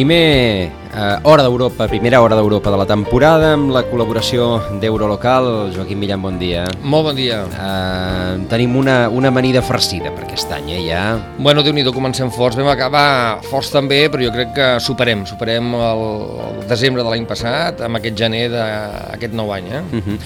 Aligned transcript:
Primer, 0.00 0.72
eh, 0.96 1.18
hora 1.24 1.42
d'Europa, 1.42 1.86
primera 1.86 2.22
hora 2.22 2.34
d'Europa 2.34 2.70
de 2.72 2.76
la 2.80 2.86
temporada, 2.88 3.50
amb 3.52 3.68
la 3.68 3.82
col·laboració 3.84 4.46
d'Eurolocal. 4.80 5.74
Joaquim 5.74 5.98
Millan, 6.00 6.22
bon 6.24 6.38
dia. 6.40 6.62
Molt 6.80 7.04
bon 7.10 7.18
dia. 7.18 7.42
Eh, 7.44 8.46
tenim 8.48 8.78
una, 8.80 9.10
una 9.12 9.28
amanida 9.28 9.60
farcida 9.60 10.08
per 10.08 10.24
aquest 10.24 10.54
any, 10.56 10.70
eh, 10.72 10.86
ja. 10.86 11.02
Bueno, 11.36 11.60
déu 11.60 11.76
nhi 11.76 11.84
comencem 11.92 12.30
forts. 12.32 12.56
Vam 12.56 12.70
acabar 12.72 13.42
forts 13.44 13.74
també, 13.74 14.06
però 14.08 14.24
jo 14.24 14.32
crec 14.32 14.54
que 14.56 14.68
superem. 14.80 15.26
Superem 15.28 15.68
el, 15.76 16.04
el 16.46 16.64
desembre 16.70 17.04
de 17.04 17.12
l'any 17.12 17.26
passat 17.28 17.84
amb 17.84 18.00
aquest 18.00 18.16
gener 18.16 18.46
d'aquest 18.54 19.36
nou 19.36 19.52
any, 19.52 19.68
eh? 19.68 19.82
Uh 19.92 20.00
-huh. 20.00 20.18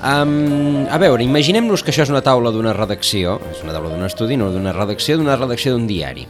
Um, 0.00 0.86
a 0.88 0.96
veure, 0.96 1.22
imaginem-nos 1.22 1.82
que 1.82 1.90
això 1.92 2.04
és 2.04 2.08
una 2.08 2.22
taula 2.22 2.50
d'una 2.50 2.72
redacció, 2.72 3.38
és 3.52 3.62
una 3.62 3.74
taula 3.74 3.90
d'un 3.90 4.06
estudi, 4.06 4.38
no 4.38 4.50
d'una 4.50 4.72
redacció, 4.72 5.18
d'una 5.18 5.36
redacció 5.36 5.72
d'un 5.72 5.86
diari. 5.86 6.26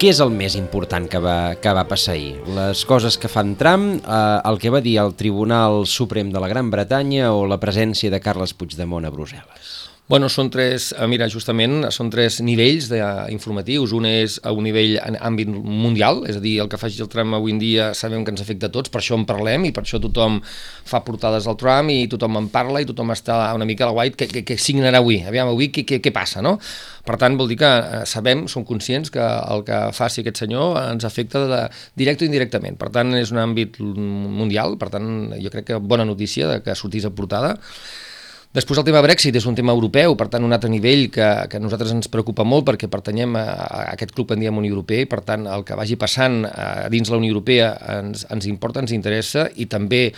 Què 0.00 0.08
és 0.14 0.20
el 0.24 0.30
més 0.32 0.54
important 0.56 1.04
que 1.12 1.18
va, 1.20 1.52
que 1.60 1.72
va 1.76 1.82
passar 1.84 2.14
ahir? 2.14 2.30
Les 2.56 2.86
coses 2.88 3.18
que 3.20 3.28
fan 3.28 3.50
Trump, 3.60 3.98
eh, 4.00 4.20
el 4.48 4.56
que 4.62 4.72
va 4.72 4.80
dir 4.80 4.94
el 5.02 5.12
Tribunal 5.12 5.84
Suprem 5.84 6.30
de 6.32 6.40
la 6.40 6.48
Gran 6.48 6.70
Bretanya 6.72 7.34
o 7.36 7.44
la 7.44 7.60
presència 7.60 8.08
de 8.08 8.24
Carles 8.24 8.56
Puigdemont 8.56 9.04
a 9.04 9.12
Brussel·les? 9.12 9.79
Bueno, 10.10 10.26
són 10.26 10.48
tres, 10.50 10.88
eh, 10.90 11.06
mira, 11.06 11.28
justament, 11.30 11.84
són 11.94 12.08
tres 12.10 12.40
nivells 12.42 12.88
de, 12.90 12.98
informatius. 13.30 13.92
Un 13.94 14.08
és 14.08 14.40
a 14.42 14.50
un 14.50 14.64
nivell 14.66 14.96
en 14.98 15.14
àmbit 15.14 15.46
mundial, 15.46 16.24
és 16.26 16.40
a 16.40 16.42
dir, 16.42 16.56
el 16.64 16.70
que 16.72 16.80
faci 16.82 16.98
el 17.04 17.08
Trump 17.12 17.36
avui 17.38 17.54
en 17.54 17.60
dia 17.62 17.92
sabem 17.94 18.24
que 18.26 18.34
ens 18.34 18.42
afecta 18.42 18.66
a 18.66 18.74
tots, 18.74 18.90
per 18.90 18.98
això 18.98 19.14
en 19.14 19.22
parlem 19.28 19.68
i 19.68 19.70
per 19.70 19.84
això 19.84 20.00
tothom 20.02 20.40
fa 20.90 21.04
portades 21.06 21.46
al 21.46 21.54
Trump 21.60 21.94
i 21.94 22.08
tothom 22.10 22.40
en 22.42 22.50
parla 22.50 22.82
i 22.82 22.90
tothom 22.90 23.14
està 23.14 23.38
una 23.54 23.70
mica 23.70 23.86
a 23.86 23.92
la 23.92 23.94
white, 24.00 24.18
què, 24.18 24.28
què, 24.34 24.44
què 24.50 24.58
signarà 24.58 24.98
avui? 24.98 25.20
Aviam, 25.22 25.54
avui 25.54 25.70
què, 25.70 25.86
què, 25.86 26.02
què 26.02 26.10
passa, 26.10 26.42
no? 26.42 26.56
Per 27.06 27.14
tant, 27.14 27.38
vol 27.38 27.46
dir 27.46 27.60
que 27.62 27.70
eh, 27.70 28.02
sabem, 28.02 28.48
som 28.50 28.66
conscients 28.66 29.14
que 29.14 29.22
el 29.22 29.62
que 29.70 29.80
faci 29.94 30.24
aquest 30.26 30.42
senyor 30.42 30.74
ens 30.88 31.06
afecta 31.06 31.46
de, 31.46 31.64
directe 31.94 32.26
o 32.26 32.32
indirectament. 32.32 32.82
Per 32.82 32.90
tant, 32.90 33.14
és 33.14 33.30
un 33.30 33.38
àmbit 33.46 33.78
mundial, 33.78 34.74
per 34.74 34.90
tant, 34.90 35.36
jo 35.38 35.54
crec 35.54 35.70
que 35.70 35.78
bona 35.78 36.02
notícia 36.02 36.50
de 36.50 36.64
que 36.66 36.74
sortís 36.74 37.06
a 37.06 37.14
portada. 37.14 37.60
Després 38.50 38.80
el 38.80 38.82
tema 38.82 38.98
Brexit 39.04 39.36
és 39.38 39.44
un 39.46 39.54
tema 39.54 39.70
europeu, 39.76 40.16
per 40.18 40.26
tant 40.26 40.42
un 40.42 40.50
altre 40.50 40.66
nivell 40.72 41.04
que, 41.14 41.26
que 41.46 41.58
a 41.60 41.62
nosaltres 41.62 41.92
ens 41.94 42.10
preocupa 42.10 42.42
molt 42.42 42.64
perquè 42.66 42.88
pertanyem 42.90 43.36
a, 43.38 43.44
a 43.46 43.82
aquest 43.92 44.10
club 44.16 44.32
en 44.34 44.42
diem 44.42 44.56
Unió 44.58 44.72
Europea 44.74 45.04
i 45.04 45.08
per 45.12 45.20
tant 45.28 45.44
el 45.46 45.62
que 45.68 45.76
vagi 45.78 45.94
passant 45.94 46.40
a, 46.48 46.64
eh, 46.64 46.88
dins 46.90 47.12
la 47.12 47.20
Unió 47.20 47.30
Europea 47.30 47.68
ens, 48.00 48.24
ens 48.26 48.48
importa, 48.50 48.82
ens 48.82 48.90
interessa 48.96 49.46
i 49.54 49.68
també 49.70 50.08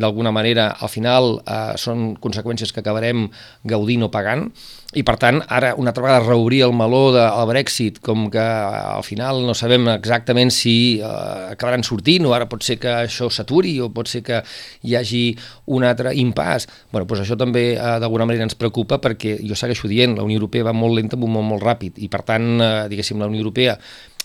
d'alguna 0.00 0.32
manera 0.32 0.70
al 0.80 0.88
final 0.88 1.28
eh, 1.44 1.74
són 1.76 2.14
conseqüències 2.24 2.72
que 2.72 2.80
acabarem 2.80 3.26
gaudint 3.68 4.08
o 4.08 4.10
pagant 4.16 4.48
i 4.94 5.02
per 5.06 5.16
tant 5.20 5.40
ara 5.52 5.72
una 5.80 5.90
altra 5.90 6.04
vegada 6.04 6.24
reobrir 6.24 6.62
el 6.66 6.72
meló 6.76 7.08
del 7.14 7.48
Brexit 7.50 7.98
com 8.04 8.28
que 8.32 8.42
al 8.42 9.02
final 9.06 9.42
no 9.46 9.54
sabem 9.54 9.88
exactament 9.94 10.52
si 10.54 10.74
eh, 11.00 11.52
acabaran 11.54 11.84
sortint 11.86 12.26
o 12.28 12.34
ara 12.36 12.48
pot 12.50 12.64
ser 12.66 12.78
que 12.82 12.92
això 13.04 13.28
s'aturi 13.30 13.76
o 13.82 13.90
pot 13.94 14.10
ser 14.10 14.22
que 14.26 14.40
hi 14.86 14.96
hagi 14.98 15.24
un 15.74 15.84
altre 15.84 16.14
impàs. 16.20 16.68
Bueno, 16.92 17.08
doncs 17.10 17.24
això 17.24 17.38
també 17.40 17.66
eh, 17.74 17.98
d'alguna 18.00 18.28
manera 18.30 18.46
ens 18.46 18.58
preocupa 18.58 19.00
perquè 19.02 19.36
jo 19.42 19.58
segueixo 19.58 19.90
dient, 19.90 20.16
la 20.18 20.26
Unió 20.26 20.38
Europea 20.40 20.70
va 20.70 20.76
molt 20.76 20.98
lenta, 20.98 21.18
molt, 21.20 21.44
molt 21.44 21.62
ràpid. 21.64 22.00
I 22.04 22.10
per 22.12 22.24
tant, 22.26 22.50
eh, 22.58 22.74
diguéssim, 22.92 23.18
la 23.20 23.30
Unió 23.30 23.42
Europea 23.42 23.78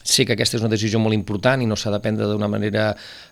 sé 0.10 0.26
que 0.26 0.34
aquesta 0.34 0.58
és 0.58 0.64
una 0.64 0.72
decisió 0.72 1.00
molt 1.02 1.16
important 1.16 1.62
i 1.62 1.68
no 1.68 1.78
s'ha 1.78 1.92
de 1.94 2.00
prendre 2.04 2.28
d'una 2.30 2.48
manera 2.52 2.90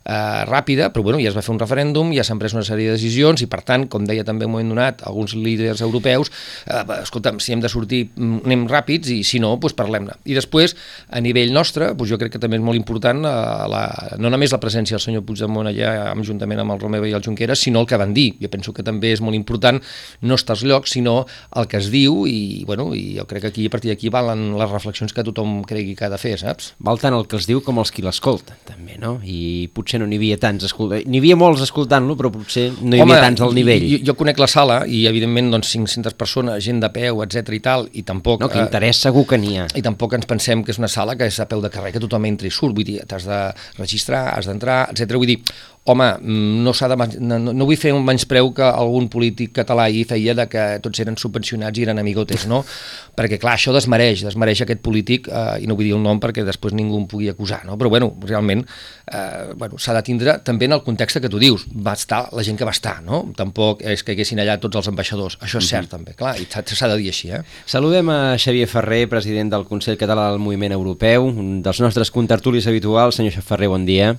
eh, 0.08 0.46
ràpida, 0.48 0.90
però 0.94 1.04
bueno, 1.04 1.20
ja 1.22 1.32
es 1.32 1.38
va 1.38 1.44
fer 1.46 1.54
un 1.54 1.60
referèndum, 1.62 2.14
ja 2.16 2.24
s'han 2.26 2.40
pres 2.40 2.56
una 2.56 2.66
sèrie 2.68 2.90
de 2.90 2.96
decisions 2.96 3.44
i 3.44 3.50
per 3.52 3.62
tant, 3.68 3.88
com 3.92 4.08
deia 4.08 4.26
també 4.28 4.48
un 4.48 4.54
moment 4.56 4.72
donat 4.72 5.04
alguns 5.08 5.36
líders 5.36 5.84
europeus, 5.86 6.32
eh, 6.66 6.84
escolta'm, 7.02 7.42
si 7.44 7.54
hem 7.54 7.64
de 7.64 7.72
sortir 7.72 8.08
mm, 8.16 8.46
anem 8.48 8.66
ràpids 8.72 9.12
i 9.14 9.20
si 9.28 9.42
no, 9.44 9.56
doncs 9.62 9.76
parlem-ne. 9.78 10.18
I 10.26 10.38
després, 10.38 10.76
a 11.12 11.22
nivell 11.24 11.54
nostre, 11.56 11.92
doncs 11.94 12.14
jo 12.14 12.20
crec 12.22 12.36
que 12.38 12.42
també 12.42 12.60
és 12.60 12.64
molt 12.64 12.80
important 12.80 13.26
eh, 13.28 13.36
la, 13.74 13.84
no 14.22 14.32
només 14.34 14.56
la 14.56 14.62
presència 14.64 14.98
del 14.98 15.04
senyor 15.04 15.26
Puigdemont 15.28 15.70
allà, 15.70 16.16
juntament 16.28 16.60
amb 16.64 16.76
el 16.76 16.82
Romeva 16.82 17.08
i 17.08 17.14
el 17.16 17.24
Junqueras, 17.24 17.62
sinó 17.64 17.84
el 17.84 17.90
que 17.90 18.00
van 18.00 18.14
dir. 18.16 18.34
Jo 18.42 18.52
penso 18.52 18.74
que 18.76 18.86
també 18.86 19.14
és 19.16 19.22
molt 19.24 19.36
important 19.38 19.80
no 20.22 20.38
estar 20.38 20.56
als 20.56 20.64
llocs, 20.68 20.96
sinó 20.96 21.20
el 21.56 21.68
que 21.72 21.80
es 21.82 21.92
diu 21.94 22.26
i, 22.30 22.64
bueno, 22.68 22.90
i 22.96 23.18
jo 23.18 23.28
crec 23.30 23.48
que 23.48 23.52
aquí 23.54 23.68
a 23.68 23.74
partir 23.74 23.92
d'aquí 23.92 24.12
valen 24.14 24.50
les 24.58 24.72
reflexions 24.72 25.14
que 25.14 25.26
tothom 25.28 25.62
cregui 25.68 25.96
que 25.98 26.08
ha 26.08 26.12
de 26.12 26.20
fer, 26.22 26.36
saps? 26.42 26.74
Val 26.84 27.00
tant 27.02 27.16
el 27.16 27.28
que 27.30 27.38
els 27.40 27.48
diu 27.50 27.62
com 27.66 27.80
els 27.82 27.92
qui 27.94 28.06
l'escolta, 28.06 28.58
també, 28.68 28.98
no? 29.02 29.18
I 29.24 29.70
potser 29.74 29.97
no 30.02 30.08
n'hi 30.10 30.20
havia 30.20 30.38
tants 30.42 30.68
escoltant... 30.68 31.06
N'hi 31.08 31.22
havia 31.22 31.38
molts 31.40 31.64
escoltant-lo, 31.66 32.16
però 32.20 32.32
potser 32.34 32.68
no 32.82 32.96
hi 32.96 33.02
Home, 33.04 33.16
havia 33.16 33.28
tants 33.28 33.44
al 33.46 33.56
nivell. 33.58 33.86
Jo, 33.92 34.02
jo 34.10 34.18
conec 34.20 34.42
la 34.42 34.50
sala 34.52 34.80
i, 34.86 35.04
evidentment, 35.10 35.52
doncs, 35.54 35.72
500 35.76 36.18
persones, 36.20 36.60
gent 36.66 36.82
de 36.84 36.92
peu, 36.94 37.24
etc 37.26 37.56
i 37.58 37.62
tal, 37.64 37.88
i 37.94 38.04
tampoc... 38.08 38.42
No, 38.44 38.52
que 38.52 38.60
eh, 38.62 38.66
interès 38.66 39.02
segur 39.08 39.26
que 39.30 39.40
n'hi 39.42 39.58
ha. 39.62 39.68
I 39.78 39.86
tampoc 39.86 40.18
ens 40.18 40.30
pensem 40.30 40.64
que 40.66 40.74
és 40.76 40.82
una 40.82 40.92
sala 40.92 41.18
que 41.20 41.30
és 41.30 41.40
a 41.44 41.48
peu 41.50 41.64
de 41.64 41.72
carrer, 41.74 41.94
que 41.96 42.04
tothom 42.04 42.28
entri 42.30 42.52
i 42.52 42.54
surt, 42.54 42.76
vull 42.78 42.88
dir, 42.88 43.00
t'has 43.08 43.28
de 43.28 43.42
registrar, 43.80 44.28
has 44.36 44.50
d'entrar, 44.50 44.84
etc. 44.94 45.18
Vull 45.18 45.36
dir, 45.36 45.42
home, 45.88 46.08
mm, 46.20 46.64
no, 46.64 46.74
de, 46.74 47.20
no, 47.24 47.54
no 47.54 47.68
vull 47.68 47.80
fer 47.80 47.94
un 47.96 48.04
menyspreu 48.06 48.52
que 48.56 48.66
algun 48.68 49.08
polític 49.12 49.54
català 49.56 49.88
hi 49.90 50.04
feia 50.08 50.36
de 50.36 50.46
que 50.52 50.66
tots 50.84 51.00
eren 51.00 51.16
subvencionats 51.20 51.80
i 51.80 51.86
eren 51.88 52.02
amigotes, 52.02 52.46
no? 52.52 52.64
perquè 53.18 53.40
clar, 53.42 53.56
això 53.58 53.74
desmereix, 53.76 54.26
desmereix 54.28 54.66
aquest 54.66 54.84
polític, 54.86 55.30
eh, 55.32 55.64
i 55.64 55.70
no 55.70 55.78
vull 55.80 55.88
dir 55.88 55.96
el 55.96 56.04
nom 56.04 56.20
perquè 56.22 56.46
després 56.46 56.76
ningú 56.78 57.00
em 57.00 57.08
pugui 57.10 57.32
acusar, 57.32 57.64
no? 57.66 57.78
però 57.80 57.90
bueno, 57.94 58.12
realment 58.28 58.66
eh, 58.66 59.54
bueno, 59.56 59.80
s'ha 59.82 59.96
de 59.98 60.04
tindre 60.06 60.38
també 60.46 60.68
en 60.68 60.78
el 60.78 60.84
context 60.86 61.22
que 61.24 61.32
tu 61.32 61.40
dius, 61.42 61.66
va 61.72 61.96
estar 61.98 62.28
la 62.36 62.46
gent 62.46 62.60
que 62.60 62.68
va 62.68 62.76
estar, 62.76 63.00
no? 63.06 63.24
tampoc 63.38 63.82
és 63.82 64.04
que 64.04 64.14
haguessin 64.14 64.44
allà 64.44 64.60
tots 64.62 64.82
els 64.82 64.92
ambaixadors, 64.92 65.40
això 65.40 65.64
és 65.64 65.72
cert 65.72 65.88
mm 65.88 65.88
-hmm. 65.88 65.96
també, 65.96 66.14
clar, 66.20 66.36
i 66.38 66.46
s'ha 66.52 66.88
de 66.88 66.98
dir 66.98 67.10
així. 67.10 67.32
Eh? 67.32 67.42
Saludem 67.66 68.10
a 68.10 68.38
Xavier 68.38 68.68
Ferrer, 68.68 69.08
president 69.10 69.50
del 69.50 69.66
Consell 69.66 69.98
Català 69.98 70.30
del 70.32 70.40
Moviment 70.40 70.74
Europeu, 70.74 71.26
un 71.26 71.62
dels 71.62 71.80
nostres 71.80 72.12
contertulis 72.12 72.68
habituals. 72.68 73.16
Senyor 73.16 73.42
Ferrer, 73.42 73.70
bon 73.70 73.86
dia. 73.86 74.16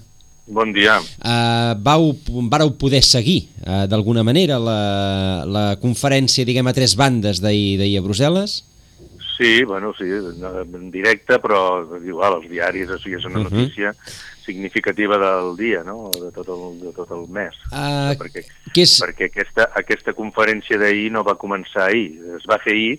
Bon 0.48 0.72
dia. 0.72 0.96
Uh, 1.20 1.76
vau, 1.84 2.14
vareu 2.48 2.72
poder 2.80 3.02
seguir, 3.04 3.50
uh, 3.66 3.84
d'alguna 3.84 4.24
manera, 4.24 4.56
la, 4.56 5.44
la 5.44 5.66
conferència, 5.82 6.46
diguem, 6.48 6.70
a 6.70 6.72
tres 6.72 6.96
bandes 6.96 7.42
d'ahir 7.44 7.76
a 7.84 8.02
Brussel·les? 8.04 8.62
Sí, 9.36 9.62
bueno, 9.62 9.92
sí, 9.94 10.08
en 10.08 10.88
directe, 10.90 11.36
però 11.38 11.84
igual, 12.00 12.40
els 12.40 12.48
diaris, 12.50 12.90
sigui, 13.04 13.20
és 13.20 13.28
una 13.28 13.38
uh. 13.38 13.44
-huh. 13.44 13.52
notícia 13.52 13.94
significativa 14.44 15.18
del 15.20 15.54
dia, 15.56 15.84
no?, 15.84 16.10
de 16.10 16.32
tot 16.32 16.48
el, 16.48 16.80
de 16.80 16.92
tot 16.96 17.10
el 17.12 17.28
mes. 17.28 17.54
Uh, 17.70 18.16
perquè 18.16 18.42
és... 18.74 18.96
perquè 19.04 19.28
aquesta, 19.28 19.68
aquesta 19.76 20.16
conferència 20.16 20.78
d'ahir 20.80 21.12
no 21.12 21.22
va 21.22 21.36
començar 21.36 21.92
ahir, 21.92 22.16
es 22.40 22.48
va 22.48 22.58
fer 22.58 22.72
ahir, 22.72 22.98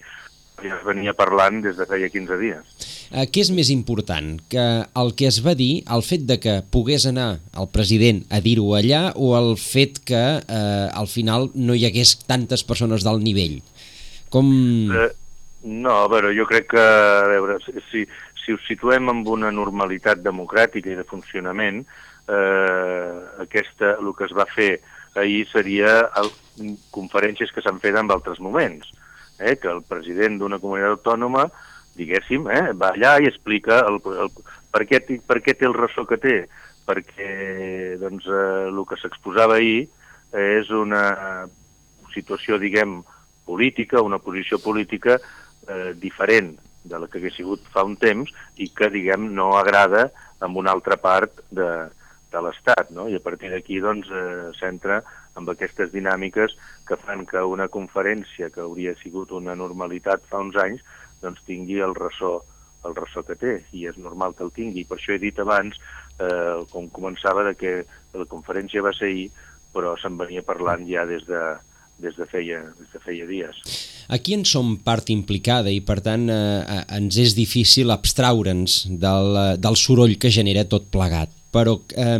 ja 0.64 0.78
es 0.78 0.86
venia 0.86 1.14
parlant 1.18 1.62
des 1.64 1.78
de 1.78 1.86
feia 1.90 2.09
15 2.12 2.38
dies. 2.42 2.88
Eh, 3.09 3.25
què 3.31 3.44
és 3.44 3.52
més 3.56 3.72
important? 3.74 4.36
Que 4.52 4.66
el 5.02 5.14
que 5.18 5.30
es 5.30 5.40
va 5.46 5.56
dir, 5.58 5.84
el 5.96 6.03
fet 6.06 6.28
de 6.30 6.40
que 6.42 6.59
pogués 6.74 7.08
anar 7.09 7.30
el 7.58 7.70
president 7.74 8.22
a 8.30 8.42
dir-ho 8.46 8.68
allà 8.78 9.09
o 9.16 9.31
el 9.38 9.56
fet 9.62 10.02
que 10.06 10.24
eh, 10.40 10.88
al 10.94 11.09
final 11.12 11.50
no 11.56 11.78
hi 11.78 11.88
hagués 11.90 12.18
tantes 12.30 12.66
persones 12.68 13.08
del 13.08 13.24
nivell? 13.24 13.59
Com... 14.30 14.52
Eh, 14.94 15.09
no, 15.64 15.96
a 16.03 16.12
veure, 16.12 16.36
jo 16.38 16.46
crec 16.50 16.69
que, 16.75 16.84
a 16.84 17.25
veure, 17.31 17.58
si, 17.90 18.06
si 18.44 18.56
us 18.56 18.69
situem 18.69 19.09
amb 19.12 19.28
una 19.28 19.50
normalitat 19.52 20.22
democràtica 20.24 20.94
i 20.94 21.00
de 21.00 21.08
funcionament, 21.08 21.81
eh, 22.30 23.12
aquesta, 23.48 23.98
el 23.98 24.14
que 24.16 24.30
es 24.30 24.38
va 24.38 24.48
fer 24.50 24.72
ahir 25.18 25.44
seria 25.50 26.03
el, 26.22 26.30
conferències 26.94 27.52
que 27.56 27.64
s'han 27.66 27.81
fet 27.81 27.98
en 27.98 28.12
altres 28.14 28.40
moments 28.44 28.92
eh, 29.40 29.56
que 29.60 29.72
el 29.72 29.84
president 29.88 30.40
d'una 30.40 30.60
comunitat 30.62 30.98
autònoma, 30.98 31.48
diguéssim, 32.00 32.48
eh, 32.52 32.72
va 32.78 32.94
allà 32.94 33.18
i 33.20 33.30
explica 33.30 33.82
el, 33.88 34.00
el, 34.24 34.32
per, 34.72 34.86
què, 34.88 35.02
per 35.25 35.40
què 35.44 35.56
té 35.58 35.68
el 35.68 35.78
ressò 35.78 36.06
que 36.08 36.19
té, 36.22 36.38
perquè 36.88 37.31
doncs, 38.02 38.28
eh, 38.28 38.68
el 38.69 38.84
que 38.88 39.00
s'exposava 39.00 39.60
ahir 39.60 39.88
és 40.30 40.69
una 40.69 41.48
situació, 42.13 42.60
diguem, 42.62 43.00
política, 43.50 44.04
una 44.06 44.19
posició 44.22 44.60
política 44.62 45.18
eh, 45.18 45.94
diferent 45.98 46.54
de 46.84 47.00
la 47.00 47.08
que 47.10 47.19
hagués 47.19 47.36
sigut 47.38 47.63
fa 47.74 47.84
un 47.88 47.96
temps 48.00 48.31
i 48.62 48.69
que, 48.75 48.90
diguem, 48.94 49.31
no 49.36 49.52
agrada 49.58 50.10
en 50.46 50.56
una 50.58 50.72
altra 50.72 50.98
part 51.02 51.42
de, 51.50 51.69
de 52.31 52.44
l'Estat, 52.46 52.94
no? 52.96 53.08
I 53.10 53.18
a 53.18 53.24
partir 53.24 53.52
d'aquí, 53.54 53.81
doncs, 53.84 54.10
eh, 54.10 54.52
s'entra 54.60 55.02
amb 55.39 55.51
aquestes 55.53 55.91
dinàmiques 55.95 56.56
que 56.88 57.00
fan 57.00 57.25
que 57.30 57.44
una 57.56 57.69
conferència 57.71 58.51
que 58.53 58.63
hauria 58.65 58.95
sigut 59.01 59.31
una 59.36 59.56
normalitat 59.56 60.25
fa 60.30 60.44
uns 60.44 60.59
anys 60.59 60.83
doncs 61.24 61.41
tingui 61.47 61.80
el 61.83 61.95
ressò, 61.97 62.38
el 62.88 62.95
ressò 62.95 63.24
que 63.27 63.38
té 63.39 63.56
i 63.75 63.88
és 63.89 63.97
normal 64.00 64.36
que 64.36 64.45
el 64.45 64.53
tingui. 64.56 64.86
Per 64.88 65.00
això 65.00 65.15
he 65.15 65.21
dit 65.21 65.39
abans, 65.39 65.80
eh, 66.19 66.59
com 66.71 66.91
començava, 66.91 67.44
de 67.50 67.56
que 67.59 67.74
la 68.15 68.27
conferència 68.30 68.83
va 68.86 68.94
ser 68.95 69.12
ahir, 69.12 69.30
però 69.74 69.95
se'n 70.01 70.18
venia 70.18 70.45
parlant 70.45 70.86
ja 70.88 71.06
des 71.09 71.25
de, 71.27 71.41
des 72.00 72.15
de, 72.18 72.25
feia, 72.25 72.62
des 72.80 72.94
de 72.94 73.01
feia 73.03 73.27
dies. 73.30 73.59
Aquí 74.09 74.33
en 74.33 74.45
som 74.47 74.77
part 74.81 75.12
implicada 75.13 75.69
i 75.69 75.81
per 75.86 76.00
tant 76.06 76.30
eh, 76.31 76.63
eh 76.63 76.83
ens 76.97 77.19
és 77.21 77.36
difícil 77.38 77.91
abstraure'ns 77.94 78.86
del, 78.89 79.59
del 79.59 79.77
soroll 79.77 80.18
que 80.18 80.31
genera 80.33 80.65
tot 80.65 80.89
plegat. 80.89 81.36
Però 81.53 81.80
eh, 81.97 82.19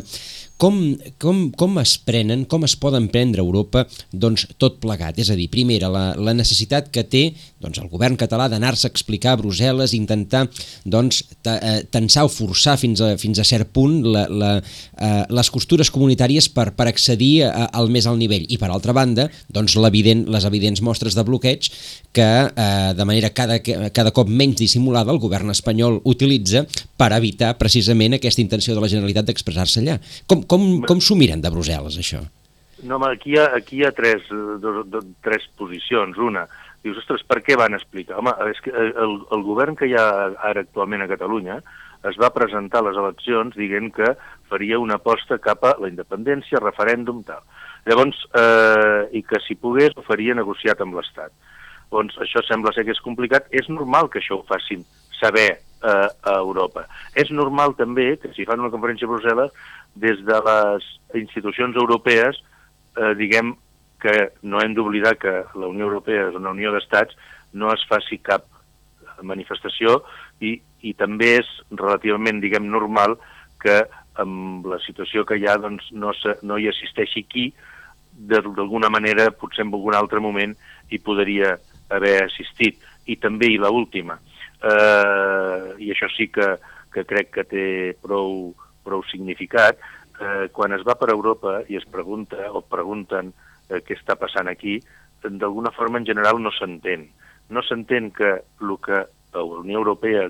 com, 0.60 0.76
com, 1.24 1.46
com 1.56 1.80
es 1.80 1.96
prenen, 2.04 2.44
com 2.52 2.66
es 2.68 2.76
poden 2.80 3.08
prendre 3.12 3.42
a 3.42 3.48
Europa 3.48 3.86
doncs, 4.12 4.46
tot 4.60 4.82
plegat? 4.84 5.20
És 5.24 5.32
a 5.32 5.38
dir, 5.40 5.48
primera, 5.52 5.90
la, 5.92 6.04
la 6.20 6.36
necessitat 6.36 6.92
que 6.94 7.06
té 7.08 7.24
doncs, 7.60 7.80
el 7.82 7.90
govern 7.92 8.18
català 8.20 8.48
d'anar-se 8.52 8.88
a 8.88 8.94
explicar 8.94 9.34
a 9.36 9.40
Brussel·les, 9.42 9.94
intentar 9.98 10.46
doncs, 10.86 11.22
eh, 11.44 11.84
tensar 11.92 12.26
o 12.28 12.32
forçar 12.32 12.78
fins 12.80 13.04
a, 13.04 13.14
fins 13.20 13.40
a 13.40 13.46
cert 13.48 13.72
punt 13.76 14.00
la, 14.06 14.26
la, 14.32 14.52
eh, 14.60 15.24
les 15.30 15.52
costures 15.52 15.92
comunitàries 15.92 16.50
per, 16.56 16.70
per 16.78 16.90
accedir 16.90 17.46
a, 17.48 17.68
al 17.76 17.92
més 17.92 18.08
alt 18.08 18.20
nivell. 18.22 18.48
I 18.50 18.60
per 18.62 18.72
altra 18.72 18.96
banda, 18.96 19.28
doncs, 19.52 19.76
evident, 19.90 20.26
les 20.32 20.48
evidents 20.48 20.82
mostres 20.86 21.18
de 21.18 21.26
bloqueig 21.28 21.70
que 22.16 22.30
eh, 22.50 22.92
de 22.96 23.06
manera 23.06 23.34
cada, 23.36 23.60
cada 23.60 24.16
cop 24.16 24.30
menys 24.30 24.60
dissimulada 24.64 25.14
el 25.14 25.22
govern 25.22 25.52
espanyol 25.52 26.00
utilitza 26.10 26.66
per 26.98 27.12
evitar 27.18 27.56
precisament 27.60 28.18
aquesta 28.18 28.44
intenció 28.44 28.76
de 28.76 28.84
la 28.84 28.90
Generalitat 28.92 29.30
d'expressar-se 29.30 29.84
allà. 29.84 30.00
Com, 30.28 30.44
com, 30.48 30.70
com 30.88 31.02
s'ho 31.04 31.18
miren 31.20 31.44
de 31.44 31.52
Brussel·les, 31.54 32.00
això? 32.00 32.24
No, 32.84 32.96
home, 32.96 33.12
aquí 33.12 33.34
hi 33.34 33.40
ha, 33.40 33.50
aquí 33.58 33.80
hi 33.80 33.86
ha 33.86 33.92
tres, 33.92 34.24
dos, 34.64 34.86
dos, 34.88 35.08
tres 35.26 35.44
posicions. 35.60 36.18
Una, 36.24 36.46
dius, 36.84 36.98
ostres, 37.02 37.26
per 37.28 37.42
què 37.46 37.58
van 37.60 37.76
explicar? 37.78 38.20
Home, 38.20 38.34
és 38.52 38.60
que 38.64 38.72
el, 38.72 39.20
el 39.36 39.46
govern 39.46 39.78
que 39.80 39.90
hi 39.90 39.96
ha 40.00 40.08
ara 40.52 40.64
actualment 40.64 41.04
a 41.06 41.10
Catalunya 41.12 41.60
es 42.08 42.16
va 42.20 42.32
presentar 42.32 42.80
a 42.80 42.88
les 42.88 42.98
eleccions 43.00 43.56
dient 43.60 43.90
que 43.96 44.14
faria 44.52 44.80
una 44.80 45.00
aposta 45.00 45.40
cap 45.44 45.66
a 45.68 45.76
la 45.82 45.90
independència, 45.92 46.62
referèndum, 46.64 47.24
tal. 47.28 47.44
Llavors, 47.88 48.20
eh, 48.40 49.10
i 49.20 49.24
que 49.24 49.42
si 49.44 49.58
pogués 49.60 49.96
ho 49.98 50.06
faria 50.08 50.38
negociat 50.38 50.80
amb 50.84 50.96
l'Estat. 50.96 51.34
Doncs 51.92 52.20
això 52.24 52.44
sembla 52.46 52.72
ser 52.76 52.86
que 52.86 52.94
és 52.96 53.04
complicat. 53.04 53.50
És 53.52 53.68
normal 53.70 54.10
que 54.14 54.22
això 54.22 54.40
ho 54.40 54.46
facin 54.48 54.86
saber 55.20 55.50
eh, 55.52 56.08
a 56.08 56.36
Europa. 56.38 56.86
És 57.16 57.32
normal 57.32 57.76
també 57.80 58.14
que 58.22 58.32
si 58.36 58.48
fan 58.48 58.62
una 58.64 58.72
conferència 58.74 59.10
a 59.10 59.12
Brussel·les, 59.12 59.56
des 60.00 60.22
de 60.28 60.40
les 60.46 60.90
institucions 61.20 61.76
europees, 61.76 62.40
eh, 62.96 63.14
diguem 63.20 63.56
que 64.00 64.32
no 64.42 64.62
hem 64.64 64.74
d'oblidar 64.76 65.18
que 65.20 65.34
la 65.56 65.68
Unió 65.68 65.90
Europea 65.90 66.30
és 66.30 66.38
una 66.40 66.54
unió 66.56 66.72
d'estats, 66.74 67.16
no 67.54 67.74
es 67.74 67.84
faci 67.90 68.20
cap 68.24 68.46
manifestació 69.26 70.00
i, 70.40 70.56
i 70.82 70.94
també 70.96 71.36
és 71.42 71.50
relativament, 71.72 72.40
diguem, 72.42 72.70
normal 72.72 73.18
que 73.60 73.82
amb 74.20 74.68
la 74.68 74.80
situació 74.84 75.26
que 75.28 75.38
hi 75.40 75.48
ha 75.48 75.58
doncs, 75.60 75.90
no, 75.92 76.14
se, 76.16 76.38
no 76.44 76.58
hi 76.58 76.70
assisteixi 76.72 77.26
qui 77.28 77.50
d'alguna 78.30 78.90
manera, 78.92 79.30
potser 79.32 79.64
en 79.66 79.74
algun 79.74 79.96
altre 79.96 80.20
moment, 80.24 80.56
hi 80.92 81.00
podria 81.00 81.54
haver 81.90 82.18
assistit. 82.26 82.82
I 83.10 83.16
també, 83.18 83.48
i 83.50 83.58
la 83.58 83.72
última, 83.74 84.20
eh, 84.62 85.76
i 85.82 85.92
això 85.94 86.10
sí 86.14 86.28
que, 86.30 86.50
que 86.94 87.06
crec 87.08 87.32
que 87.38 87.46
té 87.48 87.68
prou, 88.04 88.52
prou 88.86 89.06
significat, 89.10 89.80
eh, 90.20 90.50
quan 90.54 90.76
es 90.76 90.84
va 90.86 90.98
per 91.00 91.10
Europa 91.14 91.62
i 91.72 91.80
es 91.80 91.88
pregunta 91.90 92.52
o 92.52 92.62
pregunten 92.62 93.32
eh, 93.32 93.49
què 93.70 93.96
està 93.98 94.18
passant 94.18 94.50
aquí, 94.50 94.80
d'alguna 95.24 95.72
forma 95.76 96.00
en 96.00 96.08
general 96.08 96.42
no 96.42 96.52
s'entén. 96.56 97.08
No 97.50 97.62
s'entén 97.66 98.12
que 98.12 98.32
el 98.62 98.76
que 98.84 99.06
la 99.34 99.44
Unió 99.44 99.80
Europea 99.80 100.30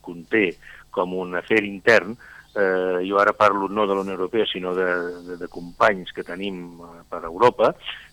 conté 0.00 0.56
com 0.90 1.14
un 1.18 1.36
afer 1.38 1.62
intern, 1.64 2.16
eh, 2.54 3.00
jo 3.08 3.18
ara 3.20 3.32
parlo 3.32 3.68
no 3.68 3.86
de 3.86 3.94
la 3.94 4.02
Unió 4.02 4.14
Europea, 4.14 4.46
sinó 4.46 4.74
de, 4.74 4.86
de, 5.28 5.36
de 5.40 5.48
companys 5.48 6.12
que 6.12 6.24
tenim 6.24 6.80
eh, 6.80 7.02
per 7.08 7.24
Europa, 7.24 7.72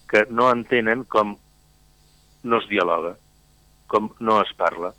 que 0.10 0.26
no 0.30 0.50
entenen 0.52 1.04
com 1.04 1.36
no 2.44 2.60
es 2.62 2.68
dialoga, 2.70 3.16
com 3.88 4.14
no 4.20 4.40
es 4.42 4.54
parla. 4.56 4.94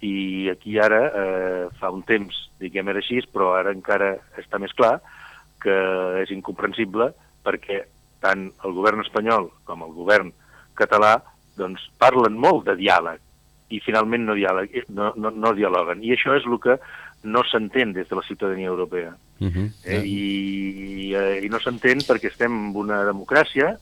I 0.00 0.48
aquí 0.48 0.78
ara, 0.80 1.00
eh, 1.12 1.64
fa 1.76 1.90
un 1.92 2.02
temps, 2.08 2.36
diguem 2.60 2.88
era 2.88 3.02
així, 3.02 3.20
però 3.32 3.52
ara 3.58 3.74
encara 3.76 4.14
està 4.40 4.58
més 4.58 4.72
clar 4.72 4.98
que 5.60 5.74
és 6.22 6.30
incomprensible 6.32 7.10
perquè 7.44 7.82
tant 8.20 8.50
el 8.64 8.76
govern 8.76 9.02
espanyol 9.04 9.50
com 9.68 9.82
el 9.86 9.92
govern 9.96 10.32
català 10.78 11.18
doncs, 11.58 11.82
parlen 12.00 12.38
molt 12.40 12.66
de 12.68 12.76
diàleg 12.78 13.20
i 13.70 13.80
finalment 13.84 14.26
no, 14.26 14.34
diàleg, 14.34 14.72
no, 14.90 15.12
no, 15.16 15.30
no 15.30 15.52
dialoguen. 15.54 16.02
I 16.02 16.14
això 16.16 16.34
és 16.38 16.46
el 16.48 16.58
que 16.62 16.76
no 17.22 17.42
s'entén 17.46 17.92
des 17.94 18.08
de 18.08 18.16
la 18.16 18.24
ciutadania 18.26 18.68
europea. 18.68 19.14
Uh 19.40 19.48
-huh. 19.48 19.72
eh, 19.84 20.02
i, 20.04 21.14
eh, 21.14 21.44
I 21.44 21.48
no 21.48 21.60
s'entén 21.60 21.98
perquè 22.00 22.28
estem 22.28 22.52
en 22.52 22.76
una 22.76 23.04
democràcia 23.04 23.76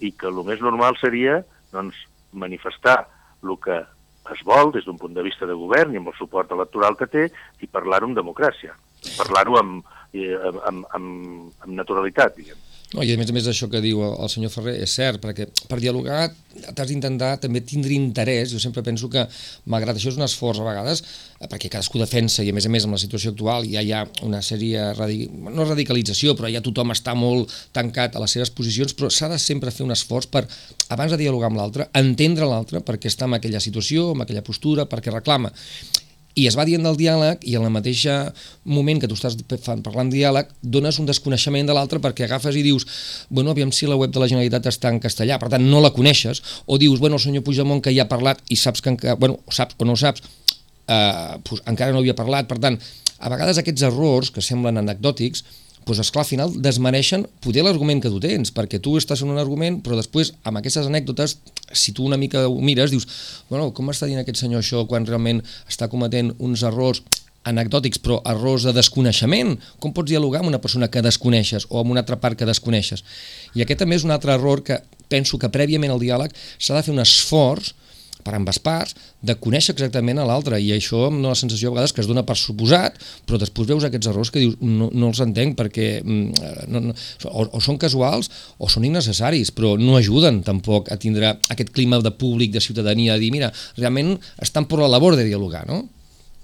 i 0.00 0.12
que 0.12 0.26
el 0.26 0.44
més 0.44 0.60
normal 0.60 0.96
seria 1.00 1.44
doncs, 1.72 1.94
manifestar 2.32 3.08
el 3.42 3.56
que 3.60 3.84
es 4.32 4.42
vol 4.44 4.72
des 4.72 4.84
d'un 4.84 4.96
punt 4.96 5.14
de 5.14 5.22
vista 5.22 5.46
de 5.46 5.52
govern 5.52 5.92
i 5.92 5.96
amb 5.96 6.08
el 6.08 6.14
suport 6.14 6.50
electoral 6.50 6.96
que 6.96 7.06
té 7.06 7.30
i 7.60 7.66
parlar-ho 7.66 8.06
amb 8.06 8.16
democràcia, 8.16 8.74
parlar-ho 9.18 9.58
amb, 9.58 9.84
amb, 10.14 10.60
amb, 10.64 10.86
amb, 10.90 11.52
amb 11.60 11.72
naturalitat, 11.74 12.36
diguem. 12.36 12.56
No, 12.92 13.02
I 13.02 13.10
a 13.10 13.18
més 13.18 13.30
a 13.30 13.34
més 13.34 13.46
això 13.50 13.66
que 13.70 13.80
diu 13.82 14.04
el 14.04 14.28
senyor 14.30 14.52
Ferrer 14.54 14.76
és 14.84 14.92
cert, 14.94 15.18
perquè 15.22 15.48
per 15.66 15.80
dialogar 15.82 16.28
t'has 16.76 16.86
d'intentar 16.86 17.32
també 17.42 17.62
tindre 17.66 17.90
interès, 17.96 18.52
jo 18.52 18.60
sempre 18.62 18.84
penso 18.86 19.08
que 19.10 19.24
malgrat 19.72 19.98
això 19.98 20.12
és 20.12 20.18
un 20.20 20.26
esforç 20.26 20.60
a 20.62 20.66
vegades, 20.68 21.02
eh, 21.40 21.48
perquè 21.50 21.72
cadascú 21.72 21.98
defensa 21.98 22.44
i 22.44 22.52
a 22.52 22.54
més 22.54 22.68
a 22.68 22.70
més 22.70 22.86
amb 22.86 22.94
la 22.94 23.00
situació 23.02 23.32
actual 23.32 23.66
ja 23.66 23.82
hi 23.82 23.90
ha 23.90 24.04
una 24.22 24.42
sèrie, 24.46 24.84
no 25.48 25.66
radicalització, 25.66 26.36
però 26.38 26.52
ja 26.52 26.62
tothom 26.62 26.94
està 26.94 27.16
molt 27.18 27.50
tancat 27.74 28.14
a 28.14 28.22
les 28.22 28.36
seves 28.36 28.54
posicions, 28.54 28.94
però 28.94 29.10
s'ha 29.10 29.32
de 29.32 29.40
sempre 29.42 29.74
fer 29.74 29.82
un 29.88 29.96
esforç 29.96 30.30
per, 30.30 30.44
abans 30.94 31.10
de 31.10 31.18
dialogar 31.24 31.50
amb 31.50 31.58
l'altre, 31.58 31.88
entendre 31.98 32.46
l'altre 32.46 32.84
perquè 32.86 33.10
està 33.10 33.26
en 33.26 33.40
aquella 33.40 33.64
situació, 33.64 34.12
en 34.14 34.22
aquella 34.22 34.46
postura, 34.46 34.86
perquè 34.86 35.10
reclama 35.10 35.50
i 36.34 36.46
es 36.50 36.56
va 36.58 36.66
dient 36.66 36.82
del 36.82 36.96
diàleg 36.98 37.44
i 37.46 37.54
en 37.58 37.66
el 37.66 37.72
mateix 37.74 38.04
moment 38.64 39.00
que 39.00 39.10
tu 39.10 39.16
estàs 39.18 39.36
parlant 39.84 40.10
diàleg 40.10 40.50
dones 40.62 40.98
un 40.98 41.06
desconeixement 41.06 41.68
de 41.68 41.76
l'altre 41.76 42.00
perquè 42.02 42.26
agafes 42.26 42.58
i 42.58 42.64
dius 42.66 42.86
bueno, 43.30 43.54
aviam 43.54 43.72
si 43.72 43.86
la 43.86 43.98
web 43.98 44.12
de 44.14 44.22
la 44.22 44.28
Generalitat 44.30 44.66
està 44.70 44.90
en 44.90 45.00
castellà, 45.02 45.38
per 45.38 45.50
tant 45.52 45.64
no 45.64 45.82
la 45.82 45.92
coneixes, 45.94 46.42
o 46.66 46.78
dius, 46.78 46.98
bueno, 47.00 47.20
el 47.20 47.22
senyor 47.22 47.44
Puigdemont 47.46 47.82
que 47.84 47.94
ja 47.94 48.06
ha 48.06 48.10
parlat 48.10 48.42
i 48.50 48.58
saps 48.58 48.82
que 48.84 49.14
bueno, 49.18 49.38
saps 49.50 49.78
o 49.78 49.86
no 49.86 49.96
saps, 49.96 50.24
eh, 50.88 51.38
pues, 51.46 51.62
encara 51.70 51.94
no 51.94 52.02
havia 52.02 52.16
parlat, 52.18 52.48
per 52.50 52.58
tant, 52.62 52.78
a 53.18 53.30
vegades 53.32 53.60
aquests 53.60 53.86
errors 53.86 54.32
que 54.34 54.42
semblen 54.44 54.80
anecdòtics 54.80 55.44
doncs 55.92 56.00
esclar, 56.06 56.24
al 56.24 56.30
final 56.30 56.54
desmereixen 56.64 57.26
poder 57.44 57.64
l'argument 57.66 58.00
que 58.02 58.12
tu 58.12 58.20
tens, 58.22 58.52
perquè 58.54 58.80
tu 58.82 58.96
estàs 58.98 59.22
en 59.24 59.32
un 59.34 59.40
argument, 59.40 59.80
però 59.84 59.98
després, 59.98 60.32
amb 60.48 60.60
aquestes 60.60 60.88
anècdotes, 60.88 61.36
si 61.72 61.92
tu 61.92 62.06
una 62.08 62.18
mica 62.20 62.46
ho 62.48 62.60
mires, 62.60 62.90
dius, 62.94 63.06
bueno, 63.50 63.70
com 63.76 63.92
està 63.92 64.08
dient 64.08 64.22
aquest 64.22 64.40
senyor 64.40 64.64
això 64.64 64.86
quan 64.88 65.06
realment 65.06 65.42
està 65.68 65.90
cometent 65.92 66.32
uns 66.38 66.64
errors 66.64 67.02
anecdòtics, 67.44 68.00
però 68.00 68.20
errors 68.28 68.64
de 68.64 68.72
desconeixement. 68.72 69.54
Com 69.80 69.92
pots 69.92 70.08
dialogar 70.08 70.40
amb 70.40 70.50
una 70.50 70.62
persona 70.64 70.88
que 70.88 71.04
desconeixes 71.04 71.68
o 71.68 71.80
amb 71.80 71.92
una 71.92 72.00
altra 72.04 72.16
part 72.20 72.38
que 72.40 72.48
desconeixes? 72.48 73.04
I 73.54 73.64
aquest 73.64 73.84
també 73.84 73.98
és 74.00 74.04
un 74.06 74.14
altre 74.14 74.32
error 74.34 74.64
que 74.64 74.80
penso 75.12 75.38
que 75.38 75.52
prèviament 75.52 75.92
al 75.92 76.00
diàleg 76.00 76.32
s'ha 76.56 76.78
de 76.78 76.84
fer 76.86 76.94
un 76.94 77.02
esforç 77.04 77.74
per 78.24 78.34
ambes 78.38 78.58
parts, 78.62 78.96
de 79.22 79.36
conèixer 79.40 79.74
exactament 79.74 80.18
a 80.18 80.26
l'altre, 80.28 80.58
i 80.60 80.72
això 80.74 81.06
em 81.08 81.20
dóna 81.20 81.34
la 81.34 81.38
sensació 81.38 81.70
a 81.70 81.74
vegades 81.76 81.94
que 81.94 82.02
es 82.02 82.08
dona 82.10 82.24
per 82.26 82.36
suposat, 82.40 82.96
però 83.28 83.38
després 83.40 83.68
veus 83.68 83.86
aquests 83.86 84.10
errors 84.10 84.32
que 84.34 84.42
dius 84.42 84.56
no, 84.64 84.90
no 84.92 85.10
els 85.12 85.20
entenc 85.24 85.58
perquè 85.58 85.88
mm, 86.02 86.52
no, 86.72 86.84
no, 86.88 86.96
o, 87.30 87.46
o 87.46 87.62
són 87.64 87.78
casuals 87.80 88.30
o 88.58 88.70
són 88.72 88.88
innecessaris, 88.88 89.52
però 89.54 89.74
no 89.80 89.98
ajuden 90.00 90.42
tampoc 90.46 90.90
a 90.92 90.98
tindre 91.00 91.36
aquest 91.52 91.74
clima 91.76 92.00
de 92.04 92.14
públic, 92.16 92.54
de 92.54 92.64
ciutadania, 92.64 93.18
de 93.18 93.26
dir, 93.26 93.32
mira, 93.34 93.52
realment 93.78 94.16
estan 94.42 94.68
per 94.70 94.80
la 94.80 94.90
labor 94.90 95.18
de 95.18 95.28
dialogar, 95.28 95.66
no? 95.68 95.84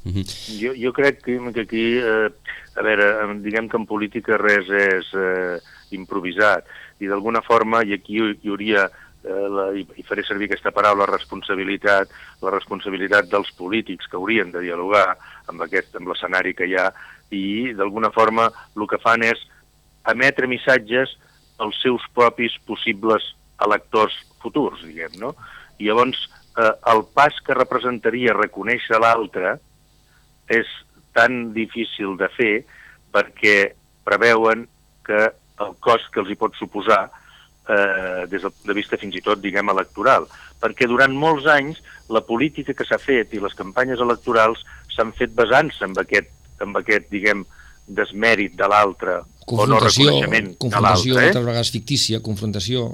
Uh 0.04 0.12
-huh. 0.12 0.25
jo, 0.60 0.72
jo 0.72 0.92
crec 0.92 1.20
que, 1.22 1.38
que 1.52 1.60
aquí, 1.60 1.99
eh, 1.99 2.30
a 2.75 2.82
veure, 2.82 3.34
diguem 3.42 3.68
que 3.68 3.76
en 3.76 3.87
política 3.87 4.38
res 4.38 4.64
és 4.68 5.06
eh, 5.12 5.60
improvisat, 5.90 6.64
i 7.00 7.06
d'alguna 7.06 7.42
forma, 7.42 7.82
i 7.84 7.92
aquí 7.92 8.16
hi 8.16 8.49
hauria 8.49 8.87
eh, 8.87 9.10
la, 9.25 9.69
i, 9.77 9.85
i 10.00 10.05
faré 10.07 10.25
servir 10.25 10.49
aquesta 10.49 10.73
paraula, 10.75 11.09
responsabilitat, 11.11 12.12
la 12.43 12.53
responsabilitat 12.55 13.29
dels 13.31 13.50
polítics 13.59 14.09
que 14.09 14.17
haurien 14.17 14.53
de 14.55 14.62
dialogar 14.65 15.07
amb, 15.50 15.61
aquest, 15.67 15.95
amb 15.97 16.09
l'escenari 16.09 16.55
que 16.57 16.69
hi 16.69 16.77
ha 16.79 16.89
i 17.31 17.73
d'alguna 17.77 18.11
forma 18.15 18.49
el 18.77 18.89
que 18.91 18.99
fan 19.03 19.23
és 19.27 19.43
emetre 20.11 20.49
missatges 20.50 21.12
als 21.61 21.77
seus 21.83 22.03
propis 22.17 22.57
possibles 22.67 23.35
electors 23.61 24.15
futurs, 24.41 24.81
diguem, 24.87 25.19
no? 25.21 25.35
I 25.79 25.91
llavors 25.91 26.23
eh, 26.57 26.73
el 26.93 27.05
pas 27.15 27.37
que 27.45 27.57
representaria 27.57 28.37
reconèixer 28.37 28.99
l'altre 29.00 29.59
és 30.50 30.69
tan 31.15 31.53
difícil 31.53 32.17
de 32.17 32.31
fer 32.33 32.55
perquè 33.12 33.75
preveuen 34.07 34.65
que 35.05 35.29
el 35.61 35.75
cost 35.85 36.09
que 36.15 36.23
els 36.23 36.31
hi 36.33 36.39
pot 36.41 36.57
suposar 36.57 37.11
eh, 37.71 38.27
des 38.31 38.43
del 38.43 38.53
punt 38.53 38.73
de 38.73 38.77
vista 38.77 38.99
fins 39.00 39.17
i 39.17 39.23
tot, 39.25 39.41
diguem, 39.43 39.71
electoral. 39.73 40.27
Perquè 40.61 40.89
durant 40.91 41.15
molts 41.15 41.47
anys 41.50 41.81
la 42.11 42.25
política 42.27 42.75
que 42.77 42.87
s'ha 42.89 42.99
fet 43.00 43.35
i 43.35 43.43
les 43.43 43.57
campanyes 43.59 44.03
electorals 44.03 44.65
s'han 44.95 45.15
fet 45.17 45.35
basant-se 45.37 45.87
en 45.87 45.97
aquest, 46.03 46.33
en 46.61 46.75
aquest, 46.81 47.09
diguem, 47.12 47.45
desmèrit 47.91 48.55
de 48.59 48.67
l'altre 48.71 49.21
o 49.50 49.67
no 49.67 49.81
reconeixement 49.83 50.53
confrontació, 50.62 51.17
de 51.17 51.19
l'altre. 51.19 51.19
Confrontació, 51.19 51.19
eh? 51.43 51.47
vegades 51.49 51.73
fictícia, 51.75 52.21
confrontació. 52.23 52.87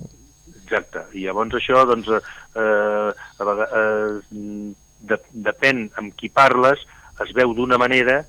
Exacte. 0.63 1.03
I 1.19 1.27
llavors 1.27 1.57
això, 1.59 1.83
doncs, 1.89 2.09
eh, 2.11 3.11
a 3.13 3.49
vegades, 3.51 4.23
eh, 4.33 4.73
de, 5.07 5.19
depèn 5.49 5.87
amb 6.01 6.15
qui 6.17 6.31
parles, 6.33 6.81
es 7.25 7.33
veu 7.37 7.53
d'una 7.57 7.79
manera 7.81 8.23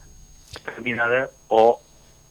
determinada 0.54 1.28
o 1.50 1.80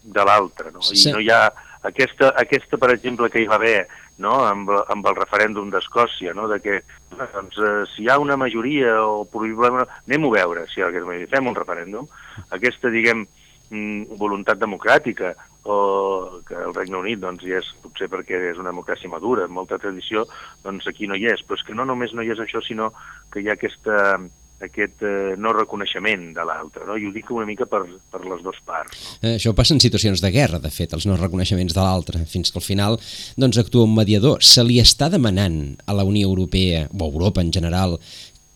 de 0.03 0.25
l'altre, 0.25 0.71
no? 0.73 0.85
I 0.93 1.13
no 1.13 1.21
hi 1.21 1.31
ha 1.33 1.41
aquesta, 1.87 2.33
aquesta, 2.39 2.79
per 2.79 2.93
exemple, 2.95 3.31
que 3.33 3.43
hi 3.43 3.49
va 3.51 3.59
haver 3.59 3.87
no? 4.23 4.37
amb, 4.47 4.71
amb 4.89 5.09
el 5.11 5.17
referèndum 5.19 5.71
d'Escòcia, 5.73 6.35
no? 6.37 6.47
de 6.49 6.61
que 6.65 6.79
doncs, 7.17 7.59
eh, 7.59 7.83
si 7.93 8.05
hi 8.05 8.11
ha 8.11 8.19
una 8.23 8.39
majoria 8.41 8.99
o 9.05 9.25
probablement... 9.31 9.91
Anem-ho 10.07 10.33
a 10.33 10.39
veure, 10.39 10.67
si 10.71 10.81
hi 10.81 10.87
ha 10.87 10.93
majoria. 10.93 11.33
Fem 11.33 11.51
un 11.51 11.59
referèndum. 11.59 12.09
Aquesta, 12.57 12.93
diguem, 12.93 13.27
mm, 13.71 14.17
voluntat 14.21 14.61
democràtica 14.63 15.35
o 15.67 16.41
que 16.47 16.55
el 16.55 16.75
Regne 16.75 17.01
Unit 17.01 17.21
doncs, 17.21 17.43
hi 17.45 17.57
és, 17.59 17.69
potser 17.83 18.07
perquè 18.11 18.39
és 18.53 18.59
una 18.63 18.71
democràcia 18.71 19.11
madura, 19.11 19.47
amb 19.47 19.59
molta 19.59 19.81
tradició, 19.83 20.25
doncs 20.63 20.87
aquí 20.87 21.09
no 21.11 21.19
hi 21.19 21.27
és. 21.33 21.43
Però 21.43 21.59
és 21.59 21.67
que 21.67 21.75
no 21.75 21.85
només 21.89 22.15
no 22.15 22.23
hi 22.23 22.31
és 22.35 22.43
això, 22.43 22.63
sinó 22.63 22.93
que 23.33 23.43
hi 23.43 23.51
ha 23.51 23.57
aquesta, 23.59 24.21
aquest 24.63 25.03
eh, 25.05 25.35
no 25.37 25.53
reconeixement 25.53 26.31
de 26.37 26.45
l'altre, 26.49 26.87
no? 26.89 26.97
i 26.97 27.05
ho 27.07 27.13
dic 27.13 27.31
una 27.35 27.47
mica 27.49 27.67
per, 27.69 27.83
per 28.13 28.23
les 28.25 28.45
dues 28.45 28.59
parts. 28.65 28.95
No? 28.97 29.17
Eh, 29.21 29.35
Això 29.37 29.53
passa 29.57 29.75
en 29.77 29.83
situacions 29.85 30.23
de 30.25 30.31
guerra, 30.33 30.61
de 30.63 30.71
fet, 30.73 30.95
els 30.97 31.05
no 31.09 31.19
reconeixements 31.21 31.77
de 31.77 31.83
l'altre, 31.83 32.23
fins 32.31 32.53
que 32.53 32.61
al 32.61 32.65
final 32.65 32.97
doncs, 33.37 33.61
actua 33.61 33.85
un 33.85 33.95
mediador. 33.97 34.41
Se 34.41 34.65
li 34.65 34.81
està 34.81 35.11
demanant 35.13 35.77
a 35.85 35.97
la 35.97 36.07
Unió 36.09 36.31
Europea, 36.31 36.87
o 36.89 37.03
a 37.05 37.11
Europa 37.11 37.45
en 37.45 37.53
general, 37.53 37.99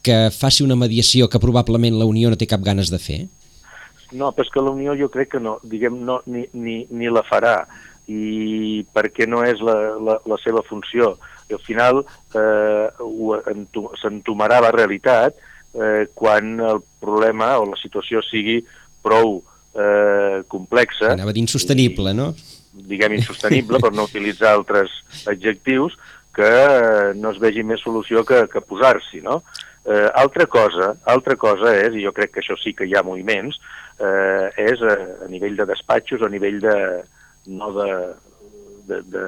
que 0.03 0.31
faci 0.33 0.65
una 0.65 0.79
mediació 0.81 1.29
que 1.29 1.43
probablement 1.43 1.99
la 2.01 2.09
Unió 2.09 2.31
no 2.31 2.41
té 2.41 2.49
cap 2.49 2.65
ganes 2.65 2.89
de 2.89 3.01
fer? 3.03 3.21
No, 4.11 4.33
però 4.33 4.47
és 4.47 4.51
que 4.51 4.65
la 4.65 4.73
Unió 4.73 4.97
jo 4.99 5.11
crec 5.13 5.35
que 5.37 5.43
no, 5.43 5.59
diguem, 5.63 6.01
no, 6.07 6.21
ni, 6.27 6.47
ni, 6.57 6.81
ni 6.89 7.13
la 7.13 7.23
farà, 7.29 7.61
i 8.11 8.81
perquè 8.97 9.29
no 9.29 9.45
és 9.47 9.61
la, 9.63 9.77
la, 10.01 10.17
la 10.27 10.39
seva 10.43 10.65
funció. 10.67 11.13
I 11.51 11.55
al 11.55 11.63
final 11.63 12.01
eh, 12.35 12.89
s'entomarà 14.01 14.61
la 14.65 14.73
realitat 14.75 15.37
eh, 15.75 16.07
quan 16.15 16.57
el 16.61 16.83
problema 17.01 17.53
o 17.59 17.69
la 17.71 17.81
situació 17.81 18.23
sigui 18.27 18.61
prou 19.03 19.41
eh, 19.75 20.43
complexa. 20.49 21.15
Anava 21.15 21.35
a 21.35 21.37
dir 21.37 21.45
insostenible, 21.47 22.15
no? 22.15 22.33
diguem, 22.73 23.17
insostenible, 23.19 23.81
per 23.83 23.93
no 23.95 24.07
utilitzar 24.09 24.55
altres 24.55 24.93
adjectius, 25.29 25.97
que 26.35 26.47
eh, 26.47 27.11
no 27.19 27.33
es 27.35 27.41
vegi 27.43 27.65
més 27.67 27.83
solució 27.83 28.23
que, 28.27 28.45
que 28.53 28.63
posar-s'hi, 28.63 29.23
no? 29.25 29.41
Eh, 29.85 30.09
altra 30.15 30.47
cosa, 30.47 30.93
altra 31.09 31.37
cosa 31.41 31.73
és, 31.75 31.97
i 31.97 32.05
jo 32.05 32.13
crec 32.17 32.35
que 32.35 32.43
això 32.45 32.57
sí 32.61 32.75
que 32.77 32.87
hi 32.87 32.95
ha 32.95 33.05
moviments, 33.07 33.59
eh, 33.99 34.47
és 34.71 34.85
a, 34.85 34.97
a 35.27 35.31
nivell 35.33 35.57
de 35.59 35.67
despatxos, 35.73 36.23
a 36.23 36.31
nivell 36.33 36.61
de, 36.63 36.77
no 37.51 37.73
de, 37.75 37.91
de, 38.91 39.01
de, 39.17 39.27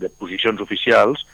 de 0.00 0.12
posicions 0.22 0.62
oficials, 0.64 1.26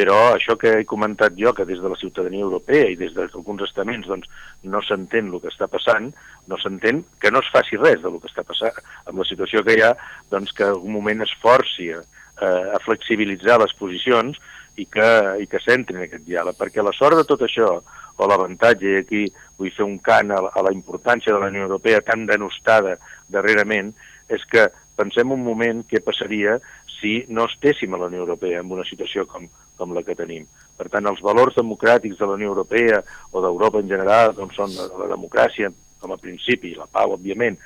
però 0.00 0.30
això 0.32 0.54
que 0.56 0.70
he 0.78 0.84
comentat 0.88 1.34
jo, 1.36 1.50
que 1.52 1.66
des 1.68 1.80
de 1.82 1.88
la 1.92 1.98
ciutadania 2.00 2.46
europea 2.46 2.86
i 2.88 2.96
des 2.96 3.12
d'alguns 3.12 3.66
estaments 3.66 4.06
doncs, 4.08 4.30
no 4.64 4.80
s'entén 4.80 5.28
el 5.28 5.42
que 5.42 5.50
està 5.52 5.68
passant, 5.68 6.06
no 6.48 6.56
s'entén 6.56 7.02
que 7.20 7.28
no 7.28 7.42
es 7.44 7.50
faci 7.52 7.76
res 7.76 8.00
del 8.00 8.16
que 8.22 8.30
està 8.30 8.46
passant. 8.48 8.78
Amb 9.04 9.20
la 9.20 9.28
situació 9.28 9.60
que 9.66 9.76
hi 9.76 9.84
ha, 9.84 9.92
doncs 10.32 10.56
que 10.56 10.64
algun 10.64 10.96
moment 10.96 11.20
es 11.26 11.34
forci 11.42 11.90
a, 11.92 12.00
a 12.40 12.80
flexibilitzar 12.80 13.58
les 13.60 13.76
posicions 13.76 14.40
i 14.80 14.88
que, 14.88 15.10
i 15.44 15.48
que 15.50 15.60
s'entri 15.60 15.98
en 15.98 16.06
aquest 16.06 16.24
diàleg, 16.24 16.56
perquè 16.56 16.80
la 16.80 16.96
sort 16.96 17.20
de 17.20 17.28
tot 17.28 17.44
això, 17.44 17.74
o 18.16 18.28
l'avantatge, 18.28 18.88
i 18.88 19.00
aquí 19.02 19.26
vull 19.60 19.74
fer 19.76 19.84
un 19.84 19.98
cant 20.00 20.32
a, 20.32 20.40
a 20.48 20.64
la 20.64 20.72
importància 20.72 21.34
de 21.34 21.42
la 21.42 21.52
Unió 21.52 21.68
Europea 21.68 22.00
tan 22.06 22.24
denostada 22.30 22.96
darrerament, 23.28 23.92
és 24.32 24.48
que 24.48 24.70
pensem 24.96 25.32
un 25.32 25.44
moment 25.44 25.84
què 25.88 26.00
passaria 26.04 26.56
si 27.00 27.24
no 27.28 27.46
estéssim 27.48 27.94
a 27.94 28.00
la 28.00 28.10
Unió 28.12 28.22
Europea 28.24 28.60
en 28.60 28.72
una 28.72 28.84
situació 28.84 29.26
com, 29.26 29.46
com 29.76 29.94
la 29.96 30.04
que 30.06 30.16
tenim. 30.18 30.46
Per 30.78 30.88
tant, 30.92 31.08
els 31.08 31.22
valors 31.24 31.56
democràtics 31.58 32.20
de 32.20 32.28
la 32.28 32.36
Unió 32.38 32.52
Europea 32.52 33.00
o 33.32 33.42
d'Europa 33.44 33.80
en 33.80 33.88
general, 33.88 34.34
com 34.36 34.52
són 34.56 34.72
la, 34.76 34.88
la 35.02 35.08
democràcia 35.14 35.72
com 36.00 36.14
a 36.14 36.20
principi, 36.20 36.74
la 36.76 36.88
pau, 36.88 37.16
òbviament, 37.16 37.58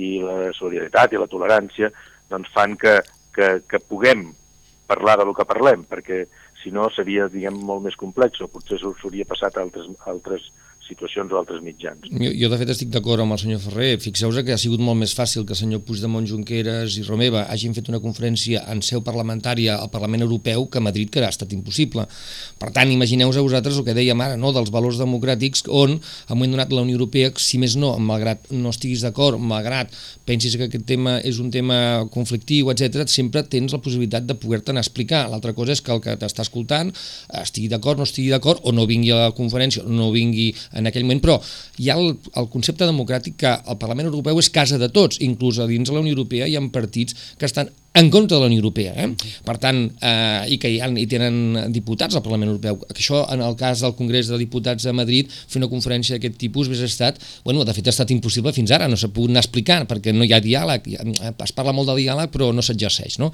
i 0.00 0.14
la 0.24 0.52
solidaritat 0.56 1.12
i 1.12 1.20
la 1.20 1.28
tolerància, 1.28 1.90
doncs 2.32 2.52
fan 2.54 2.78
que, 2.80 2.96
que, 3.36 3.58
que 3.68 3.80
puguem 3.84 4.30
parlar 4.88 5.18
del 5.20 5.34
que 5.36 5.48
parlem, 5.48 5.84
perquè 5.88 6.24
si 6.62 6.72
no 6.72 6.88
seria, 6.94 7.28
diguem, 7.28 7.58
molt 7.68 7.84
més 7.84 7.98
complex 7.98 8.40
o 8.40 8.48
potser 8.48 8.78
s'hauria 8.80 9.28
passat 9.28 9.56
a 9.56 9.64
altres, 9.66 9.88
a 10.00 10.10
altres 10.12 10.48
situacions 10.86 11.32
o 11.32 11.38
altres 11.38 11.62
mitjans. 11.64 12.08
Jo, 12.10 12.30
jo 12.36 12.50
de 12.52 12.58
fet 12.60 12.72
estic 12.74 12.90
d'acord 12.92 13.22
amb 13.22 13.36
el 13.36 13.40
senyor 13.40 13.60
Ferrer. 13.62 13.92
Fixeu-vos 14.02 14.42
que 14.44 14.54
ha 14.54 14.60
sigut 14.60 14.82
molt 14.82 14.98
més 15.00 15.14
fàcil 15.16 15.46
que 15.46 15.54
el 15.54 15.60
senyor 15.60 15.82
Puigdemont, 15.86 16.26
Junqueras 16.28 16.96
i 16.98 17.04
Romeva 17.06 17.46
hagin 17.52 17.76
fet 17.76 17.88
una 17.92 18.00
conferència 18.02 18.64
en 18.72 18.82
seu 18.84 19.02
parlamentària 19.06 19.78
al 19.78 19.90
Parlament 19.92 20.24
Europeu 20.26 20.66
que 20.66 20.80
a 20.82 20.84
Madrid, 20.84 21.10
que 21.12 21.22
ha 21.24 21.30
estat 21.32 21.52
impossible. 21.56 22.06
Per 22.58 22.72
tant, 22.74 22.90
imagineu-vos 22.92 23.38
a 23.38 23.46
vosaltres 23.46 23.78
el 23.78 23.86
que 23.86 23.96
dèiem 23.96 24.20
ara, 24.24 24.36
no? 24.36 24.52
dels 24.52 24.72
valors 24.74 25.00
democràtics, 25.00 25.66
on, 25.68 25.98
moment 26.32 26.56
donat, 26.56 26.72
la 26.72 26.82
Unió 26.84 26.98
Europea, 26.98 27.30
si 27.38 27.60
més 27.62 27.76
no, 27.78 27.92
malgrat 28.02 28.50
no 28.52 28.72
estiguis 28.74 29.04
d'acord, 29.04 29.40
malgrat 29.40 29.92
pensis 30.28 30.56
que 30.58 30.68
aquest 30.68 30.86
tema 30.88 31.18
és 31.26 31.38
un 31.42 31.50
tema 31.54 31.76
conflictiu, 32.12 32.70
etc, 32.72 33.06
sempre 33.10 33.44
tens 33.46 33.74
la 33.74 33.80
possibilitat 33.82 34.26
de 34.26 34.36
poder-te'n 34.38 34.80
explicar. 34.80 35.24
L'altra 35.30 35.54
cosa 35.56 35.76
és 35.76 35.82
que 35.84 35.94
el 35.94 36.02
que 36.04 36.16
t'està 36.18 36.44
escoltant 36.46 36.92
estigui 37.42 37.68
d'acord, 37.72 38.00
no 38.00 38.08
estigui 38.08 38.30
d'acord, 38.32 38.62
o 38.66 38.74
no 38.74 38.86
vingui 38.90 39.12
a 39.14 39.20
la 39.26 39.36
conferència, 39.36 39.84
no 39.86 40.10
vingui 40.14 40.50
en 40.82 40.90
aquell 40.90 41.06
moment, 41.06 41.22
però 41.24 41.38
hi 41.78 41.90
ha 41.90 41.98
el, 42.00 42.16
el 42.36 42.50
concepte 42.52 42.88
democràtic 42.88 43.38
que 43.44 43.54
el 43.56 43.78
Parlament 43.80 44.10
Europeu 44.10 44.42
és 44.42 44.50
casa 44.52 44.80
de 44.82 44.90
tots, 44.92 45.22
inclús 45.24 45.62
a 45.62 45.68
dins 45.70 45.88
de 45.88 45.96
la 45.96 46.02
Unió 46.04 46.16
Europea 46.16 46.50
hi 46.50 46.58
ha 46.58 46.66
partits 46.72 47.16
que 47.38 47.48
estan 47.48 47.70
en 47.94 48.08
contra 48.10 48.36
de 48.36 48.40
la 48.40 48.46
Unió 48.46 48.58
Europea, 48.62 48.92
eh? 48.96 49.08
per 49.44 49.58
tant, 49.60 49.82
eh, 50.00 50.52
i 50.54 50.56
que 50.60 50.70
hi, 50.72 50.78
ha, 50.80 50.88
hi 50.88 51.04
tenen 51.10 51.72
diputats 51.74 52.16
al 52.16 52.22
Parlament 52.24 52.54
Europeu. 52.54 52.78
Que 52.88 53.02
això, 53.02 53.20
en 53.34 53.42
el 53.44 53.56
cas 53.60 53.82
del 53.84 53.92
Congrés 53.98 54.30
de 54.32 54.38
Diputats 54.40 54.86
de 54.88 54.94
Madrid, 54.96 55.28
fer 55.28 55.60
una 55.60 55.68
conferència 55.68 56.16
d'aquest 56.16 56.38
tipus 56.40 56.70
hauria 56.70 56.88
estat, 56.88 57.20
bueno, 57.44 57.66
de 57.68 57.74
fet 57.76 57.90
ha 57.90 57.92
estat 57.92 58.14
impossible 58.14 58.54
fins 58.56 58.72
ara, 58.72 58.88
no 58.88 58.96
s'ha 58.96 59.12
pogut 59.12 59.34
anar 59.34 59.44
explicant, 59.44 59.84
perquè 59.90 60.16
no 60.16 60.24
hi 60.24 60.32
ha 60.32 60.40
diàleg, 60.40 60.88
es 61.32 61.52
parla 61.52 61.76
molt 61.76 61.92
de 61.92 61.98
diàleg 62.00 62.32
però 62.32 62.48
no 62.56 62.64
s'exerceix, 62.64 63.18
no? 63.20 63.28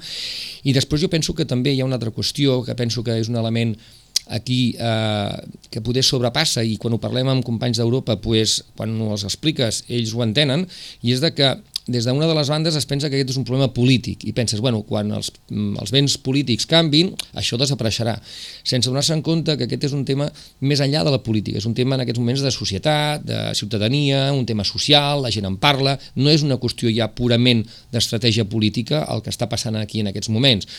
I 0.67 0.75
després 0.75 0.99
jo 1.05 1.11
penso 1.11 1.35
que 1.37 1.47
també 1.47 1.71
hi 1.71 1.79
ha 1.79 1.87
una 1.87 1.95
altra 1.95 2.11
qüestió 2.11 2.59
que 2.67 2.75
penso 2.75 3.03
que 3.05 3.15
és 3.15 3.31
un 3.31 3.39
element 3.39 3.77
aquí 4.29 4.75
eh, 4.79 5.33
que 5.69 5.81
poder 5.81 6.05
sobrepassa 6.05 6.63
i 6.63 6.77
quan 6.81 6.95
ho 6.95 7.01
parlem 7.01 7.31
amb 7.31 7.45
companys 7.45 7.81
d'Europa 7.81 8.19
pues, 8.21 8.59
quan 8.77 8.95
els 9.09 9.25
expliques 9.27 9.83
ells 9.89 10.13
ho 10.15 10.23
entenen 10.25 10.67
i 11.01 11.15
és 11.15 11.23
de 11.23 11.33
que 11.35 11.57
des 11.89 12.05
d'una 12.05 12.27
de 12.29 12.35
les 12.37 12.49
bandes 12.49 12.75
es 12.77 12.85
pensa 12.85 13.09
que 13.09 13.17
aquest 13.17 13.33
és 13.33 13.39
un 13.41 13.45
problema 13.47 13.71
polític 13.73 14.23
i 14.29 14.33
penses, 14.37 14.61
bueno, 14.61 14.83
quan 14.85 15.09
els, 15.15 15.31
els 15.49 15.91
vents 15.91 16.17
polítics 16.21 16.67
canvin, 16.69 17.09
això 17.33 17.57
desapareixerà. 17.57 18.13
Sense 18.61 18.91
donar-se 18.91 19.15
en 19.17 19.23
compte 19.25 19.57
que 19.57 19.65
aquest 19.65 19.89
és 19.89 19.95
un 19.97 20.05
tema 20.05 20.29
més 20.61 20.83
enllà 20.85 21.01
de 21.07 21.15
la 21.15 21.21
política, 21.25 21.57
és 21.57 21.65
un 21.65 21.73
tema 21.73 21.97
en 21.97 22.05
aquests 22.05 22.21
moments 22.21 22.45
de 22.45 22.53
societat, 22.53 23.25
de 23.25 23.41
ciutadania, 23.57 24.27
un 24.37 24.45
tema 24.45 24.67
social, 24.67 25.25
la 25.25 25.33
gent 25.33 25.49
en 25.49 25.57
parla, 25.57 25.97
no 26.15 26.29
és 26.29 26.45
una 26.45 26.59
qüestió 26.61 26.93
ja 26.93 27.09
purament 27.09 27.65
d'estratègia 27.91 28.45
política 28.45 29.05
el 29.09 29.25
que 29.25 29.33
està 29.33 29.49
passant 29.49 29.79
aquí 29.79 30.05
en 30.05 30.13
aquests 30.13 30.29
moments 30.29 30.69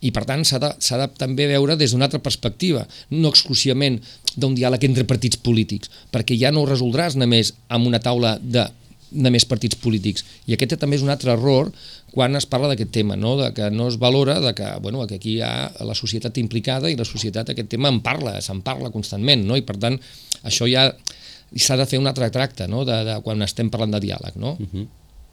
i 0.00 0.12
per 0.14 0.24
tant 0.28 0.44
s'ha 0.46 0.60
de, 0.62 0.72
de 0.78 1.06
també 1.18 1.48
veure 1.50 1.76
des 1.76 1.92
d'una 1.92 2.08
altra 2.08 2.22
perspectiva, 2.22 2.86
no 3.10 3.32
exclusivament 3.32 4.00
d'un 4.36 4.54
diàleg 4.54 4.84
entre 4.88 5.06
partits 5.08 5.40
polítics, 5.42 5.90
perquè 6.12 6.36
ja 6.38 6.52
no 6.52 6.62
ho 6.62 6.68
resoldràs 6.70 7.16
només 7.18 7.54
amb 7.68 7.88
una 7.90 8.02
taula 8.02 8.36
de 8.42 8.68
només 9.12 9.46
partits 9.48 9.78
polítics. 9.80 10.24
I 10.46 10.54
aquest 10.54 10.76
també 10.80 10.98
és 10.98 11.04
un 11.04 11.12
altre 11.12 11.32
error 11.32 11.70
quan 12.12 12.36
es 12.36 12.46
parla 12.48 12.68
d'aquest 12.72 12.90
tema, 12.92 13.16
no? 13.16 13.36
de 13.40 13.50
que 13.56 13.70
no 13.70 13.88
es 13.88 13.98
valora 14.00 14.38
de 14.40 14.54
que, 14.54 14.68
bueno, 14.82 15.06
que 15.06 15.16
aquí 15.16 15.38
hi 15.38 15.42
ha 15.44 15.70
la 15.84 15.96
societat 15.96 16.38
implicada 16.38 16.90
i 16.90 16.96
la 16.96 17.08
societat 17.08 17.52
aquest 17.52 17.70
tema 17.72 17.92
en 17.92 18.02
parla, 18.04 18.36
se'n 18.44 18.60
parla 18.64 18.92
constantment, 18.92 19.46
no? 19.48 19.56
i 19.56 19.64
per 19.64 19.78
tant 19.80 19.98
això 20.44 20.68
ja 20.68 20.90
s'ha 21.56 21.78
de 21.80 21.86
fer 21.88 22.00
un 22.00 22.08
altre 22.10 22.28
tracte 22.30 22.68
no? 22.68 22.84
de, 22.84 23.02
de 23.08 23.18
quan 23.24 23.44
estem 23.44 23.72
parlant 23.72 23.96
de 23.96 24.02
diàleg. 24.04 24.36
No? 24.36 24.56
Uh 24.58 24.68
-huh. 24.72 24.86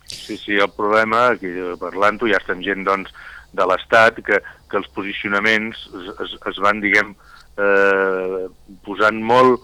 Sí, 0.05 0.37
sí, 0.37 0.53
el 0.53 0.69
problema, 0.69 1.31
parlant-ho, 1.79 2.27
ja 2.29 2.37
estem 2.37 2.61
gent 2.61 2.85
doncs, 2.85 3.09
de 3.55 3.67
l'Estat, 3.69 4.21
que, 4.25 4.41
que 4.69 4.77
els 4.81 4.91
posicionaments 4.97 5.87
es, 6.01 6.11
es, 6.25 6.35
es 6.51 6.61
van, 6.63 6.81
diguem, 6.83 7.15
eh, 7.57 8.45
posant 8.85 9.21
molt 9.23 9.63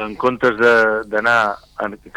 en 0.00 0.16
comptes 0.16 0.56
d'anar 1.12 1.38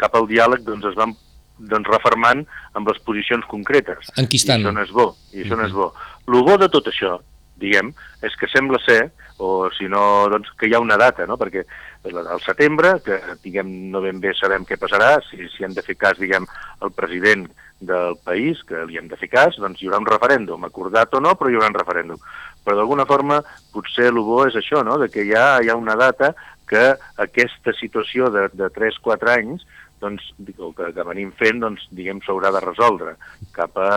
cap 0.00 0.14
al 0.16 0.28
diàleg, 0.30 0.64
doncs 0.64 0.86
es 0.92 0.96
van 0.96 1.12
doncs, 1.56 1.88
refermant 1.88 2.44
amb 2.76 2.88
les 2.90 2.98
posicions 3.04 3.44
concretes. 3.48 4.10
Enquistant. 4.20 4.60
I 4.60 4.66
això 4.66 4.74
no 4.76 4.84
és 4.84 4.92
bo. 4.92 5.06
I 5.32 5.42
això 5.42 5.54
uh 5.54 5.56
-huh. 5.56 5.62
no 5.62 5.66
és 5.66 5.72
bo. 5.72 5.92
El 6.28 6.42
bo 6.44 6.56
de 6.58 6.68
tot 6.68 6.86
això, 6.86 7.20
diguem, 7.56 7.92
és 8.22 8.36
que 8.36 8.48
sembla 8.48 8.78
ser, 8.84 9.10
o 9.38 9.70
si 9.76 9.88
no, 9.88 10.28
doncs, 10.28 10.48
que 10.58 10.66
hi 10.68 10.74
ha 10.74 10.80
una 10.80 10.96
data, 10.96 11.26
no? 11.26 11.36
perquè 11.36 11.64
al 12.04 12.40
setembre, 12.40 13.00
que 13.04 13.20
diguem, 13.42 13.90
no 13.90 14.00
ben 14.00 14.20
bé 14.20 14.32
sabem 14.34 14.64
què 14.64 14.76
passarà, 14.76 15.20
si, 15.28 15.48
si 15.56 15.64
han 15.64 15.74
de 15.74 15.82
fer 15.82 15.96
cas, 15.96 16.18
diguem, 16.18 16.46
el 16.82 16.92
president 16.92 17.48
del 17.80 18.16
país, 18.24 18.62
que 18.64 18.84
li 18.88 18.96
hem 18.96 19.08
de 19.10 19.18
fer 19.20 19.28
cas, 19.32 19.56
doncs 19.60 19.82
hi 19.82 19.88
haurà 19.88 20.00
un 20.00 20.08
referèndum, 20.08 20.64
acordat 20.64 21.14
o 21.14 21.20
no, 21.20 21.34
però 21.36 21.50
hi 21.50 21.58
haurà 21.58 21.70
un 21.72 21.78
referèndum. 21.78 22.20
Però 22.64 22.76
d'alguna 22.78 23.06
forma, 23.06 23.40
potser 23.72 24.08
el 24.10 24.20
bo 24.24 24.44
és 24.46 24.56
això, 24.58 24.82
no? 24.84 24.96
de 24.98 25.10
que 25.12 25.26
ja 25.28 25.56
hi 25.62 25.70
ha 25.70 25.76
una 25.78 25.96
data 25.98 26.34
que 26.66 26.96
aquesta 27.22 27.74
situació 27.78 28.30
de, 28.34 28.48
de 28.54 28.70
3-4 28.74 29.34
anys 29.36 29.66
doncs, 30.00 30.32
el 30.44 30.72
que, 30.76 30.90
que 30.92 31.04
venim 31.08 31.30
fent, 31.38 31.60
doncs, 31.62 31.86
diguem, 31.96 32.20
s'haurà 32.24 32.50
de 32.52 32.62
resoldre. 32.64 33.14
Cap 33.56 33.78
a, 33.80 33.90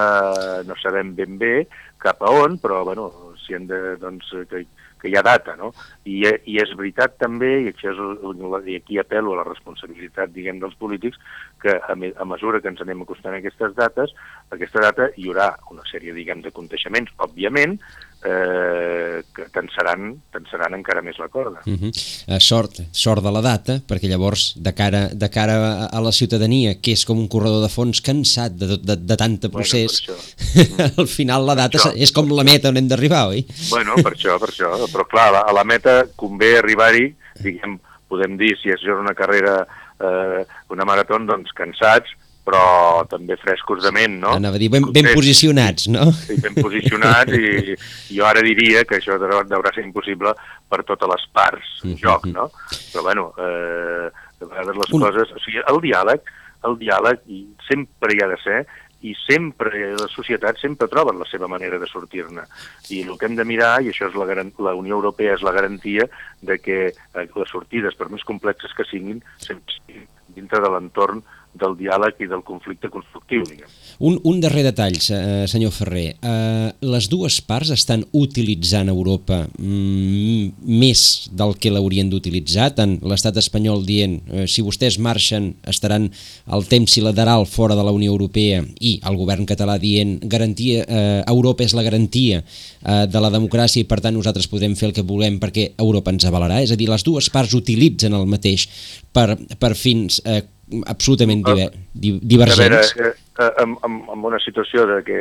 no 0.68 0.78
sabem 0.80 1.12
ben 1.18 1.38
bé 1.42 1.54
cap 2.00 2.22
a 2.24 2.32
on, 2.32 2.56
però, 2.62 2.84
bueno, 2.88 3.10
si 3.42 3.58
hem 3.58 3.68
de, 3.68 3.98
doncs, 4.00 4.30
que, 4.50 4.64
que 5.02 5.12
hi 5.12 5.18
ha 5.20 5.26
data, 5.26 5.58
no? 5.60 5.74
I, 6.10 6.24
i 6.50 6.58
és 6.64 6.72
veritat 6.78 7.18
també, 7.22 7.52
i, 7.64 7.72
això 7.74 7.94
és, 7.94 8.68
i 8.72 8.80
aquí 8.80 9.00
apel·lo 9.02 9.36
a 9.36 9.42
la 9.42 9.48
responsabilitat, 9.48 10.34
diguem, 10.36 10.62
dels 10.64 10.78
polítics, 10.82 11.20
que 11.62 11.76
a, 11.78 11.96
me, 11.96 12.12
a 12.18 12.26
mesura 12.26 12.62
que 12.64 12.72
ens 12.72 12.82
anem 12.86 13.04
acostant 13.06 13.36
a 13.36 13.42
aquestes 13.44 13.76
dates, 13.78 14.14
aquesta 14.56 14.84
data 14.90 15.10
hi 15.16 15.30
haurà 15.30 15.52
una 15.74 15.86
sèrie, 15.90 16.16
diguem, 16.16 16.42
de 16.46 16.54
conteixements, 16.56 17.14
òbviament, 17.26 17.78
eh, 18.24 19.24
que 19.36 19.46
tensaran, 19.54 20.12
tensaran 20.34 20.76
encara 20.76 21.04
més 21.06 21.20
la 21.20 21.30
corda. 21.32 21.62
Uh 21.66 21.74
-huh. 21.74 21.92
uh, 22.28 22.40
sort, 22.40 22.82
sort 22.92 23.24
de 23.24 23.32
la 23.32 23.42
data, 23.42 23.80
perquè 23.88 24.10
llavors 24.10 24.54
de 24.58 24.74
cara, 24.74 25.10
de 25.14 25.30
cara 25.30 25.56
a, 25.56 25.86
a 25.98 26.02
la 26.02 26.12
ciutadania, 26.12 26.76
que 26.82 26.92
és 26.92 27.06
com 27.06 27.18
un 27.18 27.28
corredor 27.28 27.62
de 27.62 27.70
fons 27.70 28.02
cansat 28.02 28.52
de, 28.52 28.78
de, 28.78 28.96
de 28.96 29.16
tant 29.16 29.40
procés, 29.52 30.04
bueno, 30.06 30.92
al 30.98 31.08
final 31.08 31.46
la 31.46 31.56
data 31.56 31.94
és 31.96 32.12
com 32.12 32.28
la 32.30 32.44
meta 32.44 32.70
on 32.70 32.78
hem 32.78 32.88
d'arribar, 32.88 33.28
oi? 33.30 33.46
Bueno, 33.70 33.96
per 33.96 34.14
això, 34.14 34.40
per 34.40 34.50
això. 34.50 34.88
Però 34.92 35.08
clar, 35.08 35.48
a 35.48 35.54
la 35.54 35.64
meta 35.64 35.99
convé 36.20 36.56
arribar-hi, 36.60 37.06
diguem, 37.44 37.78
podem 38.10 38.38
dir, 38.40 38.56
si 38.62 38.74
és 38.74 38.84
una 38.94 39.14
carrera, 39.18 39.62
eh, 40.00 40.42
una 40.74 40.88
marató, 40.88 41.20
doncs 41.28 41.54
cansats, 41.58 42.16
però 42.50 43.06
també 43.10 43.38
frescos 43.38 43.84
de 43.84 43.92
ment, 43.94 44.16
no? 44.24 44.34
Anava 44.40 44.58
a 44.58 44.62
dir, 44.62 44.72
ben, 44.74 44.88
ben 44.96 45.12
posicionats, 45.14 45.86
no? 45.92 46.10
Sí, 46.18 46.40
ben 46.42 46.56
posicionats 46.58 47.36
i 47.38 47.76
jo 48.18 48.26
ara 48.26 48.42
diria 48.46 48.86
que 48.90 48.98
això 48.98 49.20
deurà 49.22 49.74
ser 49.76 49.86
impossible 49.86 50.34
per 50.70 50.82
totes 50.88 51.12
les 51.14 51.28
parts 51.36 51.76
en 51.86 51.96
joc, 52.00 52.26
no? 52.34 52.50
Però 52.72 53.06
bueno, 53.06 53.30
eh, 53.38 54.10
de 54.40 54.50
vegades 54.50 54.82
les 54.82 54.94
Un... 54.98 55.06
coses... 55.06 55.34
O 55.36 55.44
sigui, 55.44 55.62
el 55.62 55.82
diàleg, 55.84 56.34
el 56.68 56.78
diàleg 56.82 57.22
sempre 57.68 58.16
hi 58.16 58.24
ha 58.24 58.32
de 58.34 58.40
ser 58.44 58.60
i 59.02 59.14
sempre, 59.16 59.94
les 59.96 60.12
societats 60.12 60.62
sempre 60.66 60.90
troben 60.92 61.20
la 61.22 61.28
seva 61.30 61.48
manera 61.48 61.80
de 61.80 61.88
sortir-ne. 61.88 62.44
I 62.92 63.04
el 63.06 63.18
que 63.18 63.30
hem 63.30 63.38
de 63.40 63.48
mirar, 63.48 63.78
i 63.82 63.94
això 63.94 64.10
és 64.10 64.18
la, 64.20 64.28
la 64.66 64.76
Unió 64.76 65.00
Europea 65.00 65.38
és 65.38 65.46
la 65.46 65.56
garantia 65.56 66.10
de 66.42 66.60
que 66.60 66.80
eh, 66.90 67.26
les 67.26 67.52
sortides, 67.52 67.96
per 67.96 68.10
més 68.12 68.26
complexes 68.28 68.76
que 68.76 68.88
siguin, 68.90 69.24
sempre 69.40 70.08
dintre 70.36 70.62
de 70.62 70.70
l'entorn 70.70 71.24
del 71.58 71.76
diàleg 71.80 72.20
i 72.22 72.28
del 72.30 72.44
conflicte 72.46 72.90
constructiu, 72.94 73.44
diguem. 73.48 73.70
Un, 74.06 74.20
un 74.30 74.40
darrer 74.40 74.64
detall, 74.68 74.96
eh, 74.96 75.46
senyor 75.50 75.74
Ferrer. 75.76 76.14
Eh, 76.22 76.70
les 76.86 77.10
dues 77.12 77.40
parts 77.46 77.72
estan 77.74 78.06
utilitzant 78.16 78.92
Europa 78.92 79.42
mm, 79.58 80.70
més 80.70 81.04
del 81.36 81.56
que 81.60 81.72
l'haurien 81.74 82.10
d'utilitzar, 82.12 82.70
tant 82.78 82.98
l'estat 83.02 83.40
espanyol 83.42 83.84
dient 83.88 84.20
eh, 84.30 84.46
si 84.48 84.64
vostès 84.66 85.00
marxen 85.02 85.52
estaran 85.68 86.08
el 86.54 86.68
temps 86.70 86.94
silateral 86.96 87.48
fora 87.50 87.76
de 87.76 87.86
la 87.86 87.96
Unió 87.96 88.14
Europea 88.14 88.62
i 88.80 88.98
el 89.10 89.18
govern 89.20 89.50
català 89.50 89.80
dient 89.82 90.18
garantia, 90.22 90.86
eh, 90.86 91.24
Europa 91.28 91.66
és 91.66 91.76
la 91.76 91.86
garantia 91.86 92.44
eh, 92.44 93.06
de 93.10 93.24
la 93.24 93.34
democràcia 93.34 93.84
i 93.84 93.90
per 93.90 94.00
tant 94.06 94.16
nosaltres 94.16 94.48
podem 94.52 94.78
fer 94.80 94.92
el 94.92 94.96
que 94.96 95.08
volem 95.08 95.42
perquè 95.42 95.74
Europa 95.78 96.14
ens 96.14 96.30
avalarà. 96.30 96.62
És 96.64 96.72
a 96.72 96.80
dir, 96.80 96.90
les 96.92 97.04
dues 97.04 97.30
parts 97.34 97.58
utilitzen 97.58 98.16
el 98.16 98.30
mateix 98.30 98.68
per, 99.12 99.34
per 99.60 99.74
fins 99.76 100.22
eh, 100.24 100.44
absolutament 100.90 101.44
diver, 101.46 101.70
divergents. 101.94 102.94
A 102.94 103.00
veure, 103.00 103.16
eh, 103.40 103.50
amb, 103.64 103.80
amb, 103.86 104.12
amb 104.16 104.30
una 104.30 104.40
situació 104.44 104.86
de 104.90 105.00
que, 105.08 105.20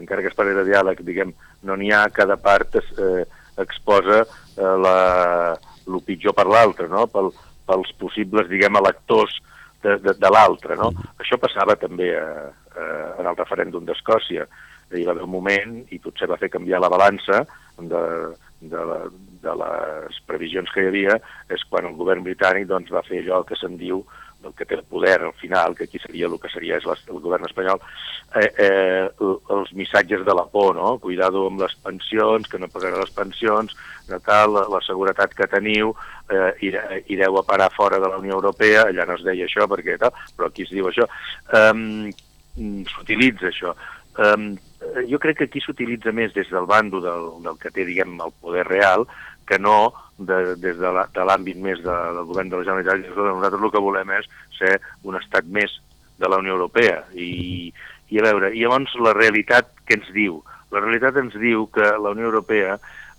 encara 0.00 0.24
que 0.24 0.32
es 0.32 0.38
parli 0.38 0.56
de 0.56 0.64
diàleg, 0.68 1.02
diguem, 1.06 1.34
no 1.68 1.76
n'hi 1.76 1.92
ha, 1.92 2.06
cada 2.14 2.38
part 2.40 2.80
es, 2.80 2.88
eh, 2.98 3.24
exposa 3.60 4.22
eh, 4.22 4.74
la, 4.86 4.96
el 5.86 6.02
pitjor 6.06 6.36
per 6.36 6.48
l'altre, 6.48 6.88
no? 6.90 7.06
Pel, 7.12 7.30
pels 7.68 7.92
possibles, 8.00 8.48
diguem, 8.50 8.80
electors 8.80 9.36
de, 9.84 9.96
de, 10.02 10.16
de 10.18 10.32
l'altre, 10.32 10.76
no? 10.80 10.90
Mm. 10.94 11.14
Això 11.24 11.38
passava 11.40 11.76
també 11.80 12.12
a, 12.18 12.26
a, 12.50 12.90
en 13.20 13.30
el 13.30 13.38
referèndum 13.38 13.86
d'Escòcia. 13.88 14.46
Hi 14.90 15.04
va 15.06 15.14
haver 15.14 15.26
un 15.26 15.34
moment, 15.36 15.76
i 15.94 16.00
potser 16.02 16.26
va 16.30 16.38
fer 16.40 16.50
canviar 16.50 16.80
la 16.82 16.90
balança 16.90 17.44
de, 17.78 18.00
de, 18.60 18.80
la, 18.90 18.98
de 19.44 19.54
les 19.62 20.18
previsions 20.26 20.72
que 20.74 20.82
hi 20.82 20.90
havia, 20.90 21.20
és 21.52 21.62
quan 21.70 21.86
el 21.86 21.94
govern 21.98 22.24
britànic 22.26 22.66
doncs, 22.70 22.90
va 22.90 23.04
fer 23.06 23.22
allò 23.22 23.44
que 23.46 23.58
se'n 23.60 23.78
diu 23.80 24.02
del 24.42 24.54
que 24.56 24.66
té 24.66 24.76
el 24.78 24.84
poder 24.88 25.20
al 25.22 25.34
final, 25.40 25.74
que 25.76 25.84
aquí 25.84 25.98
seria 25.98 26.26
el 26.26 26.38
que 26.40 26.50
seria 26.52 26.78
és 26.80 26.86
el 26.86 27.20
govern 27.20 27.44
espanyol, 27.48 27.80
eh, 28.40 28.48
eh, 28.56 29.08
els 29.20 29.72
missatges 29.76 30.24
de 30.24 30.34
la 30.34 30.46
por, 30.48 30.74
no? 30.76 30.96
Cuidado 31.02 31.46
amb 31.48 31.60
les 31.62 31.74
pensions, 31.84 32.48
que 32.48 32.58
no 32.58 32.70
pagarà 32.72 33.00
les 33.00 33.12
pensions, 33.16 33.76
de 34.08 34.18
tal, 34.24 34.54
la, 34.56 34.64
la 34.72 34.80
seguretat 34.86 35.34
que 35.36 35.48
teniu, 35.50 35.94
eh, 36.32 36.52
ireu 37.12 37.38
a 37.38 37.46
parar 37.46 37.70
fora 37.76 38.00
de 38.00 38.08
la 38.08 38.18
Unió 38.18 38.38
Europea, 38.40 38.88
allà 38.88 39.06
no 39.06 39.18
es 39.18 39.24
deia 39.26 39.46
això, 39.48 39.68
perquè 39.70 39.98
tal, 40.00 40.16
però 40.36 40.50
aquí 40.50 40.66
es 40.66 40.74
diu 40.74 40.90
això. 40.90 41.06
Um, 41.56 42.10
s'utilitza 42.90 43.50
això. 43.50 43.74
Um, 44.20 44.52
jo 45.08 45.20
crec 45.22 45.38
que 45.38 45.48
aquí 45.48 45.60
s'utilitza 45.62 46.12
més 46.12 46.32
des 46.34 46.48
del 46.50 46.66
bando 46.68 47.00
del, 47.04 47.28
del 47.44 47.58
que 47.60 47.70
té, 47.70 47.84
diguem, 47.88 48.16
el 48.24 48.32
poder 48.42 48.66
real, 48.68 49.06
que 49.46 49.58
no 49.58 49.92
de, 50.26 50.40
des 50.60 50.78
de 50.80 51.24
l'àmbit 51.26 51.60
més 51.60 51.80
de, 51.84 51.96
del 52.16 52.26
govern 52.28 52.52
de 52.52 52.60
la 52.60 52.66
Generalitat. 52.68 53.16
Nosaltres 53.16 53.66
el 53.66 53.74
que 53.74 53.84
volem 53.84 54.14
és 54.18 54.28
ser 54.58 54.76
un 55.08 55.18
estat 55.20 55.48
més 55.48 55.76
de 56.20 56.28
la 56.28 56.40
Unió 56.42 56.56
Europea. 56.58 57.02
I, 57.14 57.72
i 58.10 58.20
a 58.20 58.26
veure, 58.26 58.52
i 58.54 58.64
llavors 58.64 58.96
la 59.00 59.14
realitat 59.16 59.72
que 59.86 59.98
ens 59.98 60.10
diu? 60.14 60.40
La 60.70 60.82
realitat 60.82 61.16
ens 61.20 61.36
diu 61.40 61.66
que 61.74 61.86
la 61.98 62.12
Unió 62.14 62.28
Europea, 62.28 62.76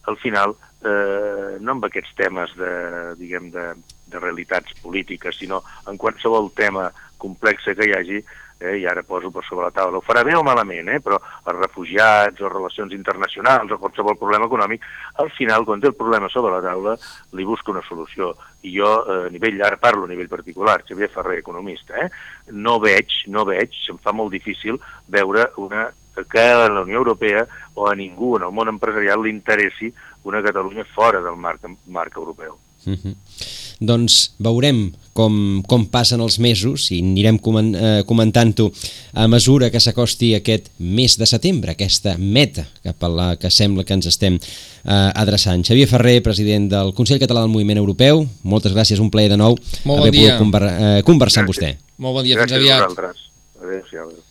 al 0.10 0.18
final, 0.22 0.56
eh, 0.86 1.58
no 1.60 1.76
amb 1.76 1.88
aquests 1.88 2.14
temes 2.20 2.54
de, 2.60 2.74
diguem, 3.20 3.50
de, 3.54 3.72
de 4.12 4.22
realitats 4.22 4.78
polítiques, 4.84 5.38
sinó 5.42 5.62
en 5.90 5.98
qualsevol 5.98 6.52
tema 6.56 6.90
complex 7.22 7.68
que 7.70 7.90
hi 7.90 7.96
hagi, 7.98 8.22
eh, 8.62 8.78
i 8.80 8.86
ara 8.86 9.04
poso 9.04 9.32
per 9.32 9.44
sobre 9.44 9.66
la 9.66 9.74
taula, 9.76 9.98
ho 9.98 10.06
farà 10.06 10.24
bé 10.24 10.36
o 10.38 10.44
malament, 10.46 10.90
eh, 10.94 11.00
però 11.04 11.20
els 11.20 11.60
refugiats 11.60 12.42
o 12.42 12.50
relacions 12.50 12.94
internacionals 12.94 13.72
o 13.72 13.80
qualsevol 13.82 14.18
problema 14.18 14.48
econòmic, 14.48 14.86
al 15.24 15.32
final, 15.36 15.66
quan 15.66 15.82
té 15.82 15.90
el 15.92 15.98
problema 15.98 16.30
sobre 16.30 16.54
la 16.56 16.62
taula, 16.66 16.98
li 17.38 17.48
busca 17.48 17.74
una 17.74 17.84
solució. 17.88 18.36
I 18.62 18.76
jo, 18.78 18.92
eh, 19.06 19.26
a 19.28 19.32
nivell, 19.34 19.62
ara 19.66 19.82
parlo 19.82 20.06
a 20.06 20.12
nivell 20.12 20.30
particular, 20.30 20.84
Xavier 20.88 21.10
Ferrer, 21.10 21.40
economista, 21.40 21.98
eh, 21.98 22.10
no 22.52 22.80
veig, 22.80 23.26
no 23.28 23.46
veig, 23.50 23.74
se'm 23.86 23.98
fa 23.98 24.14
molt 24.14 24.32
difícil 24.32 24.80
veure 25.08 25.50
una 25.58 25.90
que 26.30 26.40
a 26.40 26.68
la 26.68 26.82
Unió 26.82 26.98
Europea 26.98 27.48
o 27.74 27.88
a 27.88 27.96
ningú 27.96 28.36
en 28.38 28.44
el 28.44 28.52
món 28.52 28.68
empresarial 28.68 29.24
li 29.24 29.32
interessi 29.32 29.94
una 30.28 30.44
Catalunya 30.44 30.84
fora 30.84 31.22
del 31.22 31.38
marc, 31.40 31.64
marc 31.88 32.18
europeu. 32.18 32.58
Uh 32.86 32.94
-huh. 32.94 33.71
Doncs 33.82 34.32
veurem 34.38 34.92
com, 35.18 35.62
com 35.68 35.86
passen 35.92 36.22
els 36.24 36.38
mesos 36.40 36.88
i 36.94 37.02
anirem 37.04 37.40
eh, 37.42 38.04
comentant-ho 38.08 38.70
a 39.18 39.28
mesura 39.32 39.72
que 39.74 39.82
s'acosti 39.82 40.34
aquest 40.38 40.70
mes 40.80 41.18
de 41.20 41.28
setembre, 41.28 41.74
aquesta 41.74 42.16
meta 42.18 42.68
cap 42.86 43.04
a 43.04 43.12
la 43.12 43.28
que 43.42 43.52
sembla 43.52 43.84
que 43.84 43.98
ens 43.98 44.08
estem 44.08 44.38
eh, 44.38 45.12
adreçant. 45.16 45.66
Xavier 45.68 45.90
Ferrer, 45.90 46.22
president 46.24 46.70
del 46.72 46.94
Consell 46.98 47.22
Català 47.22 47.44
del 47.46 47.54
Moviment 47.54 47.82
Europeu, 47.82 48.26
moltes 48.44 48.76
gràcies, 48.78 49.02
un 49.04 49.12
plaer 49.12 49.34
de 49.34 49.40
nou 49.42 49.58
Molt 49.84 50.00
haver 50.06 50.12
bon 50.12 50.20
dia. 50.20 50.36
pogut 50.38 50.46
conver 50.46 50.66
eh, 50.70 51.04
conversar 51.08 51.44
gràcies. 51.44 51.72
amb 51.74 51.80
vostè. 51.82 51.96
Molt 51.98 52.22
bon 52.22 52.28
dia, 52.28 52.38
gràcies 52.40 52.58
fins 52.58 52.62
aviat. 52.64 52.84
Gràcies 52.84 52.92
a 52.92 52.94
vosaltres. 52.94 53.32
Adéu-siau. 53.62 54.31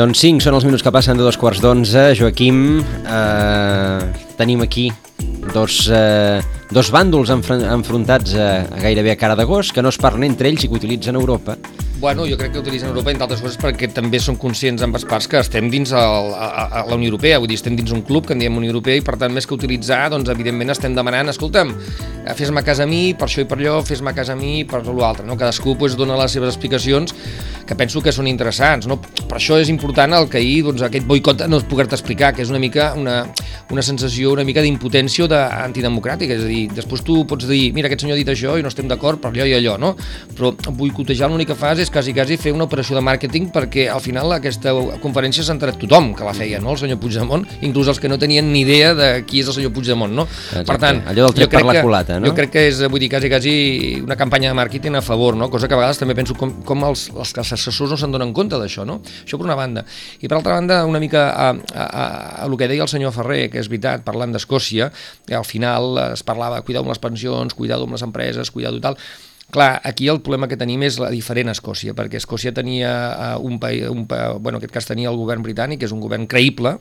Doncs 0.00 0.16
5 0.16 0.40
són 0.40 0.54
els 0.56 0.64
minuts 0.64 0.80
que 0.80 0.90
passen 0.94 1.18
de 1.18 1.24
dos 1.26 1.36
quarts 1.36 1.58
d'onze. 1.60 2.14
Joaquim, 2.16 2.80
eh, 2.80 3.98
tenim 4.38 4.62
aquí 4.64 4.86
dos, 5.52 5.90
eh, 5.92 6.40
dos 6.72 6.88
bàndols 6.88 7.28
enfrontats 7.28 8.32
a, 8.32 8.48
a 8.64 8.80
gairebé 8.80 9.12
a 9.12 9.18
cara 9.20 9.36
d'agost 9.36 9.74
que 9.76 9.84
no 9.84 9.92
es 9.92 10.00
parlen 10.00 10.24
entre 10.24 10.48
ells 10.48 10.64
i 10.64 10.70
que 10.70 10.78
utilitzen 10.80 11.20
Europa 11.20 11.58
Bueno, 12.00 12.24
jo 12.24 12.38
crec 12.38 12.52
que 12.52 12.58
utilitzen 12.58 12.88
Europa, 12.88 13.10
entre 13.12 13.26
altres 13.26 13.42
coses, 13.44 13.58
perquè 13.60 13.90
també 13.92 14.16
són 14.24 14.38
conscients 14.40 14.80
ambes 14.80 15.02
parts 15.04 15.26
que 15.28 15.36
estem 15.36 15.66
dins 15.68 15.90
el, 15.92 16.30
a, 16.32 16.46
a 16.80 16.84
la 16.88 16.96
Unió 16.96 17.10
Europea, 17.10 17.36
vull 17.42 17.50
dir, 17.50 17.58
estem 17.60 17.76
dins 17.76 17.92
un 17.92 18.00
club 18.08 18.24
que 18.24 18.32
en 18.32 18.40
diem 18.40 18.56
Unió 18.56 18.72
Europea 18.72 18.96
i, 18.96 19.02
per 19.04 19.18
tant, 19.20 19.34
més 19.36 19.44
que 19.44 19.52
utilitzar, 19.52 20.06
doncs, 20.14 20.30
evidentment, 20.32 20.72
estem 20.72 20.96
demanant, 20.96 21.28
escolta'm, 21.28 21.74
eh, 22.24 22.32
fes-me 22.38 22.64
cas 22.64 22.80
a 22.80 22.86
mi, 22.88 23.02
per 23.12 23.28
això 23.28 23.44
i 23.44 23.48
per 23.50 23.58
allò, 23.60 23.82
fes-me 23.84 24.14
cas 24.16 24.32
a 24.32 24.38
mi, 24.38 24.62
per 24.64 24.80
l'altre, 24.86 25.26
no? 25.28 25.36
Cadascú 25.36 25.76
pues, 25.76 25.98
dona 26.00 26.16
les 26.22 26.38
seves 26.38 26.54
explicacions 26.54 27.12
que 27.68 27.76
penso 27.76 28.00
que 28.00 28.16
són 28.16 28.26
interessants, 28.32 28.88
no? 28.88 28.96
Per 29.20 29.36
això 29.36 29.60
és 29.60 29.68
important 29.68 30.16
el 30.16 30.30
que 30.32 30.40
ahir, 30.40 30.64
doncs, 30.70 30.80
aquest 30.88 31.04
boicot 31.06 31.44
no 31.52 31.60
poder-te 31.68 31.98
explicar, 32.00 32.32
que 32.32 32.40
és 32.42 32.48
una 32.50 32.62
mica 32.62 32.94
una, 32.96 33.20
una 33.70 33.84
sensació 33.84 34.32
una 34.32 34.46
mica 34.48 34.64
d'impotència 34.64 35.28
antidemocràtica, 35.66 36.34
és 36.34 36.48
a 36.48 36.48
dir, 36.48 36.64
després 36.74 37.04
tu 37.04 37.20
pots 37.28 37.46
dir, 37.46 37.74
mira, 37.76 37.92
aquest 37.92 38.06
senyor 38.06 38.16
ha 38.16 38.22
dit 38.22 38.32
això 38.32 38.56
i 38.56 38.64
no 38.64 38.72
estem 38.72 38.88
d'acord 38.88 39.20
per 39.20 39.34
allò 39.34 39.46
i 39.46 39.54
allò, 39.60 39.76
no? 39.78 39.92
Però 40.32 40.54
boicotejar 40.80 41.28
l'únic 41.30 41.52
que 41.52 41.58
fas 41.60 41.84
és 41.84 41.89
quasi, 41.90 42.14
quasi 42.14 42.36
fer 42.40 42.52
una 42.54 42.64
operació 42.68 42.96
de 42.96 43.02
màrqueting 43.04 43.50
perquè 43.54 43.86
al 43.92 44.00
final 44.04 44.32
aquesta 44.36 44.72
conferència 45.02 45.44
s'ha 45.44 45.54
entrat 45.56 45.78
tothom 45.80 46.12
que 46.16 46.26
la 46.26 46.34
feia, 46.36 46.60
no? 46.62 46.72
El 46.74 46.80
senyor 46.80 47.00
Puigdemont, 47.02 47.44
inclús 47.66 47.90
els 47.92 48.00
que 48.00 48.08
no 48.10 48.18
tenien 48.20 48.48
ni 48.52 48.62
idea 48.64 48.92
de 48.96 49.10
qui 49.28 49.42
és 49.42 49.50
el 49.50 49.56
senyor 49.58 49.72
Puigdemont, 49.76 50.14
no? 50.14 50.26
Exacte. 50.26 50.66
Per 50.70 50.78
tant, 50.82 51.02
allò 51.10 51.26
del 51.28 51.36
tret 51.36 51.54
per 51.54 51.64
la 51.66 51.76
culata, 51.82 52.18
no? 52.20 52.30
Jo 52.30 52.34
crec 52.38 52.54
que 52.54 52.66
és, 52.70 52.82
vull 52.90 53.02
dir, 53.02 53.10
quasi, 53.12 53.30
quasi 53.32 53.54
una 54.00 54.16
campanya 54.20 54.52
de 54.52 54.58
màrqueting 54.58 54.98
a 54.98 55.04
favor, 55.04 55.38
no? 55.38 55.50
Cosa 55.52 55.68
que 55.68 55.76
a 55.76 55.80
vegades 55.80 56.00
també 56.00 56.16
penso 56.18 56.36
com, 56.38 56.56
com 56.66 56.86
els, 56.88 57.08
els, 57.14 57.34
assessors 57.44 57.94
no 57.94 58.00
se'n 58.00 58.14
donen 58.14 58.34
compte 58.36 58.58
d'això, 58.60 58.86
no? 58.88 59.00
Això 59.24 59.40
per 59.40 59.48
una 59.48 59.58
banda. 59.58 59.84
I 60.20 60.28
per 60.28 60.38
altra 60.38 60.58
banda, 60.58 60.82
una 60.88 61.02
mica 61.02 61.26
a, 61.30 61.50
a, 61.50 61.86
a, 61.86 62.04
a 62.44 62.46
el 62.46 62.58
que 62.60 62.70
deia 62.70 62.86
el 62.86 62.92
senyor 62.92 63.14
Ferrer, 63.16 63.48
que 63.52 63.62
és 63.62 63.70
veritat, 63.70 64.04
parlant 64.06 64.32
d'Escòcia, 64.36 64.90
al 65.36 65.48
final 65.48 65.98
es 66.10 66.24
parlava 66.26 66.62
cuidar 66.66 66.84
amb 66.84 66.94
les 66.94 67.02
pensions, 67.02 67.56
cuidar 67.58 67.80
amb 67.80 67.96
les 67.96 68.06
empreses, 68.06 68.52
cuidar 68.54 68.74
i 68.76 68.84
tal, 68.84 68.98
Clar, 69.50 69.80
aquí 69.82 70.06
el 70.08 70.20
problema 70.22 70.46
que 70.46 70.58
tenim 70.58 70.84
és 70.86 71.00
la 71.02 71.10
diferent 71.10 71.50
Escòcia, 71.50 71.94
perquè 71.98 72.20
Escòcia 72.20 72.52
tenia 72.54 72.90
uh, 73.10 73.42
un 73.42 73.58
país, 73.58 73.88
un, 73.90 74.04
bueno, 74.06 74.56
en 74.56 74.60
aquest 74.60 74.74
cas 74.76 74.86
tenia 74.86 75.10
el 75.10 75.18
govern 75.18 75.42
britànic, 75.42 75.80
que 75.80 75.88
és 75.88 75.94
un 75.94 76.02
govern 76.02 76.28
creïble, 76.30 76.76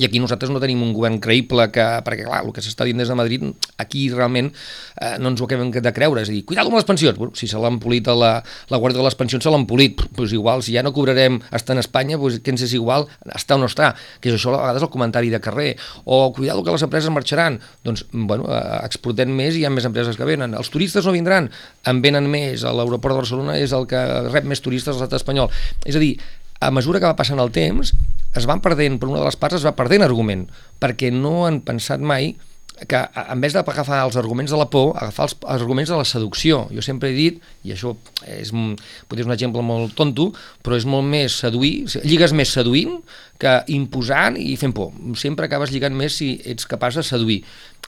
i 0.00 0.06
aquí 0.06 0.20
nosaltres 0.22 0.48
no 0.48 0.60
tenim 0.62 0.80
un 0.80 0.94
govern 0.96 1.18
creïble 1.20 1.66
que, 1.72 1.84
perquè 2.06 2.24
clar, 2.24 2.40
el 2.46 2.52
que 2.56 2.62
s'està 2.64 2.86
dient 2.88 3.02
des 3.02 3.10
de 3.12 3.16
Madrid 3.18 3.42
aquí 3.82 4.06
realment 4.08 4.48
eh, 4.48 5.18
no 5.20 5.32
ens 5.32 5.42
ho 5.42 5.48
acabem 5.48 5.68
de 5.74 5.92
creure, 5.92 6.22
és 6.22 6.30
a 6.30 6.32
dir, 6.32 6.44
cuidado 6.48 6.70
amb 6.70 6.78
les 6.78 6.88
pensions. 6.88 7.18
Bueno, 7.18 7.36
si 7.36 7.48
se 7.50 7.60
l'han 7.60 7.76
polit 7.82 8.08
a 8.08 8.14
la, 8.16 8.32
la 8.72 8.80
Guàrdia 8.80 9.02
de 9.02 9.04
les 9.04 9.18
Pensions 9.18 9.44
se 9.44 9.52
l'han 9.52 9.66
polit, 9.68 10.00
pues 10.16 10.32
igual, 10.32 10.64
si 10.64 10.72
ja 10.72 10.84
no 10.84 10.94
cobrarem 10.96 11.40
estar 11.52 11.76
en 11.76 11.82
Espanya, 11.82 12.16
pues, 12.18 12.40
que 12.40 12.54
ens 12.54 12.64
és 12.64 12.72
igual 12.78 13.04
està 13.36 13.58
o 13.58 13.60
no 13.60 13.68
està, 13.68 13.92
que 14.20 14.32
és 14.32 14.38
això 14.38 14.54
a 14.54 14.62
vegades 14.62 14.86
el 14.86 14.92
comentari 14.92 15.32
de 15.32 15.42
carrer, 15.44 15.74
o 16.04 16.24
cuidado 16.32 16.64
que 16.64 16.72
les 16.72 16.88
empreses 16.88 17.12
marxaran, 17.12 17.60
doncs, 17.84 18.06
bueno, 18.12 18.48
eh, 18.48 18.78
exportem 18.86 19.28
més 19.28 19.58
i 19.58 19.62
hi 19.62 19.68
ha 19.68 19.74
més 19.74 19.88
empreses 19.88 20.16
que 20.16 20.28
venen, 20.28 20.56
els 20.56 20.72
turistes 20.72 21.04
no 21.04 21.12
vindran, 21.12 21.50
en 21.84 22.00
venen 22.04 22.30
més, 22.32 22.64
l'aeroport 22.64 23.12
de 23.12 23.24
Barcelona 23.26 23.58
és 23.60 23.76
el 23.76 23.84
que 23.90 24.00
rep 24.30 24.48
més 24.48 24.64
turistes 24.64 24.96
a 24.96 25.02
l'estat 25.02 25.20
espanyol, 25.20 25.52
és 25.84 25.98
a 25.98 26.00
dir, 26.00 26.16
a 26.62 26.70
mesura 26.70 27.00
que 27.02 27.08
va 27.10 27.18
passant 27.18 27.40
el 27.42 27.50
temps, 27.52 27.92
es 28.36 28.48
van 28.48 28.62
perdent, 28.64 28.98
per 29.00 29.10
una 29.10 29.20
de 29.20 29.28
les 29.28 29.36
parts 29.36 29.60
es 29.60 29.66
va 29.66 29.76
perdent 29.76 30.04
argument, 30.06 30.46
perquè 30.82 31.12
no 31.14 31.42
han 31.46 31.60
pensat 31.66 32.00
mai 32.00 32.34
que 32.88 32.98
en 33.14 33.40
vez 33.42 33.52
d'agafar 33.54 34.00
els 34.06 34.16
arguments 34.18 34.50
de 34.50 34.58
la 34.58 34.66
por, 34.70 34.96
agafar 34.96 35.28
els 35.28 35.36
arguments 35.44 35.90
de 35.92 35.98
la 35.98 36.06
seducció. 36.08 36.64
Jo 36.72 36.82
sempre 36.82 37.10
he 37.10 37.14
dit, 37.14 37.42
i 37.68 37.74
això 37.74 37.92
és, 38.24 38.50
potser 38.50 39.22
és 39.22 39.28
un 39.28 39.34
exemple 39.34 39.62
molt 39.62 39.94
tonto, 39.98 40.30
però 40.64 40.78
és 40.78 40.86
molt 40.88 41.06
més 41.06 41.36
seduir, 41.44 41.84
lligues 42.02 42.34
més 42.34 42.50
seduint 42.50 42.96
que 43.42 43.54
imposant 43.74 44.38
i 44.40 44.56
fent 44.58 44.74
por. 44.74 44.90
Sempre 45.20 45.46
acabes 45.46 45.70
lligant 45.74 45.94
més 45.94 46.16
si 46.18 46.34
ets 46.48 46.66
capaç 46.70 46.98
de 46.98 47.06
seduir. 47.06 47.42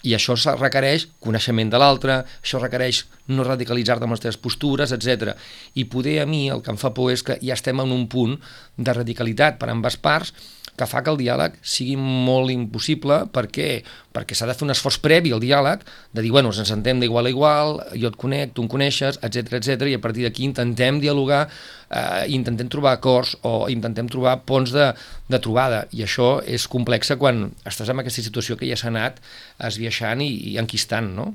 I 0.05 0.15
això 0.17 0.37
requereix 0.59 1.09
coneixement 1.25 1.71
de 1.73 1.81
l'altre, 1.81 2.19
això 2.43 2.61
requereix 2.61 3.05
no 3.33 3.47
radicalitzar-te 3.47 4.05
amb 4.05 4.17
les 4.17 4.25
teves 4.25 4.41
postures, 4.41 4.93
etc. 4.93 5.33
I 5.75 5.87
poder 5.91 6.21
a 6.23 6.27
mi 6.29 6.47
el 6.53 6.63
que 6.63 6.75
em 6.75 6.81
fa 6.81 6.93
por 6.97 7.13
és 7.13 7.25
que 7.25 7.39
ja 7.41 7.57
estem 7.57 7.81
en 7.81 7.95
un 7.95 8.07
punt 8.13 8.37
de 8.77 8.97
radicalitat 8.97 9.59
per 9.61 9.73
ambes 9.73 9.97
parts 9.97 10.35
que 10.77 10.87
fa 10.91 11.03
que 11.07 11.13
el 11.13 11.19
diàleg 11.21 11.55
sigui 11.63 11.95
molt 11.99 12.51
impossible. 12.51 13.21
Per 13.35 13.47
què? 13.55 13.69
Perquè 14.15 14.37
s'ha 14.37 14.49
de 14.51 14.57
fer 14.59 14.67
un 14.67 14.75
esforç 14.75 14.99
previ 15.03 15.33
al 15.35 15.43
diàleg, 15.43 15.85
de 16.15 16.25
dir, 16.25 16.33
bueno, 16.35 16.51
ens 16.51 16.71
sentem 16.71 17.01
d'igual 17.03 17.29
a 17.29 17.33
igual, 17.33 17.79
jo 17.95 18.11
et 18.11 18.19
conec, 18.19 18.55
tu 18.55 18.65
em 18.65 18.71
coneixes, 18.71 19.21
etc 19.23 19.59
etc 19.61 19.89
i 19.91 19.97
a 19.99 20.03
partir 20.03 20.27
d'aquí 20.27 20.47
intentem 20.47 21.01
dialogar, 21.03 21.47
eh, 21.95 22.25
intentem 22.35 22.69
trobar 22.71 22.97
acords 22.99 23.37
o 23.47 23.69
intentem 23.73 24.09
trobar 24.11 24.41
ponts 24.49 24.75
de, 24.75 24.91
de 25.31 25.41
trobada. 25.43 25.85
I 25.95 26.05
això 26.07 26.39
és 26.43 26.67
complex 26.71 27.13
quan 27.21 27.47
estàs 27.69 27.93
en 27.93 28.03
aquesta 28.03 28.25
situació 28.25 28.59
que 28.59 28.69
ja 28.69 28.79
s'ha 28.81 28.91
anat 28.91 29.21
esbiaixant 29.63 30.25
i, 30.25 30.31
i 30.53 30.57
enquistant, 30.61 31.13
no? 31.17 31.31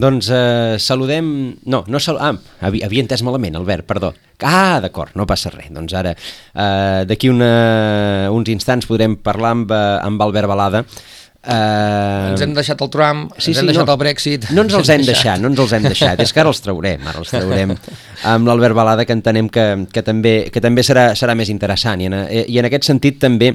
Doncs 0.00 0.30
eh, 0.32 0.78
saludem... 0.82 1.28
No, 1.68 1.84
no 1.86 2.00
sal... 2.02 2.20
Ah, 2.22 2.34
havia, 2.64 2.88
havia 2.88 3.04
entès 3.04 3.24
malament, 3.26 3.58
Albert, 3.58 3.86
perdó. 3.88 4.14
Ah, 4.38 4.78
d'acord, 4.82 5.16
no 5.18 5.26
passa 5.26 5.50
res. 5.50 5.70
Doncs 5.74 5.94
ara, 5.98 6.14
eh, 6.14 7.04
d'aquí 7.08 7.30
uns 7.32 8.50
instants 8.54 8.86
podrem 8.88 9.18
parlar 9.18 9.56
amb, 9.56 9.72
eh, 9.74 9.94
amb 10.06 10.22
Albert 10.22 10.50
Balada, 10.50 10.84
Uh... 11.46 12.32
Ens 12.32 12.42
hem 12.42 12.52
deixat 12.56 12.80
el 12.82 12.90
Trump, 12.90 13.28
sí, 13.36 13.52
ens 13.52 13.60
sí, 13.60 13.62
hem 13.62 13.68
deixat 13.70 13.86
no, 13.86 13.94
el 13.94 14.00
Brexit... 14.00 14.48
No 14.50 14.64
ens 14.66 14.74
els 14.74 14.90
hem 14.90 15.04
deixat, 15.06 15.38
no 15.40 15.52
ens 15.52 15.62
els 15.62 15.74
hem 15.76 15.86
deixat, 15.86 16.20
és 16.24 16.34
que 16.34 16.42
ara 16.42 16.50
els 16.50 16.60
traurem, 16.64 17.06
ara 17.08 17.22
els 17.22 17.30
traurem. 17.30 17.76
Amb 18.32 18.50
l'Albert 18.50 18.76
Balada, 18.76 19.06
que 19.06 19.14
entenem 19.14 19.48
que, 19.54 19.66
que 19.94 20.02
també, 20.04 20.34
que 20.52 20.62
també 20.64 20.82
serà, 20.84 21.12
serà 21.18 21.38
més 21.38 21.52
interessant, 21.54 22.02
i 22.02 22.10
en, 22.10 22.18
i 22.26 22.58
en 22.58 22.68
aquest 22.68 22.90
sentit 22.90 23.22
també 23.22 23.52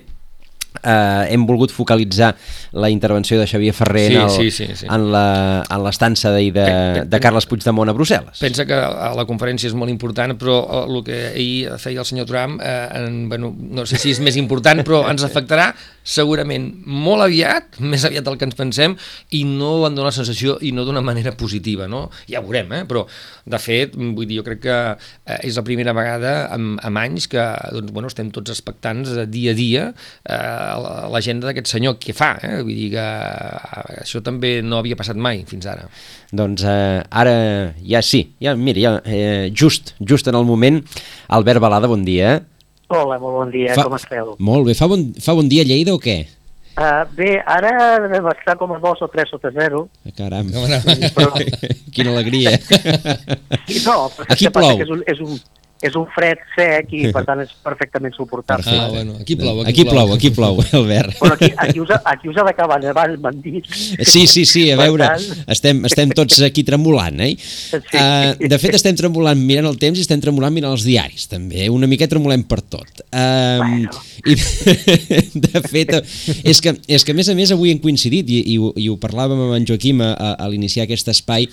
eh, 0.84 1.34
hem 1.34 1.46
volgut 1.48 1.74
focalitzar 1.74 2.34
la 2.74 2.90
intervenció 2.90 3.40
de 3.40 3.48
Xavier 3.48 3.74
Ferrer 3.74 4.08
sí, 4.08 4.16
en, 4.16 4.22
el, 4.22 4.30
sí, 4.30 4.52
sí, 4.52 4.68
sí. 4.76 4.88
en 4.90 5.08
l'estança 5.12 6.32
de, 6.36 6.46
de, 6.54 6.68
de 7.10 7.22
Carles 7.24 7.48
Puigdemont 7.50 7.90
a 7.90 7.96
Brussel·les. 7.96 8.42
Pensa 8.44 8.68
que 8.70 8.80
la 9.18 9.26
conferència 9.30 9.70
és 9.70 9.78
molt 9.78 9.94
important, 9.94 10.36
però 10.40 10.60
el 10.84 11.02
que 11.06 11.20
ahir 11.32 11.80
feia 11.82 12.04
el 12.04 12.10
senyor 12.10 12.28
Trump, 12.30 12.60
eh, 12.62 12.88
en, 13.00 13.28
bueno, 13.30 13.54
no 13.54 13.88
sé 13.90 14.02
si 14.02 14.14
és 14.14 14.22
més 14.24 14.38
important, 14.40 14.84
però 14.86 15.04
ens 15.12 15.26
afectarà 15.26 15.72
segurament 16.04 16.68
molt 16.86 17.24
aviat, 17.26 17.80
més 17.94 18.04
aviat 18.08 18.28
del 18.28 18.40
que 18.40 18.50
ens 18.50 18.60
pensem, 18.60 18.98
i 19.38 19.44
no 19.48 19.76
en 19.88 19.96
dona 19.96 20.12
la 20.12 20.16
sensació 20.16 20.58
i 20.62 20.74
no 20.76 20.86
d'una 20.88 21.04
manera 21.06 21.36
positiva, 21.38 21.88
no? 21.88 22.06
Ja 22.30 22.42
ho 22.42 22.48
veurem, 22.48 22.72
eh? 22.80 22.84
però 22.90 23.06
de 23.46 23.60
fet, 23.60 23.96
vull 23.96 24.28
dir, 24.28 24.40
jo 24.42 24.46
crec 24.48 24.64
que 24.64 24.78
eh, 24.94 25.40
és 25.48 25.58
la 25.60 25.66
primera 25.66 25.94
vegada 25.96 26.34
en, 26.56 26.74
en 26.84 27.00
anys 27.00 27.28
que 27.32 27.44
doncs, 27.76 27.94
bueno, 27.96 28.12
estem 28.12 28.32
tots 28.34 28.54
expectants 28.54 29.14
eh, 29.14 29.28
dia 29.30 29.54
a 29.54 29.58
dia 29.58 29.86
eh, 29.94 30.73
l'agenda 31.14 31.50
d'aquest 31.50 31.72
senyor, 31.76 31.98
què 32.02 32.16
fa? 32.16 32.34
Eh? 32.44 32.62
Vull 32.66 32.78
dir 32.78 32.90
que 32.96 33.06
això 34.04 34.22
també 34.26 34.56
no 34.66 34.80
havia 34.82 34.98
passat 35.00 35.20
mai 35.20 35.44
fins 35.50 35.68
ara. 35.70 35.88
Doncs 36.34 36.66
eh, 36.68 37.02
ara 37.10 37.36
ja 37.82 38.04
sí, 38.06 38.26
ja, 38.44 38.56
mira, 38.60 38.82
ja, 38.82 38.94
eh, 39.06 39.50
just, 39.54 39.96
just 40.00 40.30
en 40.32 40.40
el 40.40 40.48
moment, 40.50 40.82
Albert 41.30 41.64
Balada, 41.64 41.90
bon 41.92 42.06
dia. 42.08 42.40
Hola, 42.94 43.18
molt 43.18 43.40
bon 43.40 43.52
dia, 43.54 43.74
fa, 43.78 43.88
com 43.88 43.98
esteu? 43.98 44.36
Molt 44.44 44.70
bé, 44.70 44.78
fa 44.78 44.90
bon, 44.92 45.12
fa 45.24 45.36
bon 45.38 45.50
dia 45.50 45.66
Lleida 45.68 45.96
o 45.96 46.02
què? 46.02 46.22
Uh, 46.74 47.04
bé, 47.14 47.36
ara 47.46 48.00
devem 48.02 48.28
estar 48.32 48.56
com 48.58 48.72
a 48.74 48.80
2 48.82 49.04
o 49.06 49.08
3 49.14 49.30
sota 49.30 49.52
0. 49.54 49.84
Caram, 50.18 50.48
però... 51.14 51.28
quina 51.94 52.16
alegria. 52.16 52.56
no, 53.86 53.98
Aquí 54.26 54.50
plou. 54.50 54.82
És 54.82 54.90
un, 54.90 55.04
és 55.14 55.22
un, 55.22 55.38
és 55.84 55.96
un 56.00 56.06
fred 56.16 56.40
sec 56.56 56.94
i 56.96 57.10
per 57.14 57.24
tant 57.28 57.42
és 57.44 57.52
perfectament 57.66 58.16
suportable. 58.16 58.72
Ah, 58.72 58.88
bueno, 58.92 59.18
aquí 59.20 59.36
plou, 59.40 59.62
aquí, 59.62 59.74
aquí 59.74 59.86
plou. 59.90 60.14
Aquí 60.16 60.32
plou, 60.32 60.62
Albert. 60.80 61.18
Bueno, 61.20 61.36
aquí, 61.36 61.52
aquí, 61.58 61.80
us, 61.84 61.92
aquí 62.04 62.32
us 62.32 62.40
ha 62.40 62.48
d'acabar 62.48 62.80
nevant, 62.84 63.18
m'han 63.22 63.42
dit. 63.44 63.68
Sí, 63.68 64.26
sí, 64.28 64.46
sí, 64.50 64.66
a 64.72 64.78
veure, 64.80 65.10
tant... 65.12 65.44
estem, 65.54 65.84
estem 65.90 66.14
tots 66.16 66.40
aquí 66.46 66.64
tremolant, 66.68 67.20
eh? 67.26 67.34
Sí. 67.38 67.82
Uh, 67.92 68.34
de 68.40 68.60
fet, 68.62 68.78
estem 68.80 68.98
tremolant 69.00 69.40
mirant 69.40 69.68
el 69.70 69.80
temps 69.82 70.00
i 70.00 70.06
estem 70.06 70.24
tremolant 70.24 70.56
mirant 70.56 70.74
els 70.74 70.88
diaris, 70.88 71.28
també. 71.32 71.68
Una 71.74 71.90
mica 71.92 72.08
tremolem 72.10 72.46
per 72.48 72.62
tot. 72.64 73.04
Uh, 73.12 73.60
bueno. 73.60 74.04
I, 74.24 74.38
de 75.48 75.64
fet, 75.68 75.98
és 76.44 76.64
que, 76.64 76.78
és 76.88 77.04
que 77.04 77.16
a 77.16 77.18
més 77.18 77.30
a 77.30 77.38
més 77.38 77.52
avui 77.54 77.74
hem 77.74 77.82
coincidit 77.84 78.30
i, 78.32 78.44
i, 78.56 78.60
i 78.86 78.90
ho 78.92 79.00
parlàvem 79.02 79.48
amb 79.48 79.58
en 79.58 79.68
Joaquim 79.68 80.04
a, 80.04 80.14
a, 80.14 80.36
a 80.46 80.52
l'iniciar 80.52 80.88
aquest 80.88 81.12
espai, 81.12 81.50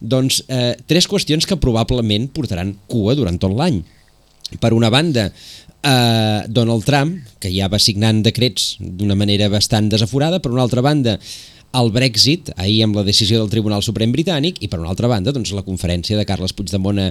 doncs, 0.00 0.42
eh, 0.48 0.74
tres 0.86 1.06
qüestions 1.08 1.46
que 1.46 1.60
probablement 1.60 2.28
portaran 2.32 2.74
cua 2.88 3.14
durant 3.14 3.38
tot 3.40 3.52
l'any. 3.56 3.82
Per 4.60 4.72
una 4.72 4.90
banda, 4.90 5.30
eh, 5.30 6.42
Donald 6.48 6.84
Trump, 6.84 7.20
que 7.38 7.52
ja 7.52 7.68
va 7.68 7.78
signant 7.78 8.22
decrets 8.22 8.76
d'una 8.80 9.14
manera 9.14 9.48
bastant 9.48 9.88
desaforada, 9.88 10.40
per 10.40 10.50
una 10.50 10.62
altra 10.62 10.82
banda, 10.82 11.18
el 11.72 11.92
Brexit, 11.94 12.50
ahir 12.58 12.80
amb 12.84 12.96
la 12.98 13.04
decisió 13.06 13.38
del 13.38 13.50
Tribunal 13.50 13.84
Suprem 13.86 14.10
Britànic, 14.10 14.58
i 14.64 14.68
per 14.70 14.80
una 14.80 14.90
altra 14.90 15.08
banda, 15.10 15.32
doncs, 15.34 15.52
la 15.54 15.62
conferència 15.66 16.18
de 16.18 16.24
Carles 16.26 16.54
Puigdemont 16.56 16.98
a, 16.98 17.06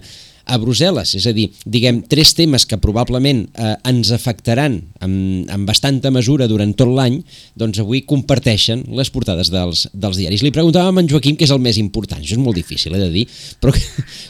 a 0.52 0.58
Brussel·les. 0.60 1.13
És 1.15 1.28
a 1.30 1.34
dir, 1.36 1.48
diguem, 1.63 2.02
tres 2.12 2.34
temes 2.36 2.65
que 2.67 2.80
probablement 2.82 3.45
eh, 3.48 3.76
ens 3.88 4.12
afectaran 4.15 4.76
amb, 5.06 5.48
amb 5.56 5.69
bastanta 5.69 6.12
mesura 6.12 6.50
durant 6.52 6.74
tot 6.76 6.91
l'any, 6.91 7.22
doncs 7.60 7.80
avui 7.80 8.04
comparteixen 8.10 8.84
les 9.00 9.12
portades 9.15 9.52
dels, 9.54 9.86
dels 9.93 10.19
diaris. 10.19 10.43
Li 10.43 10.54
preguntàvem 10.56 11.00
a 11.00 11.06
en 11.06 11.12
Joaquim 11.12 11.39
què 11.39 11.48
és 11.48 11.56
el 11.56 11.63
més 11.63 11.80
important. 11.80 12.19
Això 12.19 12.36
és 12.36 12.43
molt 12.43 12.60
difícil, 12.60 12.98
he 12.98 13.04
de 13.06 13.12
dir, 13.15 13.26
però 13.63 13.72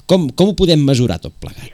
com, 0.09 0.29
com 0.29 0.53
ho 0.53 0.57
podem 0.59 0.85
mesurar 0.85 1.17
tot 1.23 1.33
plegat? 1.41 1.73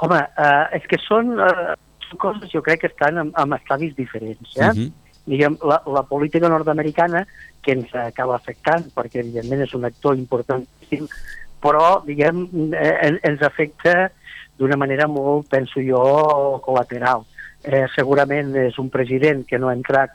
Home, 0.00 0.16
uh, 0.16 0.64
és 0.72 0.86
que 0.88 0.96
són, 1.04 1.34
uh, 1.36 1.76
són 2.08 2.22
coses, 2.22 2.48
jo 2.54 2.64
crec 2.64 2.86
que 2.86 2.88
estan 2.88 3.20
en, 3.20 3.34
en 3.36 3.52
estadis 3.58 3.92
diferents, 3.98 4.56
eh? 4.56 4.64
Uh 4.64 4.72
mhm. 4.72 4.88
-huh 4.88 4.99
diguem, 5.30 5.56
la, 5.66 5.80
la 5.86 6.02
política 6.08 6.50
nord-americana 6.50 7.24
que 7.62 7.76
ens 7.76 7.92
acaba 7.94 8.36
afectant, 8.36 8.88
perquè 8.96 9.22
evidentment 9.22 9.62
és 9.66 9.74
un 9.78 9.86
actor 9.86 10.18
importantíssim, 10.18 11.06
però 11.62 12.00
diguem, 12.06 12.46
eh, 12.74 13.12
ens 13.28 13.44
afecta 13.46 14.10
d'una 14.60 14.78
manera 14.80 15.06
molt, 15.08 15.48
penso 15.52 15.80
jo, 15.84 16.00
col·lateral. 16.64 17.24
Eh, 17.64 17.86
segurament 17.94 18.54
és 18.56 18.76
un 18.80 18.88
president 18.92 19.44
que 19.48 19.60
no 19.60 19.68
ha 19.68 19.76
entrat, 19.76 20.12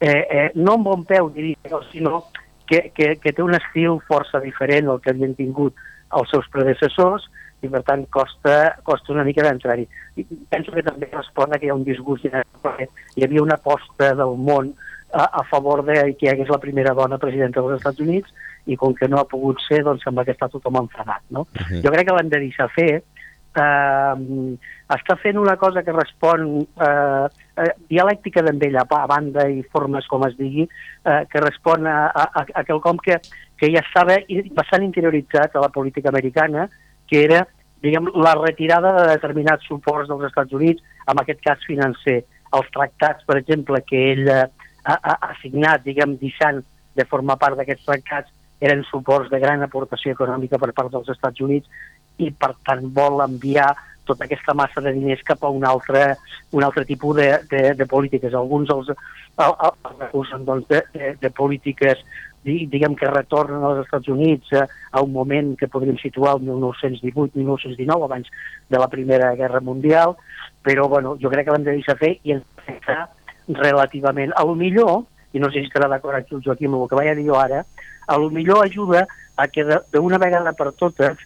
eh, 0.00 0.24
eh, 0.24 0.50
no 0.56 0.78
amb 0.78 0.88
bon 0.88 1.04
peu, 1.08 1.30
diria, 1.32 1.80
sinó 1.92 2.26
que, 2.68 2.90
que, 2.94 3.14
que 3.20 3.32
té 3.32 3.44
un 3.44 3.56
estil 3.56 4.00
força 4.08 4.40
diferent 4.44 4.88
al 4.88 5.00
que 5.04 5.12
havien 5.12 5.34
tingut 5.36 5.76
els 6.16 6.30
seus 6.32 6.48
predecessors, 6.52 7.28
i 7.62 7.68
per 7.68 7.82
tant 7.86 8.04
costa, 8.14 8.76
costa 8.86 9.12
una 9.12 9.24
mica 9.26 9.42
d'entrar-hi. 9.46 9.86
Penso 10.50 10.74
que 10.74 10.84
també 10.86 11.08
respon 11.10 11.52
a 11.52 11.58
que 11.58 11.66
hi 11.66 11.72
ha 11.72 11.78
un 11.78 11.86
disgust 11.86 12.28
perquè 12.62 12.86
hi 13.16 13.26
havia 13.26 13.42
una 13.42 13.58
aposta 13.58 14.12
del 14.18 14.36
món 14.38 14.72
a, 15.12 15.24
a 15.40 15.44
favor 15.50 15.84
de 15.84 16.14
que 16.18 16.26
hi 16.26 16.32
hagués 16.32 16.50
la 16.52 16.60
primera 16.62 16.94
dona 16.94 17.18
presidenta 17.18 17.60
dels 17.60 17.78
Estats 17.80 18.04
Units 18.04 18.34
i 18.68 18.76
com 18.76 18.94
que 18.94 19.08
no 19.08 19.18
ha 19.18 19.28
pogut 19.28 19.60
ser, 19.64 19.82
doncs 19.84 20.04
sembla 20.04 20.26
que 20.26 20.34
està 20.36 20.50
tothom 20.52 20.82
enfadat. 20.82 21.22
No? 21.30 21.46
Uh 21.48 21.62
-huh. 21.62 21.82
Jo 21.84 21.92
crec 21.92 22.08
que 22.08 22.16
l'hem 22.16 22.28
de 22.28 22.40
deixar 22.46 22.68
fer. 22.74 23.02
Uh, 23.58 24.54
està 24.94 25.16
fent 25.18 25.36
una 25.36 25.56
cosa 25.56 25.82
que 25.82 25.92
respon 25.92 26.44
uh, 26.60 27.26
uh, 27.26 27.72
dialèctica 27.88 28.42
d'en 28.42 28.60
ella, 28.62 28.84
a 28.88 29.06
banda 29.06 29.48
i 29.48 29.64
formes 29.72 30.06
com 30.06 30.22
es 30.26 30.36
digui, 30.36 30.68
uh, 31.04 31.24
que 31.30 31.40
respon 31.40 31.86
a, 31.86 32.12
a, 32.14 32.44
a 32.54 32.64
quelcom 32.64 32.98
que, 32.98 33.18
que 33.56 33.72
ja 33.72 33.80
estava 33.80 34.18
bastant 34.52 34.84
interioritzat 34.84 35.56
a 35.56 35.60
la 35.60 35.68
política 35.70 36.08
americana, 36.08 36.68
que 37.08 37.24
era 37.24 37.46
diguem, 37.82 38.10
la 38.14 38.34
retirada 38.34 38.92
de 38.96 39.06
determinats 39.12 39.66
suports 39.68 40.08
dels 40.10 40.26
Estats 40.28 40.54
Units, 40.56 40.82
en 41.08 41.22
aquest 41.22 41.42
cas 41.44 41.66
financer. 41.66 42.22
Els 42.56 42.70
tractats, 42.74 43.26
per 43.28 43.38
exemple, 43.40 43.80
que 43.86 44.02
ell, 44.12 44.30
assignat, 44.84 45.84
diguem, 45.84 46.16
deixant 46.20 46.62
de 46.96 47.06
formar 47.06 47.38
part 47.38 47.58
d'aquests 47.58 47.86
tractats, 47.86 48.32
eren 48.60 48.82
suports 48.88 49.30
de 49.30 49.38
gran 49.38 49.62
aportació 49.62 50.16
econòmica 50.16 50.58
per 50.58 50.72
part 50.74 50.90
dels 50.90 51.10
Estats 51.12 51.44
Units 51.44 51.68
i, 52.18 52.32
per 52.32 52.56
tant, 52.66 52.88
vol 52.94 53.22
enviar 53.22 53.70
tota 54.08 54.24
aquesta 54.24 54.54
massa 54.56 54.80
de 54.82 54.94
diners 54.96 55.22
cap 55.22 55.44
a 55.44 55.50
un 55.52 55.66
altre, 55.68 56.16
un 56.56 56.64
altre 56.64 56.86
tipus 56.88 57.20
de, 57.20 57.28
de, 57.50 57.62
de 57.78 57.86
polítiques. 57.86 58.34
Alguns 58.34 58.72
els, 58.74 58.88
el, 58.90 59.54
el 59.68 59.98
recusen 60.00 60.46
doncs, 60.48 60.66
de, 60.72 60.80
de, 60.94 61.12
de 61.20 61.30
polítiques 61.36 62.00
diguem 62.70 62.94
que 62.96 63.10
retornen 63.10 63.64
als 63.64 63.84
Estats 63.84 64.08
Units 64.12 64.52
a, 64.56 64.64
a 64.92 65.02
un 65.04 65.12
moment 65.12 65.54
que 65.58 65.68
podríem 65.68 65.98
situar 66.00 66.36
el 66.36 66.46
1918-1919, 66.48 68.04
abans 68.04 68.28
de 68.68 68.80
la 68.80 68.88
Primera 68.88 69.34
Guerra 69.36 69.60
Mundial, 69.60 70.16
però 70.64 70.88
bueno, 70.88 71.16
jo 71.20 71.30
crec 71.32 71.46
que 71.46 71.54
l'hem 71.54 71.68
de 71.68 71.76
deixar 71.78 71.98
fer 72.00 72.16
i 72.24 72.36
ens 72.36 72.44
afecta 72.58 73.08
relativament. 73.60 74.34
A 74.36 74.44
lo 74.44 74.54
millor, 74.58 75.06
i 75.32 75.40
no 75.40 75.50
sé 75.52 75.62
si 75.62 75.70
estarà 75.70 75.88
d'acord 75.88 76.18
aquí 76.18 76.36
el 76.36 76.44
Joaquim 76.44 76.74
amb 76.74 76.84
el 76.84 76.90
que 76.90 77.00
vaig 77.00 77.14
dir 77.16 77.28
jo 77.28 77.38
ara, 77.40 77.64
a 78.08 78.16
lo 78.16 78.30
millor 78.32 78.64
ajuda 78.64 79.06
a 79.36 79.48
que 79.48 79.64
d'una 79.92 80.18
vegada 80.18 80.52
per 80.56 80.72
totes 80.72 81.24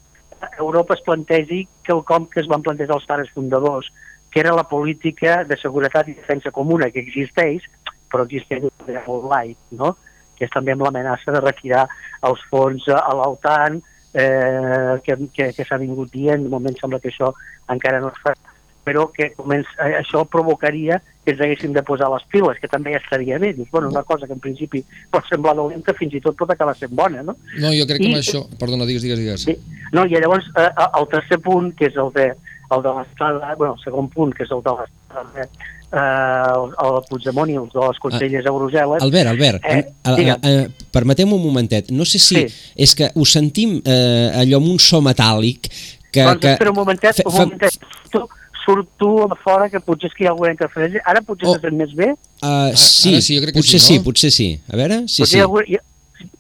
Europa 0.59 0.95
es 0.95 1.03
plantegi 1.07 1.67
quelcom 1.87 2.27
que 2.27 2.41
es 2.43 2.49
van 2.51 2.65
plantejar 2.67 2.99
els 2.99 3.07
pares 3.07 3.31
fundadors, 3.31 3.93
que 4.31 4.41
era 4.41 4.55
la 4.57 4.65
política 4.69 5.43
de 5.45 5.57
seguretat 5.61 6.09
i 6.09 6.17
defensa 6.19 6.51
comuna 6.51 6.91
que 6.91 7.03
existeix, 7.05 7.69
però 8.11 8.27
existeix 8.27 8.67
de 8.87 9.03
molt 9.07 9.29
light, 9.31 9.59
no? 9.71 9.95
Que 10.43 10.51
és 10.51 10.55
també 10.55 10.75
amb 10.75 10.83
l'amenaça 10.83 11.31
de 11.31 11.41
retirar 11.45 11.87
els 12.27 12.43
fons 12.51 12.89
a 12.91 13.15
l'OTAN, 13.15 13.79
eh, 14.13 14.99
que, 15.07 15.17
que, 15.31 15.53
que 15.55 15.67
s'ha 15.69 15.79
vingut 15.79 16.11
dient, 16.11 16.43
de 16.43 16.51
moment 16.51 16.75
sembla 16.81 16.99
que 16.99 17.13
això 17.13 17.31
encara 17.71 18.03
no 18.03 18.11
es 18.11 18.19
fa, 18.25 18.35
però 18.83 19.07
que 19.15 19.31
comença, 19.39 19.71
eh, 19.87 20.01
això 20.01 20.25
provocaria 20.27 20.99
que 21.23 21.31
ens 21.37 21.43
haguéssim 21.45 21.75
de 21.77 21.85
posar 21.87 22.09
les 22.11 22.25
piles, 22.35 22.59
que 22.59 22.71
també 22.71 22.97
ja 22.97 22.99
estaria 22.99 23.39
bé. 23.39 23.53
Dius, 23.55 23.71
bueno, 23.71 23.93
una 23.95 24.03
cosa 24.03 24.27
que 24.27 24.35
en 24.35 24.43
principi 24.43 24.83
pot 25.11 25.29
semblar 25.31 25.55
dolenta, 25.55 25.95
fins 25.95 26.17
i 26.19 26.23
tot 26.25 26.35
pot 26.39 26.51
acabar 26.51 26.75
sent 26.75 26.91
bona, 26.99 27.23
no? 27.23 27.37
No, 27.63 27.71
jo 27.71 27.87
crec 27.87 28.03
que 28.03 28.09
I, 28.11 28.17
amb 28.17 28.25
això... 28.25 28.43
Perdona, 28.59 28.89
digues, 28.89 29.07
digues, 29.07 29.23
digues. 29.23 29.47
Sí. 29.47 29.55
No, 29.95 30.03
i 30.03 30.19
llavors 30.19 30.51
eh, 30.57 30.67
eh, 30.67 30.89
el 30.99 31.07
tercer 31.15 31.39
punt, 31.45 31.71
que 31.79 31.93
és 31.93 32.01
el 32.03 32.11
de, 32.17 32.33
el 32.75 32.83
de 32.83 32.97
l'estada, 32.99 33.55
bueno, 33.55 33.77
el 33.79 33.85
segon 33.85 34.11
punt, 34.11 34.35
que 34.35 34.43
és 34.49 34.51
el 34.51 34.67
de 34.67 34.75
l'estada, 34.81 35.02
eh, 35.13 35.47
el, 35.93 36.75
el 36.85 37.01
Puigdemont 37.09 37.53
i 37.53 37.59
els 37.61 37.73
dos 37.75 38.01
consellers 38.03 38.47
ah, 38.47 38.53
a 38.53 38.57
Brussel·les... 38.57 39.07
Albert, 39.07 39.33
Albert, 39.33 39.67
eh, 39.69 39.83
eh, 40.13 40.37
eh, 40.37 40.87
permeteu-me 40.95 41.37
un 41.37 41.45
momentet. 41.45 41.91
No 41.95 42.07
sé 42.09 42.21
si 42.23 42.41
sí. 42.41 42.47
és 42.77 42.95
que 42.99 43.11
ho 43.15 43.27
sentim 43.29 43.79
eh, 43.85 44.31
allò 44.43 44.63
amb 44.63 44.73
un 44.75 44.81
so 44.83 45.03
metàl·lic 45.05 45.69
que... 46.13 46.23
Doncs 46.23 46.41
que, 46.41 46.55
espera 46.57 46.73
un 46.73 46.81
momentet, 46.81 47.25
un 47.27 47.37
momentet. 47.37 47.91
Tu, 48.13 48.25
surt 48.65 48.89
tu 48.99 49.11
a 49.25 49.37
fora, 49.43 49.69
que 49.71 49.81
potser 49.83 50.11
és 50.11 50.17
que 50.17 50.25
hi 50.25 50.29
ha 50.29 50.33
alguna 50.35 50.53
interferència. 50.55 51.03
Ara 51.09 51.23
potser 51.27 51.49
oh. 51.51 51.57
se 51.59 51.73
més 51.75 51.95
bé? 51.99 52.13
Uh, 52.43 52.71
sí, 52.79 53.17
sí, 53.21 53.37
jo 53.37 53.45
crec 53.45 53.57
que 53.57 53.63
potser 53.63 53.81
sí, 53.81 53.97
no? 53.97 54.03
sí, 54.03 54.05
potser 54.07 54.33
sí. 54.35 54.49
A 54.71 54.79
veure, 54.79 55.03
sí, 55.09 55.25
potser 55.25 55.43
sí. 55.43 55.73
Hi, 55.73 55.81
ha, 55.81 55.83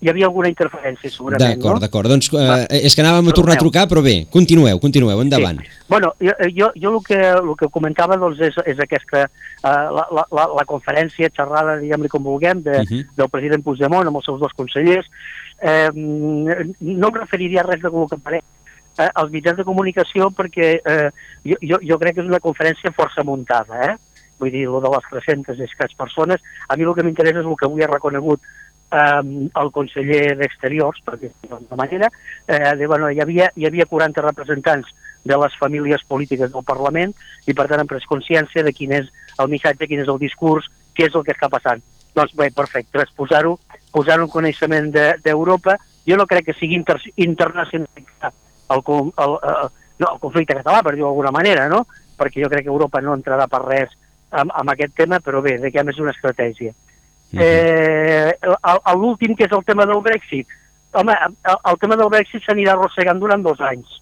hi, 0.03 0.11
havia 0.11 0.27
alguna 0.27 0.51
interferència, 0.51 1.11
segurament, 1.11 1.57
D'acord, 1.57 1.79
no? 1.79 1.83
d'acord. 1.85 2.11
Doncs 2.11 2.29
uh, 2.35 2.65
és 2.75 2.97
que 2.97 3.05
anàvem 3.05 3.31
a 3.31 3.35
tornar 3.37 3.55
a 3.57 3.62
trucar, 3.62 3.87
però 3.91 4.03
bé, 4.03 4.17
continueu, 4.35 4.81
continueu, 4.83 5.23
endavant. 5.23 5.61
Sí. 5.62 5.85
Bueno, 5.93 6.12
jo, 6.19 6.35
jo, 6.57 6.71
jo 6.75 6.95
el, 6.97 6.99
que, 7.07 7.21
el 7.31 7.53
que 7.61 7.71
comentava 7.71 8.19
doncs, 8.19 8.41
és, 8.43 8.59
és 8.67 8.83
aquesta, 8.83 9.29
uh, 9.62 9.69
la, 9.95 10.09
la, 10.19 10.27
la, 10.35 10.49
la 10.59 10.67
conferència, 10.67 11.31
xerrada, 11.37 11.79
diguem-li 11.81 12.11
com 12.11 12.27
vulguem, 12.27 12.65
de, 12.67 12.81
uh 12.81 12.83
mhm. 12.83 12.99
-huh. 12.99 13.17
del 13.23 13.31
president 13.31 13.62
Puigdemont 13.62 14.11
amb 14.11 14.19
els 14.19 14.27
seus 14.27 14.41
dos 14.41 14.53
consellers. 14.59 15.07
Eh, 15.62 15.91
no 15.95 17.09
em 17.09 17.15
referiria 17.15 17.61
a 17.61 17.69
res 17.69 17.81
de 17.81 17.88
el 17.88 18.09
que 18.11 18.19
pareix, 18.19 18.43
eh, 18.99 19.11
als 19.15 19.31
mitjans 19.31 19.57
de 19.57 19.65
comunicació 19.65 20.31
perquè 20.31 20.81
eh, 20.85 21.11
jo, 21.45 21.57
jo, 21.62 21.79
jo 21.83 21.99
crec 21.99 22.17
que 22.17 22.25
és 22.25 22.29
una 22.31 22.41
conferència 22.43 22.91
força 22.91 23.23
muntada, 23.23 23.93
eh? 23.93 23.95
vull 24.43 24.51
dir, 24.51 24.67
el 24.67 24.81
de 24.83 24.91
les 24.91 25.09
300 25.11 25.61
escaig 25.69 25.95
persones. 25.97 26.43
A 26.69 26.77
mi 26.77 26.83
el 26.83 26.95
que 26.97 27.05
m'interessa 27.07 27.45
és 27.45 27.47
el 27.47 27.57
que 27.59 27.69
avui 27.69 27.85
ha 27.85 27.91
reconegut 27.91 28.43
eh, 28.92 29.48
el 29.62 29.70
conseller 29.74 30.37
d'Exteriors, 30.40 31.00
perquè 31.07 31.33
de 31.48 31.78
manera, 31.78 32.11
eh, 32.46 32.74
de, 32.76 32.87
bueno, 32.87 33.11
hi, 33.11 33.20
havia, 33.24 33.50
hi 33.57 33.66
havia 33.68 33.88
40 33.88 34.24
representants 34.28 34.92
de 35.24 35.38
les 35.38 35.57
famílies 35.59 36.02
polítiques 36.09 36.52
del 36.52 36.66
Parlament 36.66 37.14
i 37.46 37.55
per 37.55 37.68
tant 37.70 37.83
han 37.83 37.90
pres 37.90 38.07
consciència 38.11 38.64
de 38.66 38.74
quin 38.74 38.94
és 38.98 39.11
el 39.38 39.50
missatge, 39.50 39.87
quin 39.87 40.02
és 40.02 40.11
el 40.11 40.20
discurs, 40.22 40.68
què 40.96 41.07
és 41.09 41.14
el 41.14 41.24
que 41.26 41.35
està 41.37 41.48
passant. 41.50 41.83
Doncs 42.12 42.35
bé, 42.37 42.50
perfecte, 42.52 43.07
posar-ho 43.16 43.57
posar, 43.92 44.18
en 44.20 44.28
coneixement 44.28 44.90
d'Europa, 44.92 45.78
de, 45.78 45.92
jo 46.11 46.18
no 46.18 46.26
crec 46.26 46.50
que 46.50 46.57
sigui 46.59 46.76
inter, 46.76 46.98
internacionalitzat 47.16 48.35
el, 48.72 48.83
el, 48.88 49.37
el, 49.52 49.68
no, 50.00 50.09
el 50.09 50.20
conflicte 50.20 50.57
català, 50.59 50.83
per 50.83 50.94
dir-ho 50.94 51.09
d'alguna 51.09 51.33
manera, 51.35 51.68
no? 51.72 51.85
perquè 52.18 52.42
jo 52.42 52.50
crec 52.52 52.66
que 52.66 52.72
Europa 52.72 53.00
no 53.00 53.16
entrarà 53.16 53.48
per 53.50 53.62
res 53.64 53.94
amb, 54.31 54.52
amb 54.55 54.72
aquest 54.72 54.94
tema, 54.98 55.20
però 55.20 55.42
bé, 55.44 55.57
de 55.61 55.70
que 55.72 55.85
és 55.92 56.00
una 56.02 56.14
estratègia. 56.14 56.72
Uh 57.33 57.38
-huh. 57.38 57.42
eh, 57.42 58.95
L'últim, 58.95 59.35
que 59.35 59.45
és 59.45 59.53
el 59.53 59.64
tema 59.64 59.87
del 59.87 60.03
Brexit, 60.03 60.47
home, 60.92 61.12
el, 61.45 61.57
el 61.73 61.79
tema 61.79 61.97
del 61.97 62.09
Brexit 62.09 62.45
s'anirà 62.45 62.73
arrossegant 62.73 63.21
durant 63.21 63.42
dos 63.42 63.61
anys. 63.61 64.01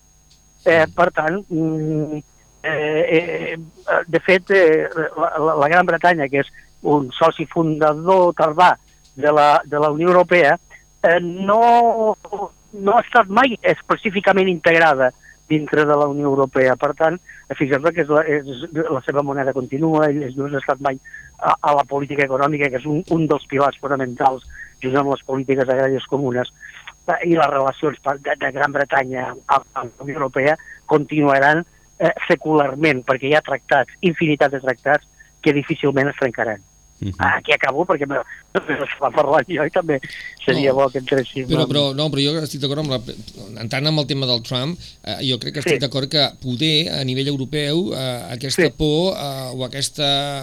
Eh, 0.64 0.84
per 0.94 1.10
tant, 1.12 1.38
mm, 1.48 2.18
eh, 2.62 3.04
eh, 3.16 3.58
de 4.06 4.20
fet, 4.20 4.50
eh, 4.50 4.88
la, 5.16 5.54
la 5.54 5.68
Gran 5.68 5.86
Bretanya, 5.86 6.28
que 6.28 6.42
és 6.42 6.50
un 6.82 7.10
soci 7.12 7.46
fundador 7.46 8.34
tardà 8.34 8.74
de 9.14 9.32
la, 9.32 9.62
de 9.64 9.78
la 9.78 9.90
Unió 9.90 10.08
Europea, 10.08 10.58
eh, 11.02 11.20
no, 11.20 12.16
no 12.72 12.96
ha 12.96 13.02
estat 13.04 13.28
mai 13.28 13.56
específicament 13.62 14.48
integrada 14.48 15.10
dintre 15.50 15.84
de 15.84 15.96
la 15.96 16.06
Unió 16.06 16.28
Europea. 16.30 16.76
Per 16.78 16.92
tant, 16.98 17.18
fixeu-vos 17.58 17.94
que 17.94 18.04
és 18.04 18.12
la, 18.12 18.22
és 18.22 18.46
la 18.70 19.02
seva 19.06 19.24
moneda 19.26 19.56
continua, 19.56 20.06
ells 20.08 20.36
no 20.38 20.46
han 20.46 20.60
estat 20.60 20.82
mai 20.84 21.00
a, 21.40 21.56
a 21.60 21.74
la 21.76 21.84
política 21.88 22.26
econòmica, 22.26 22.70
que 22.70 22.80
és 22.80 22.86
un, 22.88 23.02
un 23.16 23.26
dels 23.30 23.46
pilars 23.50 23.78
fonamentals 23.80 24.46
junt 24.82 24.96
amb 24.96 25.12
les 25.12 25.24
polítiques 25.26 25.68
agràries 25.68 26.08
comunes 26.08 26.52
i 27.26 27.34
les 27.34 27.50
relacions 27.50 27.98
de, 28.04 28.36
de 28.38 28.50
Gran 28.54 28.72
Bretanya 28.72 29.30
amb, 29.32 29.64
amb 29.74 29.90
la 29.98 30.06
Unió 30.06 30.20
Europea 30.20 30.56
continuaran 30.90 31.64
eh, 31.98 32.12
secularment, 32.28 33.02
perquè 33.06 33.30
hi 33.30 33.36
ha 33.36 33.44
tractats, 33.46 33.96
infinitat 34.00 34.54
de 34.54 34.62
tractats, 34.62 35.08
que 35.40 35.56
difícilment 35.56 36.10
es 36.10 36.18
trencaran. 36.20 36.60
Uh 37.00 37.08
-huh. 37.08 37.38
Aquí 37.38 37.52
acabo 37.52 37.86
perquè 37.88 38.06
no, 38.06 38.20
no 38.54 38.60
va 39.00 39.10
parlar 39.10 39.40
jo 39.48 39.64
i 39.64 39.70
també 39.70 40.00
seria 40.44 40.70
no, 40.70 40.76
bo 40.76 40.90
que 40.90 40.98
entréssim. 40.98 41.46
Però, 41.48 41.64
però, 41.66 41.94
no, 41.94 42.10
però 42.10 42.20
jo 42.20 42.42
estic 42.42 42.60
d'acord 42.60 42.80
amb 42.80 42.90
la... 42.90 43.00
Entrant 43.62 43.86
amb 43.86 43.98
el 44.00 44.06
tema 44.06 44.26
del 44.26 44.42
Trump, 44.42 44.78
eh, 45.04 45.16
jo 45.24 45.38
crec 45.38 45.54
que 45.54 45.60
estic 45.60 45.78
sí. 45.78 45.80
d'acord 45.80 46.10
que 46.10 46.28
poder, 46.42 46.90
a 46.92 47.04
nivell 47.04 47.28
europeu, 47.28 47.94
eh, 47.94 48.34
aquesta 48.36 48.68
sí. 48.68 48.72
por 48.76 49.16
eh, 49.16 49.56
o 49.56 49.64
aquest 49.64 50.00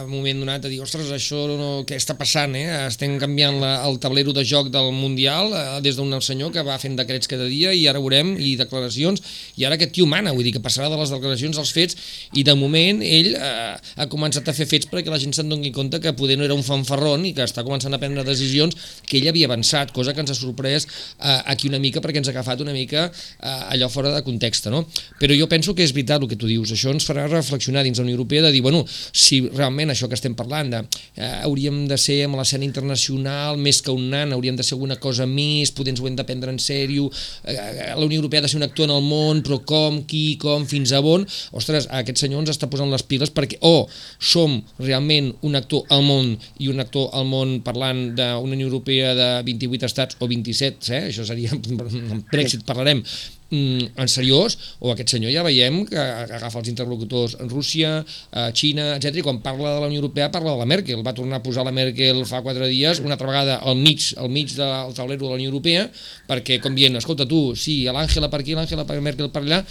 moment 0.08 0.40
donat 0.40 0.62
de 0.62 0.70
dir, 0.70 0.82
ostres, 0.82 1.12
això 1.12 1.46
no, 1.48 1.84
què 1.86 1.96
està 1.96 2.18
passant, 2.18 2.56
eh? 2.56 2.88
Estem 2.88 3.20
canviant 3.20 3.60
la, 3.62 3.86
el 3.86 4.00
tablero 4.00 4.34
de 4.34 4.44
joc 4.44 4.72
del 4.74 4.92
Mundial 4.92 5.54
eh, 5.54 5.82
des 5.82 5.96
d'un 5.96 6.10
senyor 6.22 6.52
que 6.52 6.66
va 6.66 6.80
fent 6.82 6.98
decrets 6.98 7.28
cada 7.28 7.46
dia 7.46 7.74
i 7.74 7.86
ara 7.88 8.02
veurem, 8.02 8.34
i 8.40 8.56
declaracions, 8.58 9.22
i 9.58 9.66
ara 9.66 9.78
aquest 9.78 9.94
tio 9.94 10.08
mana, 10.10 10.34
vull 10.34 10.48
dir 10.48 10.56
que 10.58 10.64
passarà 10.64 10.90
de 10.90 10.98
les 10.98 11.14
declaracions 11.14 11.58
als 11.58 11.72
fets, 11.76 11.98
i 12.34 12.44
de 12.44 12.56
moment 12.58 13.04
ell 13.06 13.36
eh, 13.36 13.78
ha 13.78 14.10
començat 14.10 14.48
a 14.50 14.58
fer 14.58 14.66
fets 14.66 14.90
perquè 14.90 15.14
la 15.14 15.22
gent 15.22 15.36
se'n 15.38 15.50
doni 15.50 15.72
compte 15.76 16.02
que 16.02 16.16
poder 16.18 16.38
no 16.40 16.47
era 16.48 16.58
un 16.58 16.66
fanfarrón 16.66 17.26
i 17.28 17.34
que 17.38 17.46
està 17.46 17.64
començant 17.68 17.94
a 17.94 18.02
prendre 18.02 18.26
decisions 18.28 18.76
que 19.08 19.20
ell 19.20 19.30
havia 19.32 19.50
avançat, 19.50 19.94
cosa 19.96 20.14
que 20.16 20.24
ens 20.24 20.34
ha 20.34 20.38
sorprès 20.38 20.88
eh, 20.88 21.40
aquí 21.54 21.70
una 21.70 21.82
mica 21.84 22.02
perquè 22.04 22.22
ens 22.22 22.32
ha 22.32 22.36
agafat 22.36 22.64
una 22.66 22.76
mica 22.76 23.08
eh, 23.08 23.74
allò 23.76 23.90
fora 23.92 24.14
de 24.16 24.24
context, 24.26 24.70
no? 24.74 24.86
Però 25.20 25.36
jo 25.38 25.50
penso 25.52 25.76
que 25.76 25.86
és 25.86 25.94
veritat 25.96 26.24
el 26.24 26.32
que 26.32 26.40
tu 26.40 26.50
dius, 26.50 26.74
això 26.74 26.94
ens 26.96 27.06
farà 27.08 27.28
reflexionar 27.30 27.84
dins 27.86 28.00
la 28.00 28.08
Unió 28.08 28.18
Europea 28.18 28.48
de 28.48 28.54
dir, 28.56 28.64
bueno, 28.66 28.84
si 28.88 29.42
realment 29.48 29.94
això 29.94 30.10
que 30.10 30.18
estem 30.18 30.36
parlant 30.38 30.72
de 30.74 30.82
eh, 31.16 31.44
hauríem 31.44 31.86
de 31.90 31.98
ser 32.02 32.24
amb 32.26 32.40
l'escena 32.40 32.66
internacional 32.68 33.60
més 33.62 33.82
que 33.84 33.94
un 33.94 34.10
nan, 34.14 34.34
hauríem 34.36 34.58
de 34.58 34.66
ser 34.66 34.78
alguna 34.78 34.98
cosa 35.02 35.28
més, 35.30 35.74
potser 35.76 35.94
ens 35.94 36.02
ho 36.04 36.10
hem 36.10 36.18
de 36.18 36.26
prendre 36.28 36.54
en 36.54 36.60
sèrio, 36.62 37.10
eh, 37.44 37.58
la 37.94 38.06
Unió 38.06 38.22
Europea 38.22 38.42
ha 38.42 38.48
de 38.48 38.52
ser 38.52 38.62
un 38.62 38.68
actor 38.68 38.88
en 38.88 38.96
el 38.96 39.06
món, 39.06 39.44
però 39.46 39.60
com, 39.68 40.02
qui, 40.10 40.38
com, 40.42 40.66
fins 40.70 40.94
a 40.96 41.02
on, 41.04 41.26
ostres, 41.58 41.90
aquest 42.02 42.24
senyor 42.24 42.44
ens 42.44 42.54
està 42.54 42.70
posant 42.72 42.92
les 42.92 43.06
piles 43.08 43.34
perquè 43.34 43.60
o 43.66 43.88
som 44.20 44.60
realment 44.80 45.34
un 45.46 45.58
actor 45.60 45.86
al 45.94 46.04
món 46.06 46.37
i 46.64 46.70
un 46.72 46.82
actor 46.84 47.10
al 47.18 47.28
món 47.30 47.58
parlant 47.66 48.12
d'una 48.18 48.58
Unió 48.58 48.68
Europea 48.68 49.14
de 49.18 49.30
28 49.48 49.90
estats 49.90 50.20
o 50.20 50.30
27, 50.30 50.92
eh? 50.94 51.02
això 51.12 51.26
seria, 51.28 51.54
en 51.56 52.24
Brexit 52.32 52.66
parlarem, 52.68 53.04
mm, 53.50 53.98
en 53.98 54.12
seriós, 54.12 54.58
o 54.80 54.94
aquest 54.94 55.16
senyor 55.16 55.34
ja 55.34 55.46
veiem 55.48 55.84
que 55.90 55.98
agafa 56.00 56.62
els 56.62 56.72
interlocutors 56.72 57.38
en 57.42 57.52
Rússia, 57.52 58.00
eh, 58.32 58.48
Xina, 58.54 58.94
etc. 58.96 59.22
i 59.22 59.26
quan 59.26 59.42
parla 59.46 59.76
de 59.76 59.84
la 59.84 59.92
Unió 59.92 60.02
Europea 60.04 60.32
parla 60.34 60.56
de 60.56 60.64
la 60.64 60.70
Merkel, 60.70 61.04
va 61.06 61.16
tornar 61.18 61.42
a 61.42 61.46
posar 61.46 61.68
la 61.68 61.76
Merkel 61.76 62.24
fa 62.30 62.44
quatre 62.46 62.70
dies, 62.72 63.04
una 63.04 63.18
altra 63.18 63.32
vegada 63.32 63.60
al 63.64 63.78
mig, 63.82 64.14
al 64.18 64.30
mig 64.30 64.56
del 64.56 64.96
taulero 64.98 65.26
de 65.26 65.34
la 65.34 65.42
Unió 65.42 65.52
Europea, 65.52 65.88
perquè 66.30 66.62
com 66.64 66.76
dient, 66.76 66.98
escolta 67.00 67.28
tu, 67.30 67.52
sí, 67.56 67.84
l'Àngela 67.86 68.32
per 68.32 68.42
aquí, 68.44 68.58
l'Àngela 68.58 68.88
Merkel 69.02 69.32
per 69.32 69.46
allà, 69.46 69.64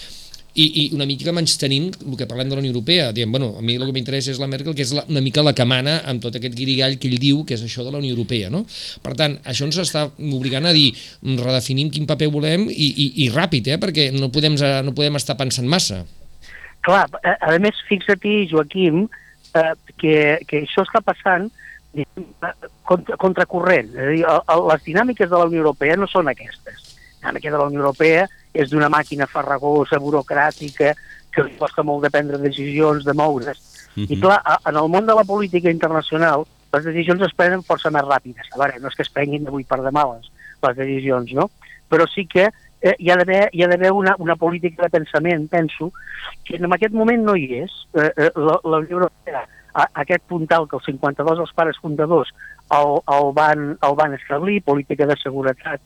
i, 0.56 0.66
i 0.80 0.84
una 0.96 1.06
mica 1.08 1.34
menys 1.36 1.56
tenim 1.60 1.90
el 1.92 2.16
que 2.18 2.26
parlem 2.28 2.48
de 2.50 2.56
la 2.56 2.62
Unió 2.62 2.72
Europea, 2.72 3.10
diem, 3.16 3.30
bueno, 3.32 3.52
a 3.58 3.62
mi 3.62 3.76
el 3.76 3.84
que 3.84 3.94
m'interessa 3.94 4.32
és 4.32 4.40
la 4.40 4.48
Merkel, 4.50 4.74
que 4.76 4.86
és 4.86 4.94
la, 4.96 5.04
una 5.12 5.22
mica 5.24 5.44
la 5.44 5.52
que 5.56 5.66
mana 5.68 5.98
amb 6.08 6.22
tot 6.24 6.38
aquest 6.38 6.56
guirigall 6.56 6.96
que 7.00 7.10
ell 7.10 7.18
diu 7.20 7.42
que 7.46 7.56
és 7.58 7.64
això 7.66 7.84
de 7.84 7.92
la 7.92 8.00
Unió 8.00 8.14
Europea, 8.16 8.48
no? 8.52 8.64
Per 9.04 9.12
tant, 9.18 9.36
això 9.44 9.68
ens 9.68 9.80
està 9.82 10.06
obligant 10.16 10.68
a 10.68 10.74
dir, 10.76 10.88
redefinim 11.42 11.92
quin 11.92 12.08
paper 12.08 12.30
volem 12.32 12.66
i, 12.72 12.88
i, 12.88 13.10
i 13.26 13.28
ràpid, 13.34 13.68
eh? 13.74 13.80
perquè 13.82 14.08
no 14.16 14.30
podem, 14.32 14.56
no 14.86 14.96
podem 14.96 15.20
estar 15.20 15.36
pensant 15.38 15.68
massa. 15.68 16.02
Clar, 16.86 17.04
a, 17.22 17.36
a 17.50 17.54
més, 17.62 17.78
fixa-t'hi, 17.90 18.46
Joaquim, 18.50 19.06
eh, 19.52 19.72
que, 20.00 20.16
que 20.48 20.64
això 20.64 20.86
està 20.86 21.02
passant 21.04 21.50
contra, 22.84 23.16
contracorrent. 23.16 23.92
És 23.94 24.04
a 24.06 24.12
dir, 24.12 24.66
les 24.70 24.84
dinàmiques 24.86 25.30
de 25.30 25.36
la 25.36 25.48
Unió 25.48 25.64
Europea 25.64 25.96
no 25.98 26.08
són 26.10 26.30
aquestes. 26.32 26.85
La 27.26 27.32
dinàmica 27.32 27.50
de 27.50 27.58
la 27.58 27.66
Unió 27.66 27.80
Europea 27.80 28.26
és 28.54 28.70
d'una 28.70 28.88
màquina 28.88 29.26
farragosa, 29.26 29.98
burocràtica, 29.98 30.92
que 31.34 31.44
li 31.44 31.56
costa 31.58 31.82
molt 31.82 32.04
de 32.04 32.10
prendre 32.10 32.38
decisions, 32.38 33.04
de 33.04 33.12
moure's. 33.12 33.58
Uh 33.96 34.04
-huh. 34.04 34.12
I 34.12 34.20
clar, 34.20 34.40
en 34.64 34.76
el 34.76 34.88
món 34.88 35.06
de 35.06 35.14
la 35.14 35.24
política 35.24 35.70
internacional, 35.70 36.44
les 36.72 36.84
decisions 36.84 37.22
es 37.22 37.34
prenen 37.34 37.62
força 37.62 37.90
més 37.90 38.02
ràpides. 38.02 38.46
A 38.52 38.58
veure, 38.58 38.78
no 38.80 38.88
és 38.88 38.94
que 38.94 39.02
es 39.02 39.10
prenguin 39.10 39.44
d'avui 39.44 39.64
per 39.64 39.80
demà 39.80 40.04
les, 40.14 40.30
les 40.62 40.76
decisions, 40.76 41.32
no? 41.32 41.50
Però 41.88 42.06
sí 42.06 42.26
que 42.26 42.48
eh, 42.80 42.94
hi 42.98 43.10
ha 43.10 43.16
d'haver 43.16 43.92
una, 43.92 44.14
una 44.18 44.36
política 44.36 44.82
de 44.82 44.90
pensament, 44.90 45.48
penso, 45.48 45.92
que 46.44 46.56
en 46.56 46.72
aquest 46.72 46.92
moment 46.92 47.22
no 47.24 47.34
hi 47.34 47.62
és. 47.62 47.70
Eh, 47.94 48.12
eh, 48.16 48.30
la, 48.36 48.60
la 48.62 48.78
Unió 48.78 48.98
Europea, 48.98 49.46
a, 49.74 49.88
aquest 49.94 50.22
puntal 50.28 50.68
que 50.68 50.76
els 50.76 50.84
52 50.84 51.38
els 51.38 51.52
pares 51.52 51.78
fundadors 51.82 52.32
el, 52.70 53.00
el, 53.16 53.32
van, 53.34 53.78
el 53.82 53.94
van 53.94 54.14
establir, 54.14 54.62
política 54.62 55.06
de 55.06 55.16
seguretat 55.16 55.80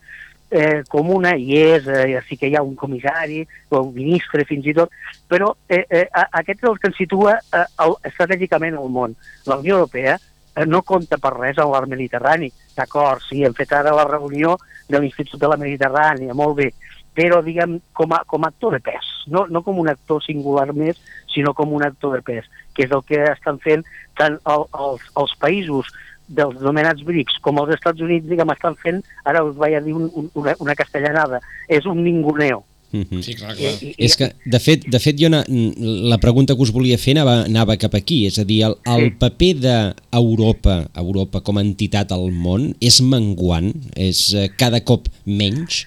eh, 0.51 0.83
comuna, 0.89 1.37
i 1.37 1.57
és, 1.59 1.87
eh, 1.87 2.21
sí 2.29 2.37
que 2.37 2.51
hi 2.51 2.57
ha 2.59 2.63
un 2.63 2.75
comissari, 2.77 3.45
o 3.71 3.83
un 3.87 3.95
ministre 3.95 4.45
fins 4.49 4.67
i 4.67 4.75
tot, 4.77 4.93
però 5.31 5.53
eh, 5.69 5.85
eh, 5.89 6.07
aquest 6.13 6.65
és 6.65 6.69
el 6.71 6.79
que 6.79 6.91
ens 6.91 6.99
situa 6.99 7.39
eh, 7.39 7.65
el, 7.87 7.97
estratègicament 8.11 8.77
al 8.77 8.91
món. 8.91 9.17
La 9.47 9.61
Unió 9.63 9.79
Europea 9.79 10.19
eh, 10.19 10.67
no 10.67 10.83
compta 10.83 11.19
per 11.23 11.37
res 11.39 11.59
a 11.59 11.69
l'art 11.71 11.89
mediterrani. 11.89 12.51
D'acord, 12.77 13.23
sí, 13.29 13.45
hem 13.45 13.55
fet 13.57 13.73
ara 13.77 13.95
la 13.95 14.09
reunió 14.09 14.57
de 14.91 14.99
l'Institut 14.99 15.41
de 15.41 15.51
la 15.51 15.59
Mediterrània, 15.61 16.35
molt 16.35 16.59
bé, 16.59 16.71
però 17.15 17.41
diguem 17.43 17.79
com 17.93 18.13
a, 18.15 18.23
com 18.27 18.45
a 18.45 18.51
actor 18.51 18.75
de 18.77 18.83
pes, 18.83 19.07
no, 19.31 19.47
no 19.51 19.63
com 19.67 19.79
un 19.83 19.91
actor 19.91 20.23
singular 20.25 20.71
més, 20.75 20.99
sinó 21.31 21.55
com 21.55 21.73
un 21.75 21.85
actor 21.87 22.17
de 22.17 22.23
pes, 22.27 22.47
que 22.75 22.87
és 22.87 22.95
el 22.95 23.03
que 23.07 23.23
estan 23.31 23.59
fent 23.63 23.85
tant 24.19 24.39
el, 24.51 24.67
els, 24.79 25.07
els 25.19 25.35
països 25.43 25.91
dels 26.31 26.59
nomenats 26.62 27.05
BRICS 27.07 27.40
com 27.45 27.61
els 27.62 27.75
Estats 27.77 28.03
Units, 28.05 28.29
diguem, 28.31 28.53
estan 28.55 28.77
fent, 28.81 29.03
ara 29.29 29.45
us 29.47 29.57
vaig 29.59 29.77
a 29.77 29.85
dir 29.85 29.95
un, 29.99 30.11
un, 30.14 30.31
una, 30.38 30.57
una 30.62 30.77
castellanada, 30.79 31.43
és 31.69 31.87
un 31.90 32.05
ninguneo. 32.05 32.64
Mm 32.93 33.07
-hmm. 33.07 33.23
Sí, 33.23 33.35
clar, 33.35 33.55
clar. 33.55 33.71
I, 33.83 33.87
i, 33.87 33.95
és 34.05 34.16
que, 34.16 34.33
de 34.45 34.59
fet, 34.59 34.85
de 34.90 34.99
fet 34.99 35.16
jo 35.19 35.29
na, 35.29 35.45
la 35.47 36.19
pregunta 36.19 36.55
que 36.55 36.62
us 36.62 36.73
volia 36.73 36.99
fer 36.99 37.14
anava, 37.14 37.45
anava 37.45 37.77
cap 37.77 37.95
aquí, 37.95 38.27
és 38.27 38.38
a 38.38 38.45
dir, 38.45 38.64
el, 38.66 38.75
el 38.85 39.05
sí. 39.11 39.14
paper 39.19 39.55
d'Europa, 39.64 40.90
Europa 40.95 41.40
com 41.40 41.59
a 41.59 41.62
entitat 41.62 42.11
al 42.12 42.31
món, 42.33 42.75
és 42.81 43.01
menguant? 43.01 43.73
És 43.95 44.35
eh, 44.35 44.51
cada 44.57 44.81
cop 44.81 45.07
menys? 45.25 45.87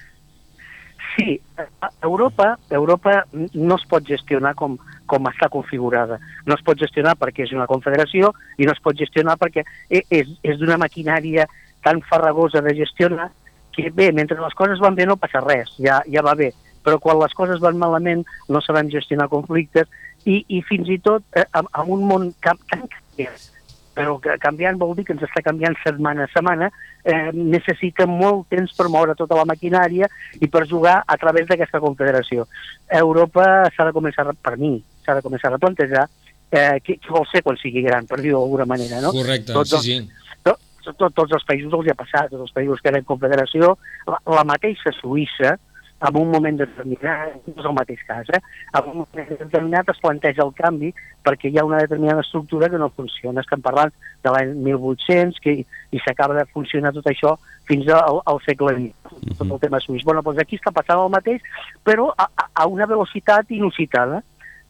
Sí, 1.16 1.40
Europa, 2.02 2.58
Europa 2.70 3.24
no 3.52 3.76
es 3.76 3.84
pot 3.88 4.06
gestionar 4.06 4.54
com, 4.54 4.78
com 5.06 5.28
està 5.30 5.48
configurada. 5.52 6.18
No 6.46 6.56
es 6.56 6.64
pot 6.64 6.80
gestionar 6.80 7.16
perquè 7.20 7.44
és 7.46 7.54
una 7.56 7.68
confederació 7.70 8.32
i 8.58 8.68
no 8.68 8.74
es 8.74 8.82
pot 8.84 8.96
gestionar 8.98 9.36
perquè 9.40 9.64
e, 9.88 10.02
és, 10.08 10.30
és 10.42 10.60
d'una 10.60 10.78
maquinària 10.80 11.46
tan 11.84 12.00
farragosa 12.08 12.62
de 12.64 12.74
gestionar 12.78 13.30
que 13.74 13.90
bé, 13.90 14.12
mentre 14.12 14.40
les 14.40 14.54
coses 14.54 14.80
van 14.80 14.94
bé 14.94 15.06
no 15.06 15.18
passa 15.18 15.42
res, 15.42 15.72
ja, 15.82 15.98
ja 16.06 16.22
va 16.22 16.36
bé, 16.38 16.52
però 16.84 17.00
quan 17.02 17.18
les 17.18 17.34
coses 17.34 17.60
van 17.60 17.78
malament 17.80 18.22
no 18.48 18.62
sabem 18.62 18.92
gestionar 18.92 19.26
conflictes 19.32 19.90
i, 20.24 20.44
i 20.48 20.62
fins 20.68 20.88
i 20.88 21.00
tot 21.02 21.26
eh, 21.36 21.44
amb 21.52 21.90
un 21.90 22.06
món 22.08 22.30
tan 22.44 22.60
canviat 22.70 23.50
però 23.94 24.16
que 24.18 24.34
canviant 24.42 24.78
vol 24.78 24.94
dir 24.98 25.04
que 25.06 25.14
ens 25.14 25.22
està 25.22 25.42
canviant 25.46 25.76
setmana 25.84 26.26
a 26.26 26.30
setmana, 26.32 26.70
eh, 27.06 27.30
necessita 27.32 28.08
molt 28.10 28.48
temps 28.50 28.74
per 28.76 28.88
moure 28.90 29.14
tota 29.14 29.38
la 29.38 29.46
maquinària 29.46 30.08
i 30.40 30.48
per 30.50 30.64
jugar 30.66 30.96
a 31.06 31.16
través 31.20 31.46
d'aquesta 31.46 31.80
confederació. 31.84 32.48
Europa 32.90 33.44
s'ha 33.70 33.86
de 33.86 33.94
començar, 33.94 34.26
per 34.34 34.56
mi, 34.58 34.80
s'ha 35.04 35.18
de 35.18 35.24
començar 35.24 35.52
a 35.52 35.60
plantejar 35.62 36.06
eh, 36.50 36.80
què, 36.84 36.98
què 36.98 37.12
vol 37.12 37.26
ser 37.30 37.42
quan 37.44 37.58
sigui 37.60 37.84
gran, 37.86 38.08
per 38.10 38.20
dir-ho 38.22 38.40
d'alguna 38.40 38.68
manera, 38.70 39.02
no? 39.04 39.12
Correcte, 39.16 39.52
tots, 39.56 39.76
sí, 39.84 40.00
sí. 40.00 40.40
Tot, 40.44 40.60
tot, 40.84 41.12
tots 41.16 41.36
els 41.36 41.46
països 41.48 41.72
els 41.72 41.86
hi 41.88 41.94
ha 41.94 42.00
passat, 42.00 42.32
tots 42.32 42.46
els 42.46 42.56
països 42.56 42.82
que 42.82 42.92
eren 42.92 43.06
confederació, 43.08 43.76
la, 44.10 44.20
la 44.38 44.44
mateixa 44.48 44.92
Suïssa, 45.00 45.56
en 46.04 46.16
un 46.20 46.30
moment 46.30 46.56
determinat, 46.58 47.36
no 47.46 47.54
és 47.54 47.66
el 47.70 47.74
mateix 47.76 48.00
cas, 48.04 48.28
eh? 48.36 48.40
en 48.76 48.88
un 48.90 48.96
moment 49.02 49.30
determinat 49.30 49.88
es 49.88 50.00
planteja 50.02 50.44
el 50.44 50.52
canvi 50.58 50.90
perquè 51.24 51.48
hi 51.48 51.58
ha 51.58 51.64
una 51.64 51.80
determinada 51.80 52.24
estructura 52.24 52.68
que 52.68 52.80
no 52.80 52.90
funciona. 52.96 53.40
Estem 53.40 53.62
parlant 53.64 53.94
de 54.24 54.34
l'any 54.34 54.52
1800 54.66 55.40
que, 55.40 55.54
i 55.64 56.02
s'acaba 56.04 56.36
de 56.36 56.44
funcionar 56.52 56.92
tot 56.96 57.08
això 57.08 57.36
fins 57.68 57.88
al, 57.88 58.20
al 58.28 58.42
segle 58.44 58.74
XX, 58.76 59.32
tot 59.38 59.46
el 59.48 59.62
tema 59.62 59.80
suís. 59.80 60.04
Bueno, 60.04 60.24
doncs 60.26 60.42
aquí 60.42 60.60
està 60.60 60.74
passant 60.76 61.00
el 61.00 61.12
mateix, 61.14 61.44
però 61.86 62.10
a, 62.18 62.28
a 62.52 62.68
una 62.68 62.88
velocitat 62.90 63.54
inusitada. 63.56 64.20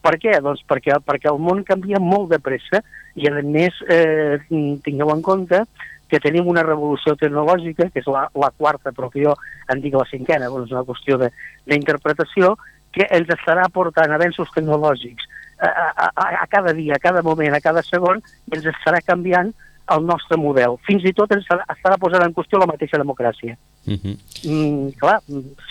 Per 0.05 0.13
què? 0.21 0.37
Doncs 0.45 0.61
perquè, 0.69 0.99
perquè 1.01 1.31
el 1.31 1.41
món 1.41 1.63
canvia 1.65 1.99
molt 2.01 2.29
de 2.33 2.39
pressa 2.43 2.83
i, 3.17 3.25
a 3.25 3.41
més, 3.41 3.77
eh, 3.89 4.37
tingueu 4.85 5.11
en 5.15 5.23
compte 5.25 5.63
que 6.11 6.19
tenim 6.21 6.47
una 6.51 6.63
revolució 6.63 7.15
tecnològica, 7.17 7.89
que 7.89 8.03
és 8.03 8.09
la, 8.11 8.27
la 8.37 8.51
quarta, 8.53 8.93
però 8.93 9.09
que 9.09 9.23
jo 9.23 9.33
en 9.73 9.81
dic 9.81 9.97
la 9.97 10.05
cinquena, 10.11 10.51
bueno, 10.53 10.67
és 10.69 10.75
una 10.75 10.85
qüestió 10.85 11.17
d'interpretació, 11.17 12.53
que 12.95 13.07
ens 13.11 13.31
estarà 13.33 13.65
portant 13.73 14.13
avenços 14.13 14.53
tecnològics 14.55 15.25
a, 15.59 15.67
a, 15.67 16.07
a, 16.07 16.27
a 16.43 16.45
cada 16.51 16.73
dia, 16.77 16.95
a 16.95 17.01
cada 17.01 17.23
moment, 17.25 17.55
a 17.55 17.63
cada 17.63 17.83
segon, 17.83 18.21
ens 18.53 18.69
estarà 18.71 19.01
canviant 19.03 19.51
el 19.93 20.05
nostre 20.05 20.37
model. 20.37 20.79
Fins 20.87 21.05
i 21.05 21.13
tot 21.13 21.31
ens 21.35 21.45
estarà, 21.45 21.97
posant 22.01 22.25
en 22.25 22.33
qüestió 22.33 22.59
la 22.61 22.69
mateixa 22.69 23.01
democràcia. 23.01 23.57
Uh 23.85 23.91
mhm. 23.91 23.99
-huh. 24.03 24.17
mm, 24.49 24.89
clar, 24.99 25.19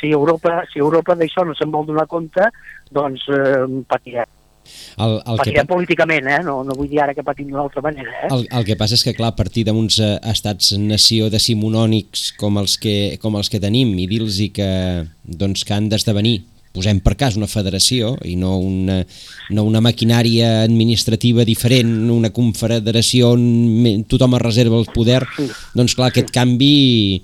si 0.00 0.10
Europa, 0.10 0.62
si 0.72 0.78
Europa 0.78 1.14
d'això 1.14 1.44
no 1.44 1.54
se'n 1.54 1.70
vol 1.70 1.86
donar 1.86 2.06
compte, 2.06 2.50
doncs 2.90 3.28
eh, 3.28 3.66
patirem. 3.88 4.26
El, 4.96 5.20
el 5.26 5.40
que 5.44 5.64
políticament, 5.68 6.26
eh? 6.26 6.42
no, 6.44 6.62
no 6.64 6.76
vull 6.76 6.88
dir 6.88 7.02
ara 7.02 7.14
que 7.14 7.22
patim 7.26 7.50
d'una 7.50 7.64
altra 7.66 7.82
manera. 7.82 8.10
Eh? 8.22 8.28
El, 8.30 8.46
el 8.50 8.64
que 8.64 8.76
passa 8.80 8.94
és 8.94 9.04
que, 9.04 9.12
clar, 9.12 9.32
a 9.34 9.36
partir 9.36 9.64
d'uns 9.64 9.98
uh, 9.98 10.16
estats-nació 10.22 11.28
decimonònics 11.28 12.32
com 12.40 12.56
els 12.62 12.78
que, 12.78 13.18
com 13.22 13.36
els 13.36 13.50
que 13.52 13.60
tenim 13.60 13.92
i 13.98 14.06
dir-los 14.06 14.40
que, 14.56 14.70
doncs, 15.24 15.64
que 15.64 15.74
han 15.74 15.90
d'esdevenir 15.92 16.44
posem 16.74 17.00
per 17.04 17.14
cas 17.20 17.38
una 17.38 17.48
federació 17.50 18.14
i 18.26 18.34
no 18.40 18.56
una, 18.58 19.00
no 19.54 19.64
una 19.68 19.82
maquinària 19.84 20.64
administrativa 20.64 21.46
diferent, 21.46 21.94
una 22.10 22.32
confederació 22.34 23.34
on 23.36 24.04
tothom 24.10 24.34
es 24.38 24.44
reserva 24.44 24.80
el 24.80 24.90
poder, 24.94 25.22
doncs 25.74 25.94
clar, 25.94 26.10
aquest 26.10 26.34
canvi... 26.34 27.22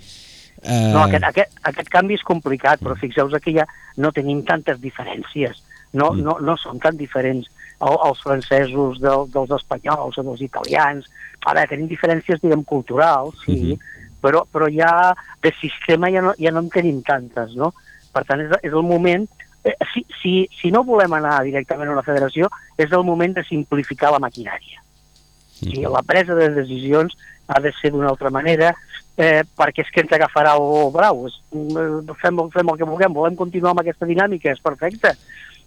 Eh... 0.61 0.93
No, 0.95 1.07
aquest, 1.07 1.27
aquest, 1.33 1.59
aquest 1.73 1.91
canvi 1.91 2.19
és 2.21 2.25
complicat, 2.27 2.85
però 2.85 2.95
fixeu-vos 3.01 3.43
que 3.43 3.57
ja 3.57 3.67
no 3.99 4.15
tenim 4.15 4.45
tantes 4.47 4.79
diferències 4.81 5.59
no, 5.93 6.13
mm. 6.13 6.23
no, 6.23 6.37
no 6.41 6.57
són 6.61 6.81
tan 6.83 6.97
diferents 6.99 7.49
els 7.81 8.23
francesos 8.23 9.01
del, 9.01 9.27
dels 9.33 9.53
espanyols 9.57 10.19
o 10.21 10.25
dels 10.27 10.43
italians. 10.45 11.09
Ara, 11.49 11.67
tenim 11.71 11.89
diferències, 11.89 12.43
diguem, 12.43 12.65
culturals, 12.69 13.39
sí, 13.47 13.57
mm 13.57 13.63
-hmm. 13.63 13.79
però, 14.21 14.45
però 14.53 14.69
ja 14.69 15.15
de 15.43 15.53
sistema 15.61 16.11
ja 16.11 16.21
no, 16.21 16.35
ja 16.39 16.51
no 16.51 16.61
en 16.61 16.69
tenim 16.69 17.03
tantes, 17.03 17.55
no? 17.57 17.73
Per 18.13 18.25
tant, 18.25 18.41
és, 18.41 18.51
és 18.63 18.73
el 18.73 18.83
moment... 18.83 19.29
Eh, 19.65 19.75
si, 19.93 20.07
si, 20.23 20.35
si 20.61 20.71
no 20.71 20.85
volem 20.85 21.13
anar 21.19 21.43
directament 21.45 21.91
a 21.91 21.97
una 21.99 22.07
federació, 22.07 22.49
és 22.79 22.93
el 22.93 23.05
moment 23.05 23.35
de 23.37 23.45
simplificar 23.45 24.13
la 24.13 24.23
maquinària. 24.23 24.81
Mm 25.61 25.69
-hmm. 25.69 25.79
I 25.79 25.93
la 25.93 26.03
presa 26.03 26.35
de 26.35 26.49
decisions 26.51 27.17
ha 27.47 27.61
de 27.61 27.73
ser 27.81 27.91
d'una 27.91 28.09
altra 28.09 28.31
manera, 28.31 28.75
eh, 29.17 29.43
perquè 29.57 29.83
és 29.83 29.91
que 29.91 30.01
ens 30.01 30.13
agafarà 30.13 30.55
el 30.57 30.91
brau. 30.93 31.27
Eh, 31.27 32.15
fem, 32.23 32.37
fem 32.51 32.69
el 32.69 32.79
que 32.79 32.85
vulguem, 32.85 33.13
volem 33.13 33.37
continuar 33.37 33.71
amb 33.71 33.81
aquesta 33.81 34.07
dinàmica, 34.07 34.53
és 34.53 34.61
perfecte, 34.61 35.17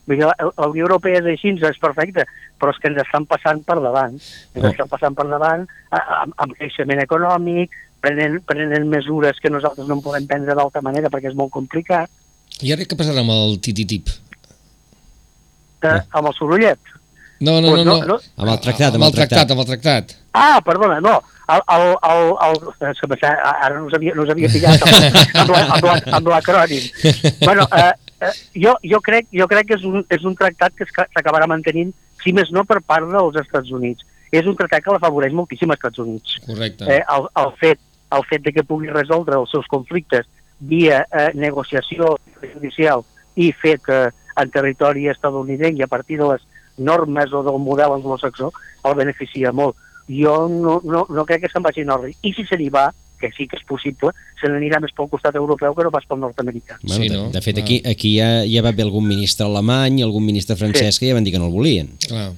la 0.07 0.67
Unió 0.67 0.83
Europea 0.83 1.19
és 1.19 1.25
així, 1.25 1.53
és 1.63 1.79
perfecte, 1.79 2.25
però 2.59 2.71
és 2.73 2.79
que 2.79 2.89
ens 2.91 3.01
estan 3.05 3.25
passant 3.25 3.63
per 3.63 3.79
davant. 3.79 4.17
Ens 4.53 4.65
estan 4.71 4.89
passant 4.91 5.15
per 5.15 5.27
davant 5.29 5.67
amb, 5.89 6.33
amb 6.35 6.55
creixement 6.57 6.99
econòmic, 6.99 7.71
prenent, 8.01 8.41
prenent 8.45 8.87
mesures 8.89 9.39
que 9.39 9.49
nosaltres 9.49 9.87
no 9.87 10.01
podem 10.03 10.27
prendre 10.27 10.55
d'altra 10.55 10.83
manera 10.83 11.11
perquè 11.13 11.31
és 11.31 11.39
molt 11.39 11.53
complicat. 11.55 12.11
I 12.61 12.73
ara 12.75 12.85
què 12.85 12.97
passarà 12.99 13.23
amb 13.23 13.33
el 13.33 13.57
tititip? 13.63 14.11
Eh, 15.83 15.99
amb 16.11 16.27
el 16.29 16.35
sorollet? 16.37 16.79
No, 17.43 17.59
no, 17.59 17.73
pues 17.73 17.83
no, 17.83 17.97
no, 17.99 18.05
no. 18.13 18.19
Amb 18.37 18.51
el 18.53 18.59
tractat, 18.63 18.95
amb, 18.95 19.03
el 19.09 19.15
tractat. 19.15 19.51
Amb 19.51 19.63
el 19.63 19.71
tractat, 19.71 20.13
Ah, 20.33 20.61
perdona, 20.65 20.99
no. 20.99 21.21
El, 21.53 21.61
el, 21.75 21.83
el, 22.09 22.21
el, 22.45 22.55
el, 22.87 23.25
ara 23.25 23.75
no 23.77 23.85
us 23.85 23.93
havia, 23.97 24.13
no 24.15 24.23
us 24.23 24.31
havia 24.31 24.49
pillat 24.49 24.85
amb 26.15 26.29
l'acrònim. 26.31 26.85
bueno, 27.43 27.67
eh, 27.75 27.91
eh, 28.21 28.31
jo, 28.63 28.73
jo, 28.81 29.01
crec, 29.03 29.27
jo 29.35 29.47
crec 29.51 29.67
que 29.67 29.77
és 29.77 29.83
un, 29.85 30.05
és 30.09 30.23
un 30.23 30.37
tractat 30.39 30.73
que 30.79 30.87
s'acabarà 30.87 31.49
mantenint, 31.51 31.91
si 32.23 32.33
més 32.33 32.49
no 32.55 32.63
per 32.65 32.79
part 32.81 33.11
dels 33.11 33.37
Estats 33.43 33.69
Units. 33.75 34.07
És 34.33 34.47
un 34.49 34.55
tractat 34.57 34.81
que 34.85 34.95
l'afavoreix 34.95 35.35
moltíssim 35.35 35.69
als 35.69 35.83
Estats 35.83 36.01
Units. 36.01 36.39
Correcte. 36.47 36.87
Eh, 36.89 37.03
el, 37.03 37.27
el, 37.43 37.51
fet, 37.59 37.83
el 38.17 38.25
fet 38.31 38.47
de 38.47 38.55
que 38.55 38.65
pugui 38.65 38.89
resoldre 38.89 39.37
els 39.37 39.51
seus 39.53 39.67
conflictes 39.69 40.25
via 40.63 41.03
eh, 41.11 41.29
negociació 41.35 42.15
judicial 42.51 43.05
i 43.35 43.51
fet 43.53 43.87
eh, 43.89 44.09
en 44.39 44.51
territori 44.53 45.07
estadounidenc 45.11 45.79
i 45.79 45.85
a 45.85 45.91
partir 45.91 46.19
de 46.19 46.27
les 46.33 46.43
normes 46.77 47.33
o 47.33 47.43
del 47.45 47.59
model 47.61 47.93
anglosaxó 47.93 48.51
el 48.83 48.95
beneficia 48.97 49.51
molt. 49.51 49.77
Jo 50.09 50.49
no, 50.49 50.81
no, 50.83 51.05
no 51.09 51.25
crec 51.25 51.45
que 51.45 51.51
se'n 51.51 51.63
vagi 51.63 51.85
en 51.85 51.93
ordre. 51.93 52.11
I 52.21 52.33
si 52.35 52.45
se 52.45 52.57
n'hi 52.59 52.69
va, 52.73 52.89
que 53.23 53.31
sí 53.31 53.47
que 53.47 53.55
és 53.55 53.63
possible, 53.63 54.11
se 54.41 54.49
n'anirà 54.51 54.81
més 54.83 54.91
pel 54.95 55.07
costat 55.11 55.37
europeu 55.39 55.75
que 55.77 55.85
no 55.85 55.91
pas 55.93 56.05
pel 56.09 56.19
nord-americà. 56.19 56.79
Bueno, 56.81 56.97
sí, 56.97 57.09
no? 57.09 57.27
de, 57.29 57.37
de 57.37 57.43
fet, 57.45 57.61
aquí, 57.61 57.79
aquí 57.87 58.17
ja, 58.17 58.43
ja 58.49 58.63
va 58.65 58.73
haver 58.73 58.83
algun 58.89 59.07
ministre 59.07 59.47
alemany 59.47 60.01
i 60.01 60.07
algun 60.07 60.25
ministre 60.25 60.59
francès 60.59 60.97
sí. 60.97 61.03
que 61.03 61.11
ja 61.11 61.15
van 61.15 61.23
dir 61.23 61.35
que 61.35 61.39
no 61.39 61.47
el 61.47 61.55
volien. 61.55 61.93
Clar. 62.07 62.33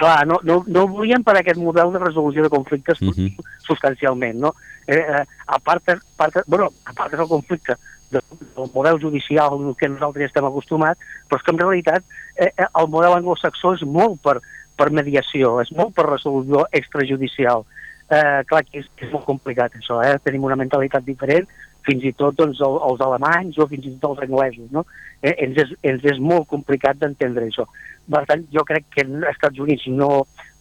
clar, 0.00 0.26
no, 0.26 0.40
no, 0.42 0.62
no 0.66 0.82
ho 0.82 0.90
volien 0.90 1.22
per 1.22 1.36
aquest 1.38 1.60
model 1.62 1.94
de 1.94 2.02
resolució 2.02 2.42
de 2.42 2.50
conflictes 2.50 3.00
uh 3.00 3.12
-huh. 3.14 3.30
substancialment, 3.66 4.40
no? 4.40 4.54
Eh, 4.86 4.98
eh, 4.98 5.24
a, 5.46 5.58
part, 5.58 5.88
a, 5.88 6.00
part, 6.16 6.42
bueno, 6.46 6.72
a 6.84 6.92
part 6.92 7.14
del 7.14 7.28
conflicte 7.28 7.76
del 8.14 8.70
model 8.74 9.00
judicial 9.02 9.56
que 9.78 9.90
nosaltres 9.90 10.30
estem 10.30 10.46
acostumats, 10.48 11.00
però 11.28 11.40
és 11.40 11.46
que 11.46 11.54
en 11.54 11.60
realitat 11.62 12.04
eh, 12.36 12.50
eh, 12.50 12.68
el 12.68 12.90
model 12.92 13.18
anglosaxó 13.18 13.74
és 13.78 13.84
molt 13.86 14.20
per, 14.24 14.38
per 14.78 14.90
mediació, 14.94 15.58
és 15.62 15.72
molt 15.76 15.94
per 15.96 16.08
resolució 16.08 16.66
extrajudicial. 16.72 17.66
Eh, 18.12 18.42
clar 18.48 18.64
que 18.68 18.82
és, 18.82 18.88
és 19.00 19.12
molt 19.12 19.24
complicat 19.28 19.76
això, 19.78 20.00
eh? 20.04 20.18
tenim 20.24 20.44
una 20.44 20.58
mentalitat 20.60 21.06
diferent, 21.06 21.48
fins 21.84 22.04
i 22.04 22.12
tot 22.16 22.36
doncs, 22.36 22.60
el, 22.64 22.78
els 22.88 23.02
alemanys 23.04 23.58
o 23.60 23.66
fins 23.68 23.86
i 23.88 23.94
tot 24.00 24.14
els 24.16 24.26
anglesos. 24.28 24.70
No? 24.72 24.84
Eh, 25.20 25.34
ens, 25.46 25.60
és, 25.64 25.74
ens 25.84 26.04
és 26.14 26.20
molt 26.20 26.48
complicat 26.52 27.00
d'entendre 27.00 27.48
això. 27.48 27.66
Per 28.10 28.24
tant, 28.28 28.44
jo 28.52 28.64
crec 28.68 28.88
que 28.92 29.04
els 29.06 29.28
Estats 29.32 29.60
Units 29.64 29.86
no, 29.92 30.10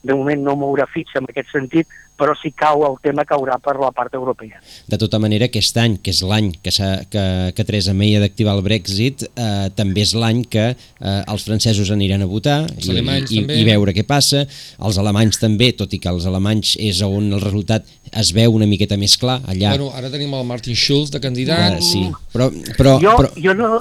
de 0.04 0.16
moment 0.16 0.42
no 0.44 0.56
mourà 0.60 0.86
fitxa 0.92 1.22
en 1.22 1.30
aquest 1.32 1.54
sentit, 1.54 1.88
però 2.20 2.36
si 2.38 2.52
cau 2.54 2.84
el 2.86 2.98
tema 3.04 3.26
caurà 3.26 3.58
per 3.64 3.76
la 3.82 3.90
part 3.96 4.14
europea. 4.14 4.60
De 4.90 5.00
tota 5.02 5.20
manera, 5.20 5.48
aquest 5.50 5.78
any, 5.82 5.98
que 6.04 6.14
és 6.14 6.22
l'any 6.28 6.52
que, 6.62 6.72
que, 7.12 7.24
que 7.56 7.66
Theresa 7.66 7.96
May 7.98 8.14
ha 8.18 8.22
d'activar 8.22 8.54
el 8.58 8.64
Brexit, 8.66 9.26
eh, 9.34 9.70
també 9.76 10.04
és 10.06 10.14
l'any 10.18 10.44
que 10.46 10.68
eh, 10.74 11.16
els 11.24 11.48
francesos 11.48 11.92
aniran 11.96 12.24
a 12.24 12.30
votar 12.30 12.60
i, 12.78 13.00
i, 13.00 13.42
i 13.42 13.66
veure 13.68 13.96
què 13.96 14.06
passa. 14.08 14.44
Els 14.84 15.02
alemanys 15.02 15.42
també, 15.42 15.72
tot 15.80 15.96
i 15.96 16.02
que 16.04 16.12
els 16.12 16.28
alemanys 16.30 16.76
és 16.84 17.02
on 17.08 17.32
el 17.34 17.42
resultat 17.44 17.90
es 18.14 18.32
veu 18.36 18.54
una 18.54 18.70
miqueta 18.70 19.00
més 19.00 19.18
clar 19.18 19.40
allà. 19.48 19.74
Bueno, 19.74 19.90
ara 19.98 20.12
tenim 20.14 20.36
el 20.38 20.46
Martin 20.48 20.78
Schulz 20.78 21.12
de 21.14 21.24
candidat. 21.24 21.80
Uh, 21.80 21.90
sí, 21.90 22.06
però... 22.36 22.52
però, 22.78 22.98
jo, 23.02 23.18
però... 23.18 23.34
jo 23.42 23.58
no, 23.58 23.74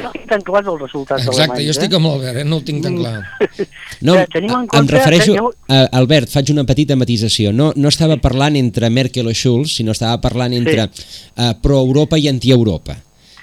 no 0.00 0.10
tinc 0.14 0.28
tan 0.30 0.40
clars 0.46 0.66
els 0.72 0.80
resultats 0.80 1.26
Exacte, 1.26 1.42
alemanys, 1.42 1.66
jo 1.66 1.74
estic 1.76 1.94
amb 1.98 2.06
l'Albert, 2.08 2.38
eh? 2.40 2.44
no 2.48 2.56
ho 2.56 2.64
tinc 2.64 2.82
tan 2.82 2.96
clar. 2.96 3.14
No, 4.08 4.14
Eh, 4.18 4.26
tenim 4.32 4.50
en 4.56 4.66
em 4.80 4.88
refereixo... 4.88 5.32
teniu- 5.34 5.50
Uh, 5.72 5.86
Albert, 5.96 6.28
faig 6.28 6.50
una 6.52 6.64
petita 6.68 6.96
matisació. 6.96 7.52
No, 7.52 7.70
no 7.76 7.88
estava 7.88 8.16
parlant 8.20 8.56
entre 8.58 8.90
Merkel 8.90 9.28
o 9.30 9.32
Schulz, 9.32 9.76
sinó 9.78 9.92
estava 9.94 10.18
parlant 10.20 10.52
entre 10.52 10.84
uh, 10.88 11.52
pro-Europa 11.62 12.18
i 12.18 12.28
anti-Europa. 12.28 12.96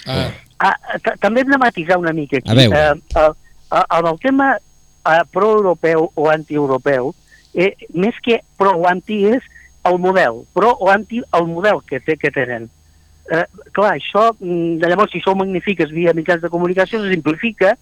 Ah, 0.06 0.30
Ah, 0.60 0.74
t- 1.00 1.14
també 1.24 1.42
hem 1.46 1.54
de 1.54 1.58
matisar 1.58 1.96
una 1.98 2.12
mica 2.12 2.36
aquí. 2.38 2.50
A 2.52 2.54
veure. 2.54 2.76
Eh, 2.76 2.92
eh, 3.16 3.30
eh, 3.72 3.84
amb 3.96 4.10
el 4.10 4.18
tema 4.20 4.50
eh, 4.58 5.22
pro-europeu 5.32 6.10
o 6.14 6.28
anti-europeu, 6.30 7.14
eh, 7.56 7.72
més 7.96 8.18
que 8.22 8.42
pro 8.60 8.74
o 8.76 8.84
anti 8.90 9.22
és 9.32 9.42
el 9.88 9.98
model, 10.04 10.42
pro 10.54 10.74
o 10.76 10.90
anti 10.92 11.22
el 11.32 11.48
model 11.48 11.80
que, 11.88 12.02
té, 12.04 12.18
que 12.20 12.30
tenen. 12.36 12.68
Eh, 13.30 13.46
clar, 13.72 13.94
això, 14.00 14.32
mm, 14.40 14.80
llavors, 14.82 15.12
si 15.12 15.20
això 15.20 15.32
ho 15.34 15.36
magnifiques 15.38 15.92
via 15.92 16.14
mitjans 16.18 16.42
de 16.42 16.50
comunicació, 16.50 17.02
se 17.04 17.12
simplifica 17.14 17.76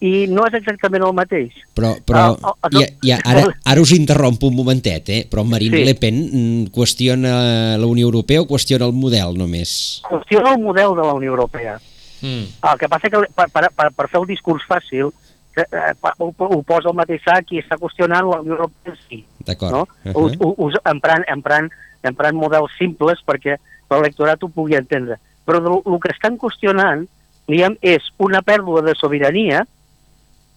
i 0.00 0.26
no 0.28 0.44
és 0.46 0.54
exactament 0.54 1.02
el 1.02 1.12
mateix. 1.16 1.52
Però, 1.74 1.94
però 2.04 2.36
Ah, 2.42 2.52
ah, 2.62 2.68
no. 2.70 2.80
ja, 2.80 2.86
ja, 3.02 3.18
ara, 3.24 3.46
ara 3.64 3.80
us 3.80 3.90
interrompo 3.92 4.46
un 4.48 4.54
momentet, 4.54 5.08
eh? 5.08 5.26
però 5.30 5.44
Marine 5.44 5.78
Sí. 5.78 5.84
Le 5.84 5.94
Pen 5.94 6.14
mm, 6.30 6.64
qüestiona 6.74 7.76
la 7.78 7.86
Unió 7.86 8.06
Europea 8.06 8.42
o 8.42 8.46
qüestiona 8.46 8.86
el 8.86 8.92
model 8.92 9.36
només? 9.38 10.02
Qüestiona 10.08 10.54
el 10.54 10.62
model 10.62 10.94
de 10.94 11.02
la 11.02 11.14
Unió 11.14 11.30
Europea. 11.30 11.78
mm. 12.20 12.44
El 12.72 12.78
que 12.78 12.88
passa 12.88 13.08
que 13.10 13.18
per, 13.34 13.48
per, 13.50 13.70
per, 13.74 13.90
per 13.92 14.08
fer 14.08 14.20
el 14.20 14.26
discurs 14.26 14.62
fàcil 14.68 15.10
eh, 15.56 15.62
eh, 15.72 15.94
ho, 16.18 16.32
ho 16.36 16.62
posa 16.62 16.88
al 16.90 16.94
mateix 16.98 17.22
sac 17.24 17.50
i 17.52 17.60
està 17.62 17.76
qüestionant 17.78 18.26
la 18.28 18.40
Unió 18.40 18.52
Europea 18.58 18.92
en 18.92 18.98
si. 19.08 19.24
D'acord. 19.46 19.72
no? 19.72 19.82
Uh 20.04 20.18
Uh 20.18 20.30
-huh. 20.30 20.54
Us, 20.68 20.74
emprant, 20.84 21.24
emprant, 21.28 21.70
emprant 22.02 22.34
models 22.36 22.70
simples 22.78 23.18
perquè 23.26 23.56
l'electorat 23.90 24.42
ho 24.42 24.48
pugui 24.48 24.78
entendre. 24.78 25.18
Però 25.44 25.60
el 25.60 26.00
que 26.00 26.12
estan 26.14 26.38
qüestionant 26.40 27.04
diguem, 27.48 27.76
és 27.84 28.06
una 28.24 28.40
pèrdua 28.42 28.82
de 28.84 28.94
sobirania 28.96 29.64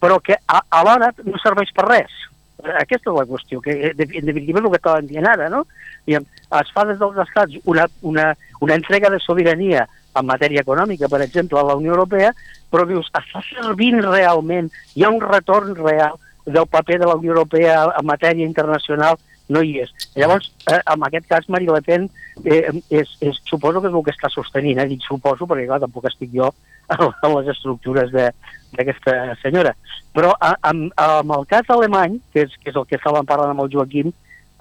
però 0.00 0.20
que 0.20 0.38
a, 0.46 0.62
alhora 0.70 1.12
no 1.24 1.38
serveix 1.42 1.72
per 1.74 1.86
res. 1.88 2.14
Aquesta 2.58 3.10
és 3.10 3.16
la 3.16 3.26
qüestió, 3.26 3.60
que 3.62 3.74
eh, 3.90 3.92
en 3.94 4.26
definitiva 4.26 4.62
el 4.62 4.70
que 4.70 4.80
estàvem 4.80 5.08
dient 5.10 5.26
ara, 5.30 5.48
no? 5.52 5.64
Diguem, 6.06 6.26
es 6.60 6.72
fa 6.74 6.84
des 6.88 6.98
dels 6.98 7.18
estats 7.26 7.58
una, 7.70 7.86
una, 8.02 8.32
una 8.64 8.78
entrega 8.78 9.10
de 9.10 9.20
sobirania 9.22 9.86
en 10.18 10.26
matèria 10.26 10.64
econòmica, 10.64 11.10
per 11.10 11.20
exemple, 11.22 11.58
a 11.60 11.66
la 11.66 11.76
Unió 11.78 11.94
Europea, 11.94 12.32
però 12.70 12.86
dius, 12.88 13.10
està 13.14 13.42
servint 13.50 14.00
realment, 14.02 14.70
hi 14.94 15.04
ha 15.04 15.12
un 15.14 15.22
retorn 15.22 15.76
real 15.78 16.18
del 16.46 16.66
paper 16.66 16.98
de 17.02 17.06
la 17.06 17.18
Unió 17.18 17.34
Europea 17.36 17.84
en 17.92 18.06
matèria 18.08 18.46
internacional, 18.46 19.18
no 19.48 19.62
hi 19.64 19.78
és. 19.82 19.92
Llavors, 20.16 20.50
eh, 20.70 20.80
en 20.92 21.04
aquest 21.06 21.28
cas, 21.30 21.48
Marie 21.48 21.72
Le 21.72 21.80
Pen, 21.84 22.08
eh, 22.44 22.70
és, 22.90 23.14
és, 23.20 23.40
suposo 23.48 23.80
que 23.80 23.88
és 23.90 23.94
el 23.94 24.04
que 24.06 24.14
està 24.14 24.30
sostenint, 24.32 24.80
eh? 24.82 24.88
dic 24.90 25.04
suposo, 25.06 25.48
perquè 25.48 25.66
clar, 25.68 25.80
tampoc 25.84 26.08
estic 26.10 26.32
jo 26.34 26.50
en 26.98 27.34
les 27.36 27.50
estructures 27.54 28.12
d'aquesta 28.12 29.16
senyora. 29.42 29.74
Però 30.14 30.34
a, 30.36 30.54
amb, 30.70 30.92
amb 31.00 31.36
el 31.38 31.48
cas 31.50 31.68
alemany, 31.74 32.20
que 32.32 32.46
és, 32.46 32.54
que 32.62 32.72
és 32.72 32.78
el 32.78 32.86
que 32.88 33.00
estàvem 33.00 33.28
parlant 33.28 33.54
amb 33.54 33.66
el 33.66 33.72
Joaquim, 33.72 34.12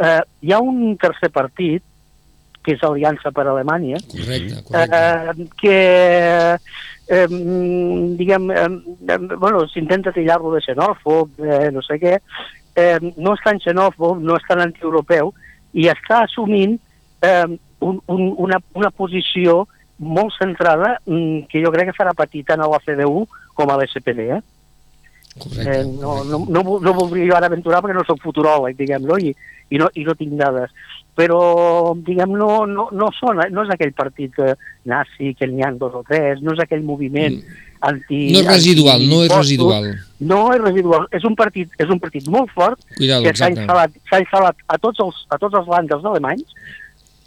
eh, 0.03 0.19
hi 0.41 0.55
ha 0.55 0.63
un 0.63 0.97
tercer 1.01 1.31
partit, 1.35 1.83
que 2.67 2.75
és 2.75 2.83
Aliança 2.83 3.31
per 3.31 3.45
Alemanya, 3.47 3.95
Correcte, 4.11 4.57
correcte. 4.67 4.97
eh, 4.99 5.47
que 5.61 5.77
eh, 7.07 7.27
diguem, 8.19 8.51
eh, 8.51 9.17
bueno, 9.39 9.63
s'intenta 9.71 10.11
tillar-lo 10.11 10.51
de 10.51 10.59
xenòfob, 10.65 11.39
eh, 11.39 11.69
no 11.71 11.81
sé 11.85 11.95
què, 12.01 12.17
eh, 12.77 12.97
no 13.17 13.33
és 13.33 13.43
tan 13.45 13.59
xenòfob, 13.63 14.21
no 14.23 14.37
és 14.37 14.45
tan 14.47 14.61
antieuropeu, 14.63 15.33
i 15.77 15.87
està 15.91 16.23
assumint 16.25 16.77
eh, 17.25 17.47
un, 17.81 17.99
un, 18.05 18.21
una, 18.45 18.61
una 18.77 18.91
posició 18.93 19.65
molt 19.97 20.35
centrada 20.37 20.97
mm, 21.05 21.47
que 21.49 21.63
jo 21.63 21.73
crec 21.73 21.89
que 21.89 21.97
farà 21.97 22.13
patir 22.17 22.45
tant 22.45 22.61
a 22.61 22.69
la 22.69 22.79
CDU 22.85 23.25
com 23.57 23.73
a 23.73 23.79
l'SPD. 23.79 24.29
Eh? 24.37 24.43
correcte, 25.37 25.69
Eh, 25.69 25.83
no, 26.01 26.23
no, 26.23 26.45
no, 26.49 26.61
no 26.81 26.93
voldria 26.93 27.31
jo 27.31 27.37
ara 27.37 27.49
aventurar 27.49 27.81
perquè 27.81 27.97
no 27.97 28.05
sóc 28.05 28.21
futuròleg, 28.23 28.77
diguem, 28.77 29.05
no? 29.05 29.17
I, 29.17 29.33
i, 29.69 29.81
no, 29.81 29.89
i 29.93 30.05
no 30.05 30.15
tinc 30.17 30.37
dades. 30.39 30.73
Però, 31.17 31.95
diguem, 32.05 32.35
no, 32.37 32.65
no, 32.69 32.87
no, 32.93 33.09
són, 33.17 33.41
no 33.53 33.65
és 33.65 33.73
aquell 33.73 33.93
partit 33.97 34.37
eh, 34.41 34.53
nazi 34.85 35.33
que 35.37 35.49
n'hi 35.49 35.65
ha 35.65 35.71
dos 35.73 35.97
o 35.97 36.03
tres, 36.05 36.43
no 36.45 36.53
és 36.53 36.61
aquell 36.61 36.85
moviment 36.85 37.39
anti... 37.79 38.31
No 38.33 38.41
és 38.41 38.47
residual, 38.47 39.03
no 39.07 39.23
és 39.25 39.33
residual. 39.33 39.87
No 40.19 40.39
és 40.53 40.61
residual, 40.61 41.07
és 41.13 41.23
un 41.29 41.35
partit, 41.37 41.71
és 41.77 41.89
un 41.93 41.99
partit 42.01 42.27
molt 42.33 42.51
fort 42.55 42.81
Cuidado, 42.97 43.25
que 43.25 43.33
s'ha 43.37 43.51
instal·lat, 43.53 43.97
instal·lat 44.09 44.63
a 44.67 44.77
tots 44.81 45.03
els, 45.03 45.23
a 45.29 45.37
tots 45.41 45.57
els 45.59 45.69
lànders 45.69 46.05
alemanys 46.05 46.55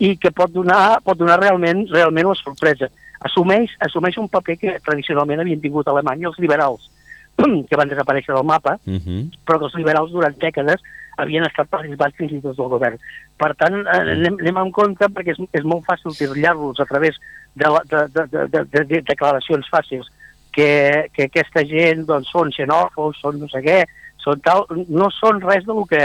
i 0.00 0.16
que 0.16 0.32
pot 0.34 0.50
donar, 0.52 0.98
pot 1.04 1.18
donar 1.20 1.38
realment, 1.40 1.84
realment 1.92 2.30
la 2.30 2.38
sorpresa. 2.38 2.88
Assumeix, 3.28 3.74
assumeix 3.84 4.16
un 4.18 4.30
paper 4.32 4.56
que 4.58 4.78
tradicionalment 4.86 5.42
havien 5.42 5.60
tingut 5.60 5.86
a 5.86 5.92
Alemanya 5.92 6.30
els 6.30 6.40
liberals, 6.40 6.88
que 7.68 7.78
van 7.78 7.90
desaparèixer 7.92 8.34
del 8.34 8.48
mapa, 8.48 8.78
Uh 8.86 8.96
-huh. 8.96 9.28
però 9.44 9.58
que 9.58 9.66
els 9.68 9.76
liberals 9.76 10.10
durant 10.10 10.34
dècades 10.40 10.80
havien 11.20 11.44
estat 11.44 11.68
participats 11.68 12.16
fins 12.16 12.32
i 12.32 12.40
tot 12.40 12.56
del 12.56 12.68
govern. 12.68 12.96
Per 13.36 13.54
tant, 13.60 13.74
eh, 13.74 14.00
anem, 14.16 14.38
anem 14.40 14.56
en 14.56 14.72
compte 14.72 15.04
perquè 15.04 15.34
és, 15.36 15.40
és 15.52 15.64
molt 15.64 15.84
fàcil 15.84 16.16
titllar-los 16.16 16.80
a 16.80 16.86
través 16.86 17.16
de, 17.54 17.68
la, 17.68 17.82
de, 17.90 18.06
de, 18.14 18.26
de, 18.32 18.64
de, 18.64 18.84
de 18.84 19.02
declaracions 19.02 19.68
fàcils 19.72 20.08
que, 20.52 20.70
que 21.14 21.28
aquesta 21.28 21.64
gent 21.68 22.06
doncs, 22.08 22.30
són 22.32 22.52
xenòfobs, 22.54 23.20
són 23.22 23.38
no 23.40 23.48
sé 23.52 23.62
què, 23.64 23.78
són 24.22 24.42
tal, 24.44 24.66
no 24.88 25.10
són 25.16 25.40
res 25.44 25.64
de 25.66 25.76
lo 25.76 25.86
que, 25.88 26.04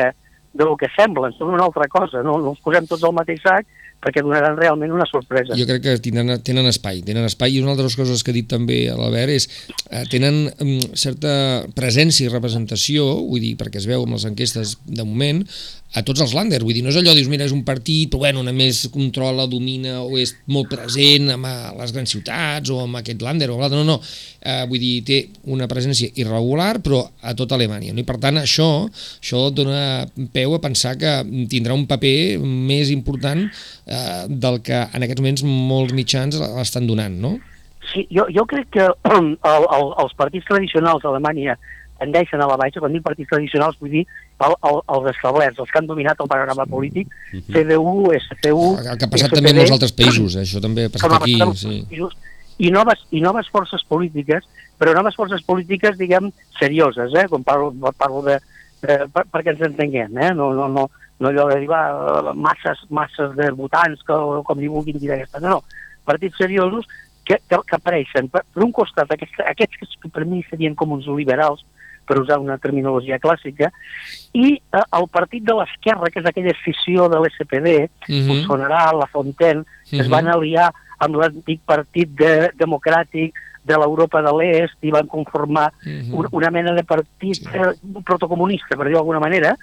de 0.55 0.67
lo 0.67 0.75
que 0.79 0.91
semblen, 0.95 1.35
són 1.35 1.53
una 1.55 1.65
altra 1.67 1.87
cosa, 1.91 2.23
no, 2.23 2.37
no 2.41 2.53
els 2.53 2.63
posem 2.63 2.87
tots 2.87 3.03
al 3.03 3.15
mateix 3.17 3.41
sac 3.43 3.67
perquè 4.03 4.21
donaran 4.21 4.57
realment 4.59 4.93
una 4.93 5.07
sorpresa. 5.09 5.55
Jo 5.57 5.67
crec 5.69 5.83
que 5.85 5.95
tenen, 6.03 6.35
tenen 6.45 6.67
espai, 6.69 7.01
tenen 7.05 7.25
espai 7.25 7.55
i 7.55 7.61
una 7.61 7.73
altra 7.73 7.85
de 7.85 7.89
les 7.89 7.97
coses 7.99 8.21
que 8.23 8.33
ha 8.33 8.37
dit 8.37 8.49
també 8.49 8.83
l'Albert 8.91 9.33
és 9.33 9.47
eh, 9.89 10.03
tenen 10.11 10.43
um, 10.61 10.75
certa 10.93 11.31
presència 11.77 12.27
i 12.27 12.33
representació, 12.33 13.07
vull 13.25 13.41
dir, 13.41 13.55
perquè 13.59 13.81
es 13.81 13.89
veu 13.89 14.05
amb 14.05 14.17
les 14.17 14.27
enquestes 14.29 14.77
de 14.85 15.07
moment, 15.07 15.41
a 15.95 16.03
tots 16.03 16.19
els 16.25 16.33
landers, 16.35 16.65
vull 16.65 16.75
dir, 16.75 16.83
no 16.83 16.91
és 16.91 16.97
allò, 16.99 17.13
dius, 17.15 17.29
mira, 17.31 17.45
és 17.47 17.53
un 17.55 17.63
partit, 17.67 18.09
però 18.11 18.25
bueno, 18.25 18.41
només 18.43 18.81
controla, 18.91 19.45
domina 19.47 20.01
o 20.03 20.17
és 20.19 20.33
molt 20.51 20.67
present 20.73 21.31
amb 21.37 21.47
a 21.47 21.53
les 21.77 21.93
grans 21.95 22.11
ciutats 22.11 22.71
o 22.73 22.81
amb 22.83 22.99
aquest 22.99 23.23
lander 23.23 23.47
o 23.53 23.59
l'altre, 23.59 23.79
no, 23.79 23.95
no, 23.95 24.15
eh, 24.41 24.65
vull 24.67 24.81
dir, 24.81 24.95
té 25.07 25.21
una 25.55 25.69
presència 25.71 26.11
irregular 26.19 26.81
però 26.83 26.99
a 27.23 27.35
tota 27.37 27.55
Alemanya, 27.55 27.93
no? 27.95 28.03
i 28.03 28.07
per 28.07 28.17
tant 28.23 28.41
això, 28.41 28.67
això 29.21 29.45
dona 29.55 30.03
peu 30.35 30.57
a 30.57 30.61
pensar 30.63 30.97
que 30.99 31.15
tindrà 31.51 31.77
un 31.77 31.87
paper 31.87 32.15
més 32.43 32.91
important 32.91 33.45
eh, 33.85 34.25
del 34.29 34.61
que 34.65 34.81
en 34.85 35.05
aquests 35.05 35.21
moments 35.21 35.45
molts 35.45 35.95
mitjans 35.97 36.39
l'estan 36.57 36.87
donant, 36.89 37.15
no? 37.21 37.35
Sí, 37.91 38.07
jo, 38.09 38.25
jo 38.33 38.45
crec 38.49 38.71
que 38.73 38.85
el, 39.15 39.31
el, 39.45 39.89
els 40.03 40.15
partits 40.17 40.47
tradicionals 40.49 41.05
a 41.05 41.13
Alemanya 41.13 41.57
tendeixen 41.99 42.41
a 42.43 42.47
la 42.49 42.57
baixa, 42.59 42.81
quan 42.83 42.91
dic 42.91 43.03
partits 43.05 43.29
tradicionals 43.31 43.77
vull 43.79 43.93
dir 43.93 44.03
el, 44.43 44.55
el, 44.67 44.79
els 44.97 45.09
establerts, 45.13 45.61
els 45.63 45.71
que 45.71 45.79
han 45.79 45.87
dominat 45.87 46.19
el 46.19 46.31
panorama 46.31 46.65
polític, 46.67 47.11
CDU, 47.53 48.11
SCU... 48.25 48.65
El 48.81 48.99
que 48.99 49.07
ha 49.07 49.11
passat 49.11 49.35
també 49.35 49.53
en 49.53 49.61
molts 49.61 49.75
altres 49.77 49.95
països, 49.95 50.35
eh? 50.35 50.43
això 50.43 50.63
també 50.63 50.89
ha 50.89 50.91
passat 50.91 51.15
aquí, 51.21 51.37
sí. 51.55 51.77
països, 51.91 52.17
i 52.65 52.71
noves, 52.71 53.05
i 53.15 53.21
noves 53.23 53.47
forces 53.51 53.83
polítiques, 53.87 54.43
però 54.79 54.95
noves 54.95 55.15
forces 55.15 55.43
polítiques, 55.47 55.95
diguem, 55.99 56.29
serioses, 56.59 57.15
eh? 57.15 57.25
com 57.31 57.47
parlo, 57.47 57.71
parlo 57.95 58.23
de... 58.27 58.39
Eh, 58.85 59.05
per, 59.11 59.23
perquè 59.31 59.55
ens 59.55 59.63
entenguem, 59.65 60.19
eh? 60.19 60.33
no, 60.35 60.51
no, 60.53 60.67
no, 60.71 60.89
no 61.19 61.29
allò 61.29 61.47
dir, 61.53 61.67
va, 61.69 62.33
masses, 62.35 62.81
masses 62.89 63.35
de 63.35 63.51
votants, 63.51 64.01
que, 64.03 64.13
com 64.43 64.59
li 64.59 64.67
vulguin 64.67 64.97
dir 64.99 65.09
d'aquesta, 65.13 65.39
no, 65.39 65.49
no, 65.49 65.63
partits 66.05 66.37
seriosos 66.37 66.85
que, 67.25 67.39
que, 67.49 67.57
que 67.65 67.75
apareixen 67.75 68.27
per, 68.29 68.43
per 68.53 68.63
un 68.63 68.71
costat 68.71 69.09
aquests, 69.11 69.39
aquests 69.47 69.95
que 70.01 70.09
per 70.09 70.25
mi 70.25 70.43
serien 70.49 70.75
com 70.75 70.91
uns 70.91 71.07
liberals, 71.07 71.63
per 72.05 72.19
usar 72.21 72.37
una 72.37 72.59
terminologia 72.61 73.17
clàssica, 73.17 73.71
i 74.37 74.59
eh, 74.59 74.83
el 74.93 75.07
partit 75.09 75.41
de 75.43 75.55
l'esquerra, 75.57 76.11
que 76.13 76.19
és 76.21 76.27
aquella 76.29 76.51
escissió 76.53 77.07
de 77.09 77.17
l'SPD, 77.17 77.67
uh 77.87 78.11
Mhm. 78.11 78.29
-huh. 78.29 78.45
sonarà 78.45 78.93
la 78.93 79.07
Fontaine, 79.07 79.61
uh 79.61 79.65
-huh. 79.65 80.01
es 80.01 80.07
Mhm. 80.07 80.11
van 80.11 80.27
aliar 80.27 80.71
amb 80.99 81.15
l'antic 81.15 81.61
partit 81.65 82.09
de, 82.09 82.51
democràtic 82.57 83.33
de 83.63 83.73
l'Europa 83.77 84.21
de 84.21 84.31
l'Est 84.31 84.77
i 84.81 84.91
van 84.91 85.07
conformar 85.07 85.73
Mhm. 85.83 86.13
un, 86.13 86.27
una 86.31 86.51
mena 86.51 86.73
de 86.73 86.83
partit 86.83 87.41
eh, 87.53 87.73
protocomunista, 88.03 88.75
per 88.77 88.85
dir-ho 88.85 88.97
d'alguna 88.99 89.19
manera, 89.19 89.55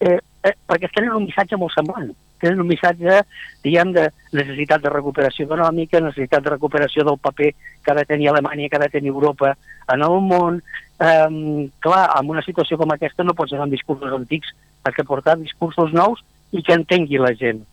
eh, 0.00 0.20
eh, 0.44 0.54
perquè 0.66 0.90
tenen 0.94 1.14
un 1.16 1.26
missatge 1.26 1.56
molt 1.56 1.74
semblant. 1.74 2.10
Tenen 2.38 2.60
un 2.62 2.68
missatge, 2.68 3.22
diguem, 3.64 3.92
de 3.96 4.08
necessitat 4.32 4.82
de 4.84 4.92
recuperació 4.92 5.48
econòmica, 5.48 6.02
necessitat 6.04 6.44
de 6.44 6.54
recuperació 6.54 7.04
del 7.06 7.18
paper 7.18 7.52
que 7.54 7.92
ha 7.92 7.96
de 7.98 8.04
tenir 8.06 8.30
Alemanya, 8.30 8.68
que 8.68 8.78
ha 8.78 8.84
de 8.84 8.92
tenir 8.92 9.10
Europa 9.10 9.56
en 9.92 10.04
el 10.06 10.20
món. 10.22 10.62
Eh, 10.98 11.70
clar, 11.82 12.04
en 12.18 12.30
una 12.30 12.44
situació 12.46 12.78
com 12.78 12.94
aquesta 12.94 13.26
no 13.26 13.34
pots 13.38 13.54
anar 13.54 13.66
amb 13.66 13.74
discursos 13.74 14.14
antics, 14.14 14.54
has 14.84 14.94
de 14.94 15.04
portar 15.04 15.38
discursos 15.38 15.92
nous 15.92 16.22
i 16.52 16.62
que 16.62 16.78
entengui 16.78 17.18
la 17.18 17.34
gent. 17.34 17.64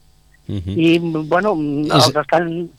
Uh 0.48 0.62
-huh. 0.62 0.78
I, 0.78 1.00
bueno, 1.28 1.54
els 1.54 2.16
estan 2.16 2.70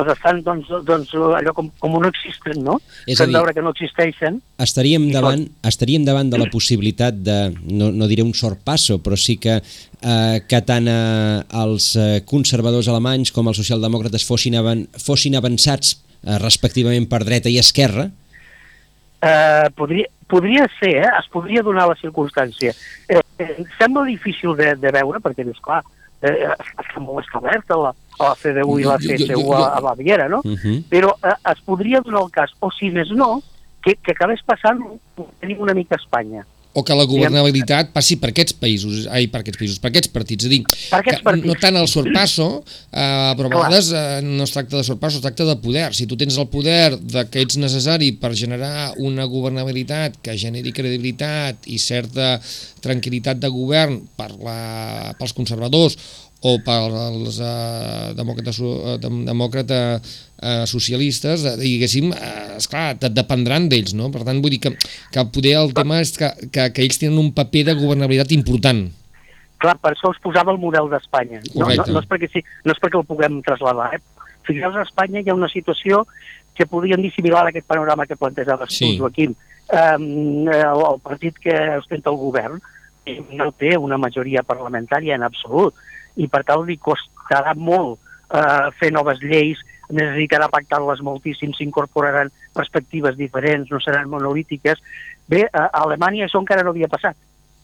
els 0.00 0.08
estan, 0.14 0.40
doncs, 0.46 0.68
doncs 0.86 1.10
allò 1.14 1.52
com, 1.56 1.68
com 1.78 1.98
no 2.00 2.08
existen, 2.08 2.62
no? 2.64 2.78
És 3.06 3.20
a 3.20 3.26
dir- 3.26 3.34
veure 3.36 3.52
que 3.54 3.62
no 3.62 3.70
existeixen. 3.74 4.40
estaríem 4.58 5.10
davant, 5.12 5.44
estaríem 5.68 6.04
davant 6.04 6.30
de 6.32 6.38
la 6.38 6.46
possibilitat 6.50 7.14
de, 7.14 7.36
no, 7.68 7.90
no 7.92 8.08
diré 8.08 8.22
un 8.22 8.32
sorpasso, 8.34 8.98
però 9.02 9.16
sí 9.16 9.36
que, 9.36 9.58
eh, 9.60 10.40
que 10.48 10.62
tant 10.62 10.88
eh, 10.88 11.42
els 11.64 11.90
eh, 11.96 12.22
conservadors 12.24 12.88
alemanys 12.88 13.32
com 13.32 13.48
els 13.48 13.56
socialdemòcrates 13.60 14.24
fossin, 14.24 14.56
avan, 14.56 14.86
fossin 14.98 15.36
avançats 15.36 15.96
eh, 16.24 16.38
respectivament 16.38 17.08
per 17.08 17.24
dreta 17.24 17.48
i 17.52 17.58
esquerra, 17.58 18.08
Eh, 19.22 19.68
podria, 19.78 20.08
podria 20.26 20.64
ser, 20.80 20.96
eh? 20.98 21.10
es 21.20 21.28
podria 21.30 21.62
donar 21.62 21.84
la 21.86 21.94
circumstància. 21.94 22.72
Eh, 23.06 23.20
eh, 23.38 23.64
sembla 23.78 24.02
difícil 24.08 24.56
de, 24.58 24.72
de 24.74 24.90
veure, 24.90 25.20
perquè 25.22 25.44
dius, 25.46 25.60
clar, 25.62 25.78
eh, 25.84 26.01
està 26.22 27.00
molt 27.00 27.24
establerta 27.24 27.78
la, 27.78 27.92
la 28.20 28.34
CDU 28.38 28.78
i 28.78 28.86
la 28.86 28.98
CSU 29.02 29.52
a, 29.56 29.62
a 29.76 29.80
Baviera, 29.80 30.28
no? 30.28 30.42
uh 30.44 30.56
-huh. 30.56 30.82
Però 30.88 31.14
eh, 31.22 31.36
es 31.52 31.60
podria 31.60 32.00
donar 32.00 32.22
el 32.22 32.30
cas, 32.30 32.50
o 32.60 32.70
si 32.70 32.90
més 32.90 33.10
no, 33.10 33.42
que, 33.82 33.96
que 33.96 34.12
acabés 34.12 34.42
passant 34.46 34.78
tenim 35.40 35.60
una 35.60 35.74
mica 35.74 35.96
a 35.96 36.02
Espanya. 36.02 36.46
O 36.74 36.82
que 36.82 36.94
la 36.96 37.04
governabilitat 37.04 37.90
passi 37.92 38.16
per 38.16 38.30
aquests 38.32 38.54
països, 38.56 39.02
ai, 39.12 39.26
per 39.28 39.42
aquests 39.42 39.58
països, 39.60 39.78
per 39.82 39.90
aquests 39.90 40.08
partits, 40.08 40.46
és 40.46 40.48
a 40.48 40.52
dir, 40.54 40.60
Per 40.90 41.00
aquests 41.02 41.22
partits. 41.26 41.46
no 41.50 41.56
tant 41.60 41.76
el 41.76 41.88
sorpasso, 41.90 42.46
eh, 42.88 43.32
però 43.36 43.50
a 43.50 43.52
vegades 43.52 43.90
eh, 43.92 44.20
no 44.24 44.46
es 44.46 44.54
tracta 44.54 44.78
de 44.78 44.84
sorpasso, 44.88 45.18
es 45.20 45.22
tracta 45.26 45.44
de 45.44 45.56
poder. 45.60 45.90
Si 45.94 46.06
tu 46.08 46.16
tens 46.16 46.38
el 46.40 46.48
poder 46.48 46.96
de 46.96 47.26
que 47.28 47.42
ets 47.44 47.58
necessari 47.60 48.12
per 48.16 48.32
generar 48.34 48.94
una 49.04 49.24
governabilitat 49.28 50.16
que 50.24 50.38
generi 50.40 50.72
credibilitat 50.72 51.68
i 51.68 51.76
certa 51.78 52.38
tranquil·litat 52.80 53.36
de 53.42 53.50
govern 53.52 54.00
per 54.16 54.30
la, 54.40 55.12
pels 55.18 55.36
conservadors 55.36 55.98
o 56.42 56.56
pels 56.64 57.36
eh, 57.38 58.14
demòcrates, 58.18 58.58
eh, 58.64 58.96
dem- 59.04 59.24
demòcrates 59.28 60.22
eh, 60.42 60.64
socialistes, 60.66 61.44
eh, 61.46 61.54
diguéssim, 61.60 62.10
eh, 62.12 62.56
esclar, 62.58 62.96
dependran 63.00 63.68
d'ells, 63.70 63.94
no? 63.94 64.10
Per 64.12 64.24
tant, 64.26 64.42
vull 64.42 64.52
dir 64.56 64.60
que, 64.66 64.74
que 65.14 65.24
poder 65.34 65.54
el 65.60 65.72
tema 65.76 66.00
és 66.02 66.12
que, 66.18 66.32
que, 66.50 66.68
que 66.74 66.84
ells 66.84 66.98
tenen 67.00 67.20
un 67.22 67.30
paper 67.36 67.64
de 67.70 67.78
governabilitat 67.78 68.34
important. 68.36 68.84
Clar, 69.62 69.76
per 69.78 69.94
això 69.94 70.10
us 70.10 70.18
posava 70.22 70.50
el 70.52 70.58
model 70.58 70.90
d'Espanya. 70.90 71.40
No, 71.54 71.68
no, 71.70 71.86
no, 71.86 72.02
és 72.02 72.10
perquè 72.10 72.28
sí, 72.32 72.42
no 72.66 72.74
és 72.74 72.82
perquè 72.82 72.98
el 72.98 73.06
puguem 73.06 73.38
trasladar. 73.46 73.92
Eh? 73.94 74.02
Fixeu-vos, 74.48 74.80
a 74.82 74.86
Espanya 74.88 75.22
hi 75.22 75.30
ha 75.30 75.38
una 75.38 75.50
situació 75.52 76.02
que 76.58 76.66
podríem 76.66 77.00
dir 77.02 77.12
similar 77.14 77.46
a 77.46 77.52
aquest 77.52 77.66
panorama 77.70 78.06
que 78.06 78.18
plantejaves 78.18 78.74
Sí. 78.74 78.96
tu, 78.96 79.04
Joaquim. 79.04 79.34
Um, 79.72 80.48
el, 80.50 80.82
el 80.84 80.98
partit 81.00 81.38
que 81.40 81.54
ostenta 81.78 82.10
el 82.10 82.18
govern 82.20 82.58
eh, 83.06 83.20
no 83.32 83.52
té 83.56 83.76
una 83.78 83.96
majoria 83.96 84.42
parlamentària 84.42 85.14
en 85.16 85.22
absolut 85.24 85.78
i 86.20 86.26
per 86.28 86.42
tant 86.44 86.66
li 86.66 86.76
costarà 86.76 87.54
molt 87.56 87.96
uh, 87.96 88.68
fer 88.76 88.90
noves 88.92 89.22
lleis, 89.22 89.62
necessitarà 89.92 90.48
pactar-les 90.52 91.02
moltíssim, 91.04 91.52
s'incorporaran 91.56 92.32
perspectives 92.56 93.18
diferents, 93.18 93.70
no 93.70 93.80
seran 93.80 94.10
monolítiques. 94.10 94.80
Bé, 95.28 95.44
a 95.52 95.68
Alemanya 95.84 96.26
això 96.26 96.40
encara 96.42 96.64
no 96.66 96.74
havia 96.74 96.90
passat 96.90 97.16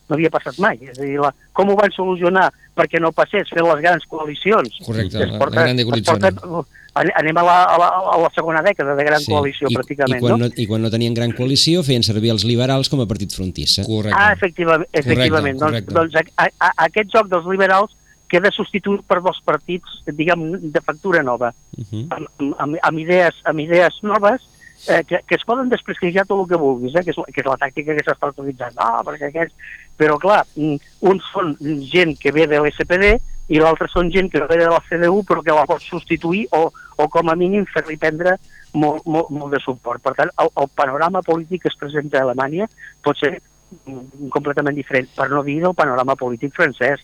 no 0.09 0.17
havia 0.17 0.31
passat 0.33 0.59
mai. 0.63 0.79
És 0.89 0.99
a 0.99 1.05
dir, 1.05 1.19
la, 1.21 1.31
com 1.57 1.69
ho 1.69 1.77
van 1.79 1.93
solucionar 1.93 2.49
perquè 2.79 3.01
no 3.03 3.13
passés 3.13 3.51
fent 3.53 3.67
les 3.67 3.83
grans 3.85 4.05
coalicions? 4.09 4.81
Correcte, 4.87 5.21
Es 5.25 5.35
porta- 5.37 5.61
la 5.61 5.67
gran 5.69 5.83
coalició. 5.85 6.65
anem 6.99 7.37
a 7.37 7.43
la, 7.47 7.57
a, 7.65 7.77
la, 7.79 7.89
a 8.15 8.17
la 8.25 8.31
segona 8.35 8.63
dècada 8.65 8.97
de 8.99 9.05
gran 9.05 9.23
coalició, 9.23 9.69
I, 9.71 9.77
pràcticament, 9.77 10.19
i, 10.19 10.25
quan 10.25 10.33
no? 10.33 10.49
no? 10.49 10.51
I 10.57 10.67
quan 10.67 10.83
no 10.83 10.91
tenien 10.91 11.15
gran 11.15 11.35
coalició 11.37 11.85
feien 11.87 12.03
servir 12.03 12.33
els 12.35 12.47
liberals 12.49 12.89
com 12.91 13.05
a 13.05 13.07
partit 13.11 13.35
frontissa. 13.37 13.85
Correcte. 13.87 14.17
Ah, 14.19 14.33
efectivament. 14.33 14.89
efectivament. 14.93 15.61
correcte. 15.61 15.95
Doncs, 15.95 16.17
doncs 16.17 16.33
a, 16.37 16.49
a, 16.49 16.73
a, 16.73 16.89
aquest 16.89 17.13
joc 17.15 17.31
dels 17.31 17.47
liberals 17.47 17.95
queda 18.29 18.53
substituït 18.55 19.03
per 19.09 19.21
dos 19.25 19.41
partits, 19.45 20.03
diguem, 20.07 20.51
de 20.73 20.85
factura 20.85 21.23
nova, 21.23 21.55
Uh 21.79 21.85
-huh. 21.85 22.07
amb, 22.11 22.27
amb, 22.59 22.77
amb, 22.83 22.99
idees, 22.99 23.35
amb 23.45 23.61
idees 23.61 24.03
noves 24.03 24.43
eh, 24.87 25.05
que, 25.05 25.21
que 25.27 25.35
es 25.35 25.45
poden 25.45 25.69
desprestigiar 25.69 26.27
tot 26.27 26.41
el 26.43 26.49
que 26.49 26.61
vulguis, 26.61 26.95
eh, 26.95 27.03
que, 27.05 27.11
és, 27.11 27.17
que 27.35 27.41
és 27.41 27.47
la 27.47 27.57
tàctica 27.57 27.95
que 27.97 28.05
s'està 28.05 28.31
utilitzant. 28.31 28.75
No, 28.79 29.03
perquè 29.07 29.31
aquests... 29.31 29.55
Però, 29.99 30.19
clar, 30.19 30.45
mm, 30.55 30.77
uns 31.11 31.25
són 31.33 31.57
gent 31.91 32.15
que 32.21 32.33
ve 32.33 32.47
de 32.47 32.61
l'SPD 32.61 33.19
i 33.49 33.59
l'altre 33.59 33.89
són 33.89 34.13
gent 34.15 34.31
que 34.31 34.45
ve 34.47 34.59
de 34.61 34.69
la 34.69 34.83
CDU 34.89 35.25
però 35.27 35.43
que 35.43 35.57
la 35.57 35.67
pot 35.67 35.83
substituir 35.83 36.47
o, 36.53 36.69
o 36.97 37.09
com 37.09 37.31
a 37.31 37.37
mínim 37.39 37.65
fer-li 37.73 37.97
prendre 37.97 38.37
molt, 38.75 39.05
molt, 39.07 39.31
molt 39.35 39.55
de 39.55 39.61
suport. 39.65 40.03
Per 40.05 40.15
tant, 40.19 40.33
el, 40.43 40.53
el 40.63 40.69
panorama 40.77 41.23
polític 41.27 41.65
que 41.65 41.73
es 41.73 41.79
presenta 41.81 42.21
a 42.21 42.27
Alemanya 42.29 42.69
pot 43.03 43.19
ser 43.19 43.39
mm, 43.39 44.29
completament 44.35 44.77
diferent, 44.77 45.09
per 45.17 45.31
no 45.33 45.43
dir 45.47 45.59
del 45.65 45.77
panorama 45.79 46.17
polític 46.21 46.55
francès. 46.55 47.03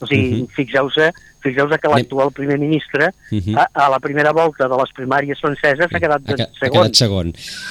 O 0.00 0.06
sigui, 0.06 0.28
uh 0.28 0.36
Mhm. 0.36 0.42
-huh. 0.42 0.48
fixeu-se 0.56 1.12
fixeu 1.42 1.68
que 1.68 1.88
l'actual 1.88 2.30
primer 2.32 2.58
ministre 2.58 3.10
Uh 3.30 3.38
-huh. 3.38 3.56
a, 3.56 3.86
a 3.86 3.88
la 3.90 3.98
primera 3.98 4.32
volta 4.32 4.68
de 4.68 4.76
les 4.76 4.90
primàries 4.94 5.38
franceses 5.40 5.86
s'ha 5.90 5.98
quedat 6.00 6.20
ha, 6.26 6.34
de 6.36 6.42
ha 6.42 6.48
segon. 6.60 6.82
quedat 6.82 6.94
segon. 6.94 7.26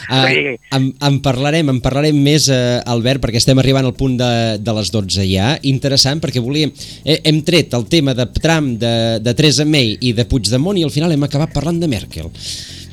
Uh, 0.09 0.25
Sí. 0.27 0.57
en, 0.71 0.93
en 1.01 1.19
parlarem, 1.21 1.69
en 1.69 1.79
parlarem 1.81 2.15
més, 2.15 2.47
uh, 2.49 2.81
Albert, 2.85 3.21
perquè 3.21 3.35
estem 3.37 3.57
arribant 3.59 3.85
al 3.85 3.93
punt 3.93 4.17
de, 4.17 4.57
de 4.59 4.73
les 4.73 4.91
12 4.91 5.25
ja. 5.27 5.57
Interessant, 5.61 6.19
perquè 6.21 6.39
volíem... 6.39 6.71
Eh, 7.05 7.21
hem 7.23 7.43
tret 7.43 7.73
el 7.73 7.85
tema 7.87 8.13
de 8.13 8.25
Trump, 8.27 8.79
de, 8.79 9.19
de 9.21 9.33
Theresa 9.33 9.65
May 9.65 9.97
i 10.01 10.13
de 10.13 10.25
Puigdemont 10.25 10.77
i 10.77 10.83
al 10.83 10.91
final 10.91 11.11
hem 11.11 11.23
acabat 11.23 11.53
parlant 11.53 11.79
de 11.79 11.87
Merkel. 11.87 12.29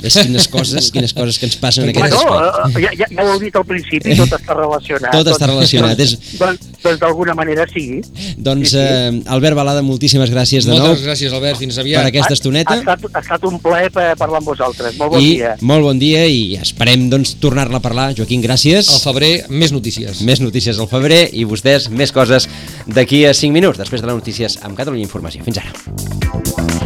Ves 0.06 0.16
quines 0.22 0.46
coses, 0.52 0.90
quines 0.94 1.12
coses 1.16 1.38
que 1.40 1.46
ens 1.50 1.56
passen 1.60 1.84
en 1.84 1.90
aquest 1.90 2.14
Bueno, 2.14 2.38
aspecte. 2.38 2.78
eh, 2.78 2.82
ja, 2.86 2.90
ja, 3.00 3.06
ja 3.10 3.24
ho 3.26 3.32
heu 3.34 3.40
dit 3.42 3.56
al 3.58 3.64
principi, 3.66 4.14
tot 4.16 4.32
està 4.38 4.54
relacionat. 4.54 5.12
Tot 5.12 5.26
està 5.34 5.46
relacionat, 5.50 5.98
és- 6.00 6.14
Doncs, 6.16 6.38
doncs, 6.40 6.60
doncs 6.84 7.00
d'alguna 7.02 7.34
manera 7.34 7.66
sí. 7.72 8.00
Doncs, 8.38 8.70
sí, 8.70 8.76
sí. 8.76 8.82
eh, 8.82 9.22
Albert 9.26 9.56
Balada, 9.58 9.82
moltíssimes 9.82 10.30
gràcies 10.30 10.64
de 10.66 10.72
Moltes 10.76 11.00
nou 11.02 11.08
gràcies, 11.10 11.32
Albert. 11.32 11.58
Fins 11.58 11.74
per 11.74 11.82
aviat. 11.84 12.06
aquesta 12.06 12.30
Ha, 12.30 12.38
estoneta. 12.38 12.74
ha, 12.74 12.78
estat, 12.78 13.04
ha 13.14 13.20
estat 13.20 13.44
un 13.50 13.58
plaer 13.60 13.90
pa- 13.90 14.14
parlar 14.16 14.38
amb 14.38 14.46
vosaltres. 14.48 14.96
Molt 14.96 15.12
bon 15.12 15.20
I 15.20 15.34
dia. 15.34 15.56
molt 15.60 15.82
bon 15.82 15.98
dia 15.98 16.26
i 16.26 16.54
esperem 16.56 17.08
doncs, 17.10 17.34
tornar-la 17.42 17.78
a 17.78 17.80
parlar. 17.80 18.14
Joaquim, 18.16 18.40
gràcies. 18.42 18.88
Al 18.92 19.00
febrer, 19.00 19.46
més 19.50 19.72
notícies. 19.72 20.22
Més 20.22 20.40
notícies 20.40 20.78
al 20.78 20.88
febrer 20.88 21.30
i 21.32 21.44
vostès 21.44 21.88
més 21.90 22.12
coses 22.12 22.48
d'aquí 22.86 23.24
a 23.26 23.34
5 23.34 23.52
minuts, 23.52 23.78
després 23.78 24.00
de 24.00 24.06
les 24.06 24.16
notícies 24.16 24.58
amb 24.62 24.76
Catalunya 24.76 25.02
Informació. 25.04 25.42
Fins 25.44 25.58
ara. 25.58 26.85